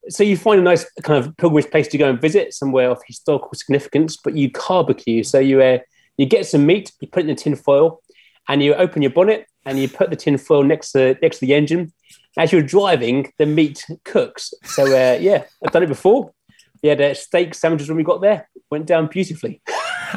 So 0.10 0.24
you 0.24 0.36
find 0.36 0.60
a 0.60 0.64
nice 0.64 0.84
kind 1.04 1.24
of 1.24 1.38
pilgrimage 1.38 1.70
place 1.70 1.88
to 1.90 1.98
go 1.98 2.10
and 2.10 2.20
visit, 2.20 2.54
somewhere 2.54 2.90
of 2.90 3.02
historical 3.06 3.52
significance, 3.54 4.18
but 4.18 4.36
you 4.36 4.52
barbecue. 4.52 5.24
So 5.24 5.40
you 5.40 5.62
uh, 5.62 5.78
you 6.18 6.26
get 6.26 6.46
some 6.48 6.66
meat, 6.66 6.92
you 7.00 7.08
put 7.08 7.24
it 7.24 7.26
in 7.28 7.32
a 7.32 7.36
tin 7.36 7.56
foil, 7.56 8.02
and 8.48 8.64
you 8.64 8.74
open 8.74 9.02
your 9.02 9.12
bonnet 9.12 9.48
and 9.66 9.78
you 9.78 9.88
put 9.88 10.10
the 10.10 10.16
tin 10.16 10.38
foil 10.38 10.64
next 10.64 10.92
to 10.94 11.18
next 11.22 11.40
to 11.40 11.46
the 11.46 11.54
engine. 11.54 11.94
As 12.38 12.52
you're 12.52 12.64
driving, 12.64 13.32
the 13.38 13.46
meat 13.46 13.86
cooks. 14.06 14.54
So 14.64 14.86
uh, 14.86 15.20
yeah, 15.20 15.44
I've 15.64 15.72
done 15.72 15.84
it 15.84 15.88
before 15.88 16.34
we 16.82 16.90
had 16.90 17.18
steak 17.18 17.54
sandwiches 17.54 17.90
when 17.90 17.98
we 17.98 18.04
got 18.04 18.22
there. 18.22 18.50
Went 18.70 18.86
down 18.86 19.08
beautifully. 19.08 19.62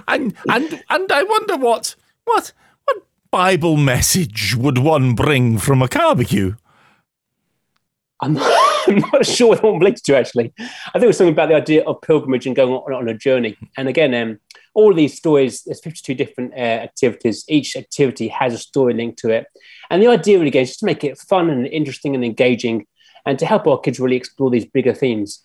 and 0.09 0.35
and 0.49 0.83
and 0.89 1.13
I 1.13 1.23
wonder 1.23 1.57
what 1.57 1.97
what 2.25 2.53
what 2.85 3.03
Bible 3.31 3.77
message 3.77 4.55
would 4.57 4.79
one 4.79 5.15
bring 5.15 5.59
from 5.59 5.83
a 5.83 5.89
barbecue? 5.89 6.55
I'm 8.21 8.35
not, 8.35 8.85
I'm 8.87 8.99
not 9.13 9.27
sure 9.27 9.49
what 9.49 9.63
one 9.63 9.79
relates 9.79 10.01
to 10.03 10.17
actually. 10.17 10.53
I 10.59 10.93
think 10.93 11.05
it 11.05 11.07
was 11.09 11.19
something 11.19 11.35
about 11.35 11.49
the 11.49 11.57
idea 11.57 11.83
of 11.85 12.01
pilgrimage 12.01 12.47
and 12.47 12.57
going 12.57 12.73
on, 12.73 12.93
on 12.93 13.09
a 13.09 13.15
journey. 13.15 13.57
And 13.77 13.89
again, 13.89 14.15
um, 14.15 14.39
all 14.75 14.91
of 14.91 14.97
these 14.97 15.17
stories, 15.17 15.63
there's 15.63 15.81
52 15.81 16.15
different 16.15 16.53
uh, 16.55 16.57
activities. 16.57 17.45
Each 17.49 17.77
activity 17.77 18.29
has 18.29 18.55
a 18.55 18.59
story 18.59 18.95
linked 18.95 19.19
to 19.21 19.31
it. 19.31 19.47
And 19.91 20.03
the 20.03 20.09
idea, 20.09 20.39
really, 20.39 20.49
again, 20.49 20.63
is 20.63 20.71
just 20.71 20.81
to 20.81 20.87
make 20.87 21.05
it 21.05 21.19
fun 21.19 21.51
and 21.51 21.67
interesting 21.67 22.15
and 22.15 22.25
engaging 22.25 22.87
and 23.27 23.39
to 23.39 23.47
help 23.47 23.67
our 23.67 23.79
kids 23.79 24.01
really 24.01 24.17
explore 24.17 24.51
these 24.51 24.67
bigger 24.67 24.95
themes. 24.95 25.43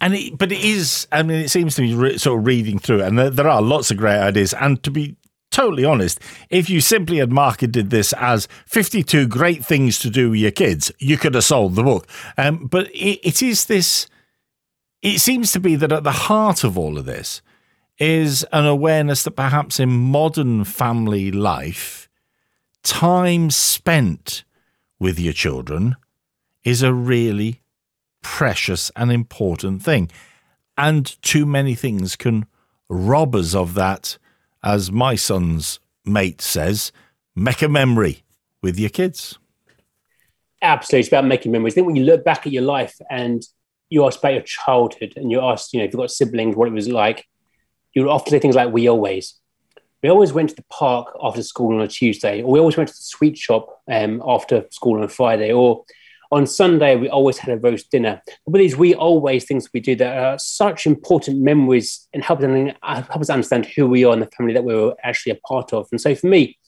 And 0.00 0.14
it, 0.14 0.38
but 0.38 0.52
it 0.52 0.64
is. 0.64 1.06
I 1.10 1.22
mean, 1.22 1.40
it 1.40 1.48
seems 1.48 1.74
to 1.76 1.82
be 1.82 1.94
re- 1.94 2.18
sort 2.18 2.38
of 2.40 2.46
reading 2.46 2.78
through, 2.78 3.02
and 3.02 3.18
there, 3.18 3.30
there 3.30 3.48
are 3.48 3.62
lots 3.62 3.90
of 3.90 3.96
great 3.96 4.18
ideas. 4.18 4.54
And 4.54 4.82
to 4.84 4.90
be 4.90 5.16
totally 5.50 5.84
honest, 5.84 6.20
if 6.50 6.70
you 6.70 6.80
simply 6.80 7.18
had 7.18 7.32
marketed 7.32 7.90
this 7.90 8.12
as 8.14 8.46
52 8.66 9.26
great 9.26 9.64
things 9.64 9.98
to 10.00 10.10
do 10.10 10.30
with 10.30 10.40
your 10.40 10.50
kids, 10.50 10.92
you 10.98 11.16
could 11.16 11.34
have 11.34 11.44
sold 11.44 11.74
the 11.74 11.82
book. 11.82 12.06
Um, 12.36 12.66
but 12.66 12.88
it, 12.88 13.20
it 13.26 13.42
is 13.42 13.66
this, 13.66 14.06
it 15.02 15.20
seems 15.20 15.52
to 15.52 15.60
be 15.60 15.76
that 15.76 15.92
at 15.92 16.04
the 16.04 16.12
heart 16.12 16.64
of 16.64 16.78
all 16.78 16.98
of 16.98 17.06
this 17.06 17.42
is 17.98 18.44
an 18.52 18.64
awareness 18.66 19.24
that 19.24 19.32
perhaps 19.32 19.80
in 19.80 19.88
modern 19.88 20.64
family 20.64 21.32
life, 21.32 22.08
time 22.84 23.50
spent 23.50 24.44
with 25.00 25.18
your 25.18 25.32
children 25.32 25.96
is 26.64 26.82
a 26.82 26.94
really 26.94 27.60
precious 28.36 28.92
and 28.94 29.10
important 29.10 29.82
thing. 29.82 30.10
And 30.76 31.20
too 31.22 31.46
many 31.46 31.74
things 31.74 32.14
can 32.14 32.46
rob 32.88 33.34
us 33.34 33.54
of 33.54 33.74
that, 33.74 34.18
as 34.62 34.92
my 34.92 35.16
son's 35.16 35.80
mate 36.04 36.40
says, 36.42 36.92
make 37.34 37.62
a 37.62 37.68
memory 37.68 38.22
with 38.62 38.78
your 38.78 38.90
kids. 38.90 39.38
Absolutely. 40.60 41.00
It's 41.00 41.08
about 41.08 41.24
making 41.24 41.52
memories. 41.52 41.72
I 41.72 41.76
think 41.76 41.86
when 41.86 41.96
you 41.96 42.04
look 42.04 42.22
back 42.22 42.46
at 42.46 42.52
your 42.52 42.62
life 42.62 42.94
and 43.10 43.42
you 43.88 44.06
ask 44.06 44.18
about 44.18 44.34
your 44.34 44.42
childhood 44.42 45.14
and 45.16 45.32
you 45.32 45.40
ask, 45.40 45.72
you 45.72 45.78
know, 45.78 45.86
if 45.86 45.92
you've 45.92 45.98
got 45.98 46.10
siblings, 46.10 46.54
what 46.54 46.68
it 46.68 46.74
was 46.74 46.88
like, 46.88 47.26
you 47.94 48.02
would 48.02 48.10
often 48.10 48.30
say 48.30 48.38
things 48.38 48.54
like, 48.54 48.72
we 48.72 48.88
always. 48.88 49.34
We 50.02 50.10
always 50.10 50.32
went 50.32 50.50
to 50.50 50.56
the 50.56 50.64
park 50.70 51.16
after 51.20 51.42
school 51.42 51.74
on 51.74 51.80
a 51.80 51.88
Tuesday, 51.88 52.42
or 52.42 52.52
we 52.52 52.60
always 52.60 52.76
went 52.76 52.88
to 52.88 52.94
the 52.94 53.00
sweet 53.00 53.38
shop 53.38 53.80
um, 53.90 54.22
after 54.24 54.66
school 54.70 54.98
on 54.98 55.02
a 55.02 55.08
Friday, 55.08 55.50
or 55.50 55.84
On 56.30 56.46
Sunday, 56.46 56.96
we 56.96 57.08
always 57.08 57.38
had 57.38 57.56
a 57.56 57.60
roast 57.60 57.90
dinner. 57.90 58.20
But 58.46 58.58
these 58.58 58.76
we 58.76 58.94
always 58.94 59.44
things 59.44 59.68
we 59.72 59.80
do 59.80 59.96
that 59.96 60.18
are 60.18 60.38
such 60.38 60.86
important 60.86 61.40
memories 61.40 62.06
and 62.12 62.22
help, 62.22 62.40
them, 62.40 62.72
help 62.82 63.16
us 63.16 63.30
understand 63.30 63.66
who 63.66 63.86
we 63.86 64.04
are 64.04 64.12
and 64.12 64.20
the 64.20 64.30
family 64.36 64.52
that 64.52 64.64
we're 64.64 64.92
actually 65.02 65.32
a 65.32 65.40
part 65.46 65.72
of. 65.72 65.88
And 65.90 66.00
so 66.00 66.14
for 66.14 66.26
me, 66.26 66.58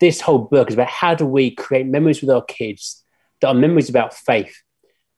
this 0.00 0.20
whole 0.20 0.38
book 0.38 0.68
is 0.68 0.74
about 0.74 0.88
how 0.88 1.14
do 1.14 1.24
we 1.24 1.52
create 1.52 1.86
memories 1.86 2.20
with 2.20 2.30
our 2.30 2.42
kids 2.42 3.04
that 3.40 3.48
are 3.48 3.54
memories 3.54 3.88
about 3.88 4.12
faith 4.12 4.62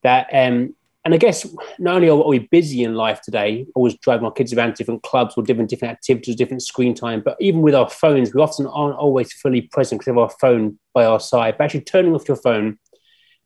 that 0.03 0.29
um, 0.33 0.75
and 1.05 1.15
I 1.15 1.17
guess 1.17 1.47
not 1.79 1.95
only 1.95 2.11
are 2.11 2.17
we 2.17 2.41
busy 2.41 2.83
in 2.83 2.95
life 2.95 3.23
today, 3.23 3.65
always 3.75 3.97
driving 3.99 4.27
our 4.27 4.33
kids 4.33 4.53
around 4.53 4.75
different 4.75 5.03
clubs 5.03 5.35
or 5.37 5.43
different 5.43 5.71
different 5.71 5.93
activities, 5.93 6.37
different 6.37 6.63
screen 6.63 6.95
time, 6.95 7.23
but 7.25 7.37
even 7.41 7.63
with 7.63 7.75
our 7.75 7.89
phones, 7.89 8.35
we 8.35 8.43
often 8.43 8.67
aren't 8.67 8.97
always 8.97 9.33
fully 9.33 9.63
present 9.63 10.01
because 10.01 10.11
have 10.11 10.19
our 10.19 10.31
phone 10.41 10.79
by 10.93 11.07
our 11.07 11.19
side. 11.19 11.57
But 11.57 11.65
actually 11.65 11.83
turning 11.83 12.15
off 12.15 12.29
your 12.29 12.37
phone, 12.37 12.79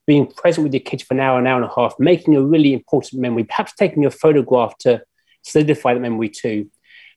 being 0.07 0.27
present 0.27 0.65
with 0.65 0.75
your 0.75 0.81
kids 0.81 1.03
for 1.03 1.15
an 1.15 1.21
hour, 1.21 1.39
an 1.39 1.47
hour 1.47 1.61
and 1.61 1.71
a 1.71 1.75
half, 1.75 1.95
making 1.99 2.35
a 2.37 2.43
really 2.43 2.73
important 2.73 3.21
memory, 3.21 3.45
perhaps 3.45 3.73
taking 3.75 4.05
a 4.05 4.11
photograph 4.11 4.77
to 4.79 5.03
solidify 5.43 5.95
the 5.95 6.01
memory 6.01 6.29
too. 6.29 6.71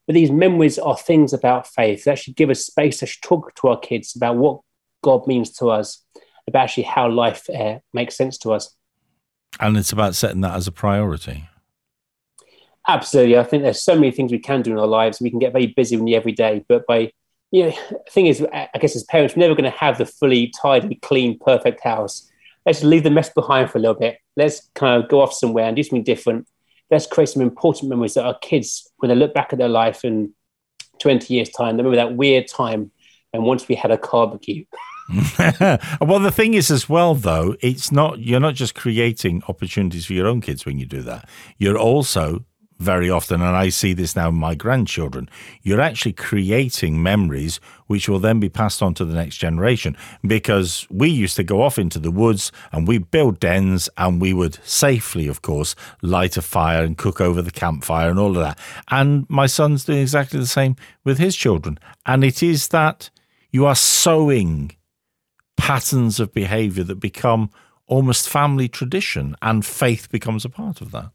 But 0.08 0.14
these 0.14 0.32
memories 0.32 0.78
are 0.78 0.98
things 0.98 1.34
about 1.34 1.68
faith 1.68 2.04
that 2.04 2.20
should 2.20 2.36
give 2.36 2.50
us 2.50 2.66
space 2.66 3.00
to 3.00 3.08
talk 3.22 3.56
to 3.56 3.70
our 3.70 3.80
kids 3.80 4.16
about 4.16 4.38
what 4.38 4.62
God 5.04 5.26
means 5.26 5.52
to 5.54 5.70
us, 5.70 6.04
about 6.48 6.66
actually 6.66 6.84
how 6.84 7.10
life 7.10 7.50
uh, 7.50 7.80
makes 7.94 8.16
sense 8.16 8.38
to 8.40 8.54
us. 8.54 8.76
And 9.60 9.78
it's 9.78 9.92
about 9.92 10.16
setting 10.16 10.42
that 10.42 10.56
as 10.56 10.68
a 10.68 10.72
priority. 10.72 11.50
Absolutely. 12.88 13.38
I 13.38 13.44
think 13.44 13.64
there's 13.64 13.82
so 13.82 13.96
many 13.96 14.12
things 14.12 14.32
we 14.32 14.38
can 14.38 14.62
do 14.62 14.74
in 14.74 14.78
our 14.78 14.86
lives. 14.86 15.20
We 15.20 15.32
can 15.32 15.40
get 15.40 15.54
very 15.54 15.68
busy 15.68 15.96
in 15.96 16.06
the 16.06 16.16
everyday, 16.16 16.64
but 16.68 16.86
by 16.86 17.12
you 17.52 17.64
know, 17.64 17.76
the 17.90 18.12
thing 18.12 18.28
is, 18.28 18.46
I 18.52 18.70
guess 18.80 18.96
as 18.96 19.04
parents, 19.04 19.36
we're 19.36 19.42
never 19.42 19.56
going 19.56 19.72
to 19.72 19.78
have 19.78 19.98
the 19.98 20.06
fully 20.06 20.52
tidy, 20.62 20.96
clean, 20.96 21.40
perfect 21.40 21.82
house. 21.82 22.30
Let's 22.66 22.84
leave 22.84 23.04
the 23.04 23.12
mess 23.12 23.30
behind 23.30 23.70
for 23.70 23.78
a 23.78 23.82
little 23.82 23.96
bit. 23.96 24.18
Let's 24.36 24.70
kind 24.74 25.02
of 25.02 25.10
go 25.10 25.22
off 25.22 25.34
somewhere 25.34 25.66
and 25.66 25.76
do 25.76 25.84
something 25.84 26.04
different. 26.04 26.48
Let's 26.90 27.08
create 27.08 27.30
some 27.30 27.42
important 27.42 27.90
memories 27.90 28.14
that 28.16 28.26
our 28.26 28.38
kids, 28.40 28.92
when 28.98 29.10
they 29.10 29.16
look 29.16 29.34
back 29.34 29.54
at 29.54 29.60
their 29.60 29.70
life 29.70 30.04
in 30.04 30.34
20 31.00 31.34
years' 31.34 31.50
time, 31.50 31.78
they 31.78 31.84
remember 31.84 31.98
that 31.98 32.16
weird 32.16 32.48
time 32.48 32.92
and 33.34 33.44
once 33.44 33.68
we 33.68 33.76
had 33.76 33.92
a 33.92 33.98
barbecue. 33.98 34.66
well, 36.02 36.20
the 36.20 36.34
thing 36.34 36.56
is, 36.56 36.72
as 36.72 36.90
well, 36.90 37.14
though, 37.14 37.56
it's 37.60 37.92
not 37.92 38.20
you're 38.20 38.40
not 38.40 38.56
just 38.56 38.74
creating 38.74 39.44
opportunities 39.48 40.08
for 40.08 40.14
your 40.14 40.26
own 40.26 40.42
kids 40.42 40.66
when 40.66 40.80
you 40.80 40.86
do 40.88 41.04
that. 41.04 41.30
You're 41.60 41.78
also 41.78 42.44
very 42.78 43.10
often, 43.10 43.42
and 43.42 43.56
I 43.56 43.70
see 43.70 43.94
this 43.94 44.16
now 44.16 44.30
in 44.30 44.36
my 44.36 44.54
grandchildren, 44.54 45.30
you're 45.62 45.82
actually 45.82 46.14
creating 46.14 47.02
memories 47.02 47.60
which 47.88 48.10
will 48.10 48.20
then 48.20 48.40
be 48.40 48.50
passed 48.50 48.82
on 48.82 48.94
to 48.96 49.06
the 49.06 49.14
next 49.14 49.38
generation. 49.38 49.96
Because 50.26 50.86
we 50.90 51.10
used 51.10 51.36
to 51.38 51.44
go 51.44 51.62
off 51.62 51.80
into 51.80 52.00
the 52.00 52.12
woods 52.12 52.52
and 52.72 52.88
we 52.88 52.98
build 52.98 53.40
dens 53.40 53.90
and 53.98 54.20
we 54.20 54.34
would 54.34 54.60
safely, 54.66 55.28
of 55.28 55.42
course, 55.42 55.76
light 56.02 56.36
a 56.36 56.42
fire 56.42 56.84
and 56.84 56.98
cook 56.98 57.22
over 57.22 57.42
the 57.42 57.52
campfire 57.52 58.10
and 58.10 58.20
all 58.20 58.36
of 58.36 58.44
that. 58.44 58.60
And 58.90 59.26
my 59.30 59.46
son's 59.46 59.86
doing 59.86 60.00
exactly 60.00 60.40
the 60.40 60.48
same 60.48 60.76
with 61.04 61.18
his 61.18 61.36
children. 61.36 61.80
And 62.06 62.24
it 62.24 62.44
is 62.44 62.70
that 62.70 63.10
you 63.52 63.66
are 63.66 63.76
sowing 63.76 64.72
patterns 65.56 66.20
of 66.20 66.34
behavior 66.34 66.84
that 66.84 67.00
become 67.00 67.50
almost 67.88 68.28
family 68.28 68.68
tradition, 68.68 69.36
and 69.42 69.66
faith 69.66 70.10
becomes 70.12 70.44
a 70.44 70.50
part 70.50 70.82
of 70.82 70.92
that. 70.92 71.12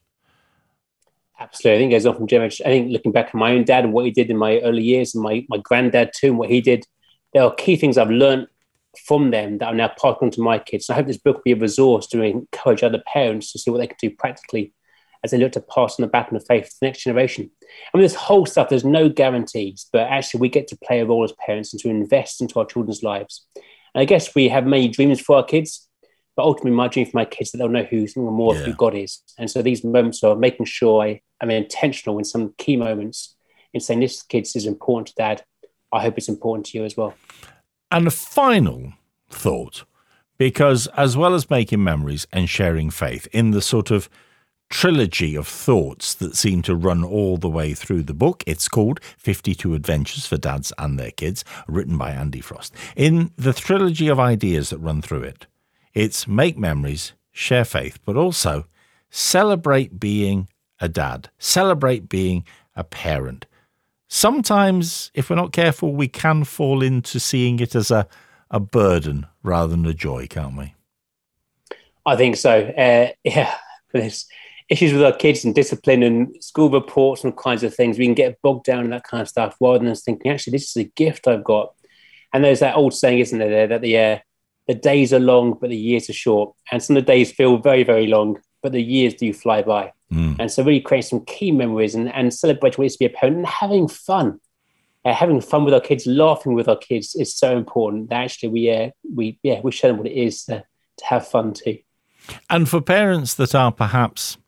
Absolutely. 1.41 1.77
I 1.77 1.79
think 1.79 2.03
there's 2.03 2.17
from 2.17 2.27
generation. 2.27 2.67
I 2.67 2.69
think 2.69 2.93
looking 2.93 3.13
back 3.13 3.29
at 3.29 3.35
my 3.35 3.53
own 3.53 3.65
dad 3.65 3.85
and 3.85 3.93
what 3.95 4.05
he 4.05 4.11
did 4.11 4.31
in 4.31 4.37
my 4.37 4.61
early 4.61 4.83
years, 4.83 5.15
and 5.15 5.25
my, 5.25 5.45
my 5.49 5.59
granddad 5.59 6.11
too, 6.15 6.29
and 6.29 6.39
what 6.39 6.51
he 6.51 6.61
did, 6.61 6.85
there 7.33 7.43
are 7.43 7.55
key 7.55 7.77
things 7.77 7.97
I've 7.97 8.11
learned 8.11 8.47
from 9.07 9.31
them 9.31 9.59
that 9.59 9.69
are 9.69 9.75
now 9.75 9.89
passed 9.89 10.19
on 10.21 10.31
to 10.33 10.43
my 10.43 10.59
kids. 10.59 10.87
So 10.87 10.93
I 10.93 10.97
hope 10.97 11.07
this 11.07 11.17
book 11.17 11.37
will 11.37 11.43
be 11.45 11.53
a 11.53 11.57
resource 11.57 12.07
to 12.09 12.23
encourage 12.23 12.83
other 12.83 13.03
parents 13.07 13.53
to 13.53 13.59
see 13.59 13.71
what 13.71 13.79
they 13.79 13.87
can 13.87 13.97
do 14.01 14.11
practically 14.11 14.75
as 15.23 15.31
they 15.31 15.39
look 15.39 15.53
to 15.53 15.61
pass 15.61 15.99
on 15.99 16.03
the 16.03 16.09
baton 16.09 16.37
of 16.37 16.47
faith 16.47 16.65
to 16.65 16.77
the 16.81 16.87
next 16.87 17.05
generation. 17.05 17.51
I 17.93 17.97
mean, 17.97 18.03
this 18.03 18.15
whole 18.15 18.47
stuff, 18.47 18.69
there's 18.69 18.85
no 18.85 19.09
guarantees, 19.09 19.87
but 19.93 20.09
actually 20.09 20.41
we 20.41 20.49
get 20.49 20.69
to 20.69 20.79
play 20.85 21.01
a 21.01 21.07
role 21.07 21.25
as 21.25 21.33
parents 21.45 21.73
and 21.73 21.81
to 21.83 21.89
invest 21.89 22.41
into 22.41 22.59
our 22.59 22.67
children's 22.67 23.03
lives. 23.03 23.47
And 23.95 24.03
I 24.03 24.05
guess 24.05 24.35
we 24.35 24.49
have 24.49 24.67
many 24.67 24.89
dreams 24.89 25.21
for 25.21 25.37
our 25.37 25.45
kids, 25.45 25.89
but 26.41 26.47
ultimately 26.47 26.71
my 26.71 26.89
dream 26.89 27.05
for 27.05 27.19
my 27.19 27.27
kids 27.27 27.53
that 27.53 27.59
they'll 27.59 27.69
know 27.69 27.83
who 27.83 28.07
more 28.17 28.55
yeah. 28.55 28.63
who 28.63 28.73
God 28.73 28.95
is. 28.95 29.21
And 29.37 29.51
so 29.51 29.61
these 29.61 29.85
moments 29.85 30.25
are 30.25 30.35
making 30.35 30.65
sure 30.65 31.03
I 31.03 31.21
am 31.43 31.51
intentional 31.51 32.17
in 32.17 32.25
some 32.25 32.55
key 32.57 32.79
moments 32.79 33.37
in 33.75 33.81
saying 33.83 34.01
this 34.01 34.23
kids 34.23 34.57
is 34.57 34.65
important 34.65 35.09
to 35.09 35.15
dad. 35.17 35.45
I 35.93 36.01
hope 36.01 36.17
it's 36.17 36.31
important 36.31 36.65
to 36.67 36.79
you 36.79 36.87
as 36.87 36.97
well. 36.97 37.13
And 37.91 38.07
a 38.07 38.11
final 38.11 38.95
thought, 39.29 39.85
because 40.39 40.87
as 40.97 41.15
well 41.15 41.35
as 41.35 41.51
making 41.51 41.85
memories 41.85 42.27
and 42.33 42.49
sharing 42.49 42.89
faith 42.89 43.29
in 43.33 43.51
the 43.51 43.61
sort 43.61 43.91
of 43.91 44.09
trilogy 44.71 45.35
of 45.35 45.47
thoughts 45.47 46.15
that 46.15 46.37
seem 46.37 46.63
to 46.63 46.75
run 46.75 47.05
all 47.05 47.37
the 47.37 47.51
way 47.51 47.75
through 47.75 48.05
the 48.05 48.15
book. 48.15 48.43
It's 48.47 48.69
called 48.69 49.01
52 49.19 49.75
Adventures 49.75 50.25
for 50.25 50.39
Dads 50.39 50.73
and 50.79 50.99
Their 50.99 51.11
Kids, 51.11 51.45
written 51.69 51.99
by 51.99 52.13
Andy 52.13 52.41
Frost. 52.41 52.75
In 52.97 53.33
the 53.37 53.53
trilogy 53.53 54.09
of 54.09 54.19
ideas 54.19 54.71
that 54.71 54.79
run 54.79 55.03
through 55.03 55.25
it, 55.25 55.47
it's 55.95 56.29
make 56.29 56.57
memories, 56.57 57.13
share 57.33 57.65
faith, 57.65 57.99
but 58.05 58.17
also 58.17 58.67
celebrate 59.11 59.99
being 59.99 60.49
a 60.81 60.89
dad, 60.89 61.31
celebrate 61.39 62.09
being 62.09 62.45
a 62.77 62.85
parent. 62.85 63.47
Sometimes, 64.09 65.11
if 65.15 65.31
we're 65.31 65.37
not 65.37 65.53
careful, 65.53 65.95
we 65.95 66.09
can 66.09 66.45
fall 66.45 66.83
into 66.83 67.21
seeing 67.21 67.61
it 67.61 67.75
as 67.75 67.91
a, 67.91 68.09
a 68.51 68.59
burden 68.59 69.27
rather 69.43 69.69
than 69.69 69.87
a 69.87 69.95
joy, 69.95 70.27
can't 70.27 70.57
we? 70.57 70.75
I 72.05 72.17
think 72.17 72.37
so. 72.37 72.61
Uh, 72.61 73.13
yeah, 73.23 73.55
there's 73.93 74.27
issues 74.69 74.93
with 74.93 75.03
our 75.03 75.13
kids 75.13 75.45
and 75.45 75.55
discipline 75.55 76.03
and 76.03 76.43
school 76.43 76.71
reports 76.71 77.25
and 77.25 77.33
all 77.33 77.43
kinds 77.43 77.63
of 77.63 77.75
things. 77.75 77.99
We 77.99 78.07
can 78.07 78.15
get 78.15 78.41
bogged 78.43 78.65
down 78.65 78.85
in 78.85 78.91
that 78.91 79.05
kind 79.05 79.21
of 79.21 79.29
stuff 79.29 79.57
rather 79.61 79.85
than 79.85 79.95
thinking, 79.95 80.31
actually, 80.31 80.53
this 80.53 80.71
is 80.71 80.77
a 80.77 80.85
gift 80.85 81.29
I've 81.29 81.45
got. 81.45 81.75
And 82.33 82.45
there's 82.45 82.61
that 82.61 82.77
old 82.77 82.95
saying, 82.95 83.19
isn't 83.19 83.39
there, 83.39 83.67
that 83.67 83.81
the 83.81 83.99
uh, 83.99 84.19
the 84.71 84.75
days 84.75 85.13
are 85.13 85.19
long, 85.19 85.59
but 85.61 85.69
the 85.69 85.77
years 85.77 86.09
are 86.09 86.13
short. 86.13 86.55
And 86.71 86.81
some 86.81 86.97
of 86.97 87.05
the 87.05 87.13
days 87.13 87.33
feel 87.33 87.59
very, 87.59 87.83
very 87.83 88.07
long, 88.07 88.39
but 88.63 88.71
the 88.71 88.81
years 88.81 89.15
do 89.15 89.33
fly 89.33 89.63
by. 89.63 89.93
Mm. 90.13 90.37
And 90.39 90.49
so, 90.49 90.63
really 90.63 90.81
create 90.81 91.05
some 91.05 91.25
key 91.25 91.51
memories 91.51 91.97
and, 91.97 92.09
and 92.15 92.33
celebrate 92.33 92.79
what 92.79 92.85
it 92.85 92.87
is 92.87 92.93
to 92.93 92.99
be 93.01 93.07
a 93.07 93.11
parent 93.11 93.39
and 93.39 93.47
having 93.47 93.89
fun. 93.89 94.39
Uh, 95.05 95.13
having 95.13 95.41
fun 95.41 95.65
with 95.65 95.75
our 95.75 95.81
kids, 95.81 96.07
laughing 96.07 96.55
with 96.55 96.69
our 96.69 96.77
kids 96.77 97.17
is 97.17 97.35
so 97.35 97.57
important. 97.57 98.11
That 98.11 98.23
actually, 98.23 98.51
we 98.51 98.71
uh, 98.71 98.91
we 99.13 99.41
yeah 99.43 99.61
we 99.65 99.73
show 99.73 99.89
them 99.89 99.97
what 99.97 100.07
it 100.07 100.17
is 100.17 100.45
to, 100.45 100.63
to 100.99 101.05
have 101.05 101.27
fun 101.27 101.53
too. 101.53 101.79
And 102.49 102.69
for 102.69 102.81
parents 102.81 103.35
that 103.35 103.57
are 103.57 103.73
perhaps 103.73 104.39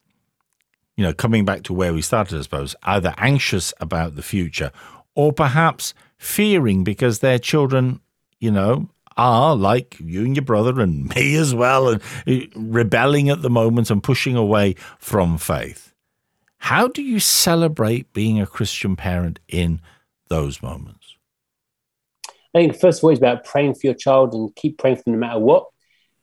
you 0.97 1.03
know, 1.05 1.13
coming 1.13 1.45
back 1.45 1.65
to 1.65 1.73
where 1.73 1.93
we 1.93 2.03
started, 2.03 2.39
I 2.39 2.43
suppose, 2.43 2.77
either 2.85 3.13
anxious 3.17 3.75
about 3.81 4.15
the 4.15 4.23
future 4.23 4.71
or 5.17 5.33
perhaps 5.33 5.95
fearing 6.19 6.85
because 6.85 7.19
their 7.19 7.39
children, 7.39 8.01
you 8.39 8.51
know, 8.53 8.89
are 9.17 9.55
like 9.57 9.97
you 10.01 10.25
and 10.25 10.37
your 10.37 10.45
brother 10.45 10.81
and 10.81 11.09
me 11.15 11.37
as 11.37 11.55
well, 11.55 11.89
and 11.89 12.03
uh, 12.27 12.47
rebelling 12.55 13.29
at 13.29 13.43
the 13.43 13.51
moment 13.51 13.91
and 13.91 14.03
pushing 14.03 14.37
away 14.37 14.75
from 14.99 15.39
faith. 15.39 15.93
How 16.59 16.87
do 16.87 17.03
you 17.03 17.19
celebrate 17.19 18.13
being 18.13 18.41
a 18.41 18.47
Christian 18.47 18.95
parent 18.95 19.41
in 19.49 19.81
those 20.29 20.63
moments? 20.63 21.17
I 22.55 22.59
think 22.59 22.79
first 22.79 23.01
of 23.01 23.05
all, 23.05 23.11
it's 23.11 23.19
about 23.19 23.45
praying 23.45 23.75
for 23.75 23.87
your 23.87 23.95
child 23.95 24.35
and 24.35 24.55
keep 24.55 24.79
praying 24.79 24.97
for 24.97 25.03
them 25.05 25.15
no 25.15 25.19
matter 25.19 25.41
what. 25.41 25.67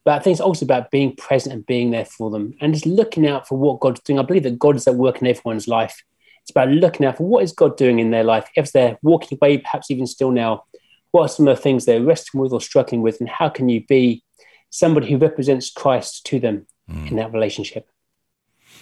But 0.05 0.19
I 0.19 0.19
think 0.23 0.35
it's 0.35 0.41
also 0.41 0.65
about 0.65 0.91
being 0.91 1.15
present 1.15 1.53
and 1.53 1.65
being 1.65 1.91
there 1.91 2.05
for 2.05 2.29
them 2.29 2.53
and 2.61 2.73
just 2.73 2.85
looking 2.85 3.27
out 3.27 3.47
for 3.47 3.57
what 3.57 3.79
God's 3.79 3.99
doing. 4.01 4.17
I 4.17 4.23
believe 4.23 4.43
that 4.43 4.59
God 4.59 4.75
is 4.75 4.87
at 4.87 4.95
work 4.95 5.21
in 5.21 5.27
everyone's 5.27 5.67
life. 5.67 6.01
It's 6.41 6.51
about 6.51 6.69
looking 6.69 7.05
out 7.05 7.17
for 7.17 7.27
what 7.27 7.43
is 7.43 7.51
God 7.51 7.77
doing 7.77 7.99
in 7.99 8.11
their 8.11 8.23
life. 8.23 8.49
If 8.55 8.71
they're 8.71 8.97
walking 9.03 9.37
away, 9.41 9.57
perhaps 9.57 9.91
even 9.91 10.07
still 10.07 10.31
now, 10.31 10.63
what 11.11 11.23
are 11.23 11.29
some 11.29 11.47
of 11.47 11.55
the 11.55 11.61
things 11.61 11.85
they're 11.85 12.03
wrestling 12.03 12.41
with 12.41 12.53
or 12.53 12.61
struggling 12.61 13.01
with? 13.01 13.19
And 13.19 13.29
how 13.29 13.49
can 13.49 13.69
you 13.69 13.85
be 13.85 14.23
somebody 14.69 15.09
who 15.09 15.17
represents 15.17 15.71
Christ 15.71 16.25
to 16.27 16.39
them 16.39 16.67
mm. 16.89 17.09
in 17.09 17.17
that 17.17 17.33
relationship? 17.33 17.87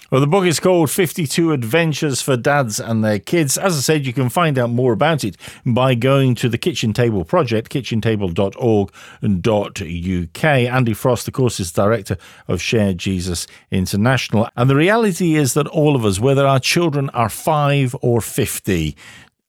Well, 0.10 0.22
the 0.22 0.28
book 0.28 0.46
is 0.46 0.62
called 0.62 0.90
52 0.90 1.52
Adventures 1.52 2.22
for 2.22 2.38
Dads 2.38 2.80
and 2.80 3.04
Their 3.04 3.20
Kids. 3.20 3.58
As 3.58 3.78
I 3.78 3.82
said, 3.82 4.06
you 4.06 4.14
can 4.14 4.30
find 4.30 4.58
out 4.58 4.70
more 4.70 4.94
about 4.94 5.26
it 5.26 5.36
by 5.66 5.96
going 5.96 6.34
to 6.36 6.48
the 6.48 6.58
Kitchen 6.58 6.94
Table 6.94 7.26
Project, 7.26 7.74
kitchentable.org.uk. 7.74 10.46
Andy 10.46 10.94
Frost, 10.94 11.28
of 11.28 11.34
course, 11.34 11.60
is 11.60 11.74
director 11.74 12.16
of 12.48 12.62
Share 12.62 12.94
Jesus 12.94 13.48
International. 13.70 14.48
And 14.56 14.70
the 14.70 14.78
reality 14.78 15.36
is 15.36 15.56
that 15.56 15.68
all 15.68 15.94
of 15.94 16.06
us, 16.06 16.22
whether 16.22 16.48
our 16.48 16.62
children 16.62 17.10
are 17.10 17.28
five 17.28 17.94
or 18.02 18.22
50, 18.22 18.96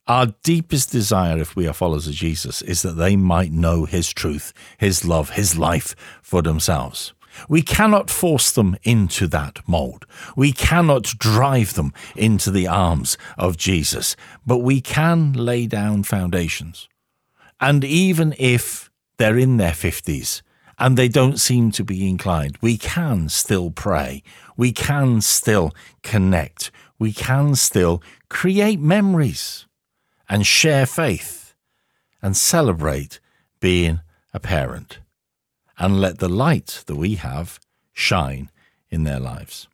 our 0.08 0.28
deepest 0.42 0.90
desire, 0.90 1.38
if 1.38 1.54
we 1.54 1.68
are 1.68 1.74
followers 1.74 2.08
of 2.08 2.14
Jesus, 2.14 2.62
is 2.62 2.80
that 2.80 2.96
they 2.96 3.14
might 3.14 3.52
know 3.52 3.84
His 3.84 4.10
truth, 4.12 4.54
His 4.78 5.04
love, 5.04 5.30
His 5.30 5.58
life 5.58 5.94
for 6.22 6.40
themselves. 6.40 7.12
We 7.46 7.62
cannot 7.62 8.10
force 8.10 8.50
them 8.50 8.76
into 8.82 9.26
that 9.28 9.60
mold. 9.68 10.06
We 10.34 10.50
cannot 10.50 11.04
drive 11.18 11.74
them 11.74 11.92
into 12.16 12.50
the 12.50 12.66
arms 12.66 13.18
of 13.36 13.58
Jesus, 13.58 14.16
but 14.46 14.58
we 14.58 14.80
can 14.80 15.34
lay 15.34 15.66
down 15.66 16.04
foundations. 16.04 16.88
And 17.60 17.84
even 17.84 18.34
if 18.38 18.90
they're 19.18 19.38
in 19.38 19.58
their 19.58 19.72
50s 19.72 20.42
and 20.78 20.96
they 20.96 21.08
don't 21.08 21.38
seem 21.38 21.70
to 21.72 21.84
be 21.84 22.08
inclined, 22.08 22.56
we 22.60 22.78
can 22.78 23.28
still 23.28 23.70
pray. 23.70 24.22
We 24.56 24.72
can 24.72 25.20
still 25.20 25.74
connect. 26.02 26.70
We 26.98 27.12
can 27.12 27.54
still 27.56 28.02
create 28.28 28.80
memories 28.80 29.67
and 30.28 30.46
share 30.46 30.86
faith 30.86 31.54
and 32.22 32.36
celebrate 32.36 33.20
being 33.60 34.00
a 34.34 34.40
parent 34.40 34.98
and 35.78 36.00
let 36.00 36.18
the 36.18 36.28
light 36.28 36.82
that 36.86 36.96
we 36.96 37.14
have 37.14 37.58
shine 37.92 38.50
in 38.90 39.04
their 39.04 39.20
lives. 39.20 39.68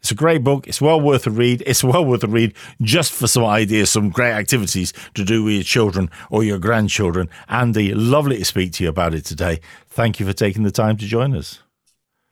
It's 0.00 0.10
a 0.10 0.14
great 0.14 0.42
book. 0.42 0.66
It's 0.66 0.80
well 0.80 1.00
worth 1.00 1.26
a 1.26 1.30
read. 1.30 1.62
It's 1.66 1.84
well 1.84 2.04
worth 2.04 2.24
a 2.24 2.26
read 2.26 2.54
just 2.80 3.12
for 3.12 3.26
some 3.26 3.44
ideas, 3.44 3.90
some 3.90 4.08
great 4.08 4.32
activities 4.32 4.94
to 5.14 5.24
do 5.24 5.44
with 5.44 5.54
your 5.54 5.62
children 5.62 6.10
or 6.30 6.42
your 6.42 6.58
grandchildren. 6.58 7.28
Andy, 7.48 7.92
lovely 7.92 8.38
to 8.38 8.44
speak 8.44 8.72
to 8.74 8.84
you 8.84 8.90
about 8.90 9.14
it 9.14 9.26
today. 9.26 9.60
Thank 9.88 10.18
you 10.18 10.26
for 10.26 10.32
taking 10.32 10.62
the 10.62 10.70
time 10.70 10.96
to 10.96 11.06
join 11.06 11.36
us. 11.36 11.62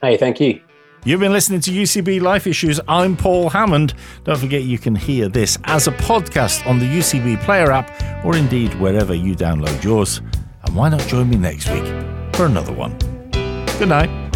Hey, 0.01 0.17
thank 0.17 0.41
you. 0.41 0.61
You've 1.09 1.21
been 1.21 1.33
listening 1.33 1.61
to 1.61 1.71
UCB 1.71 2.21
Life 2.21 2.47
Issues. 2.47 2.81
I'm 2.87 3.17
Paul 3.17 3.49
Hammond. 3.49 3.95
Don't 4.25 4.39
forget 4.39 4.65
you 4.65 4.77
can 4.77 4.95
hear 4.95 5.27
this 5.27 5.57
as 5.65 5.89
a 5.89 5.93
podcast 5.93 6.67
on 6.67 6.81
the 6.81 6.85
UCB 6.85 7.43
Player 7.45 7.73
app 7.73 7.91
or 8.27 8.37
indeed 8.37 8.75
wherever 8.75 9.15
you 9.15 9.35
download 9.35 9.83
yours. 9.83 10.21
And 10.65 10.77
why 10.77 10.91
not 10.91 11.01
join 11.09 11.31
me 11.31 11.39
next 11.39 11.71
week 11.71 11.87
for 12.35 12.45
another 12.45 12.75
one? 12.75 12.99
Good 13.79 13.89
night. 13.89 14.28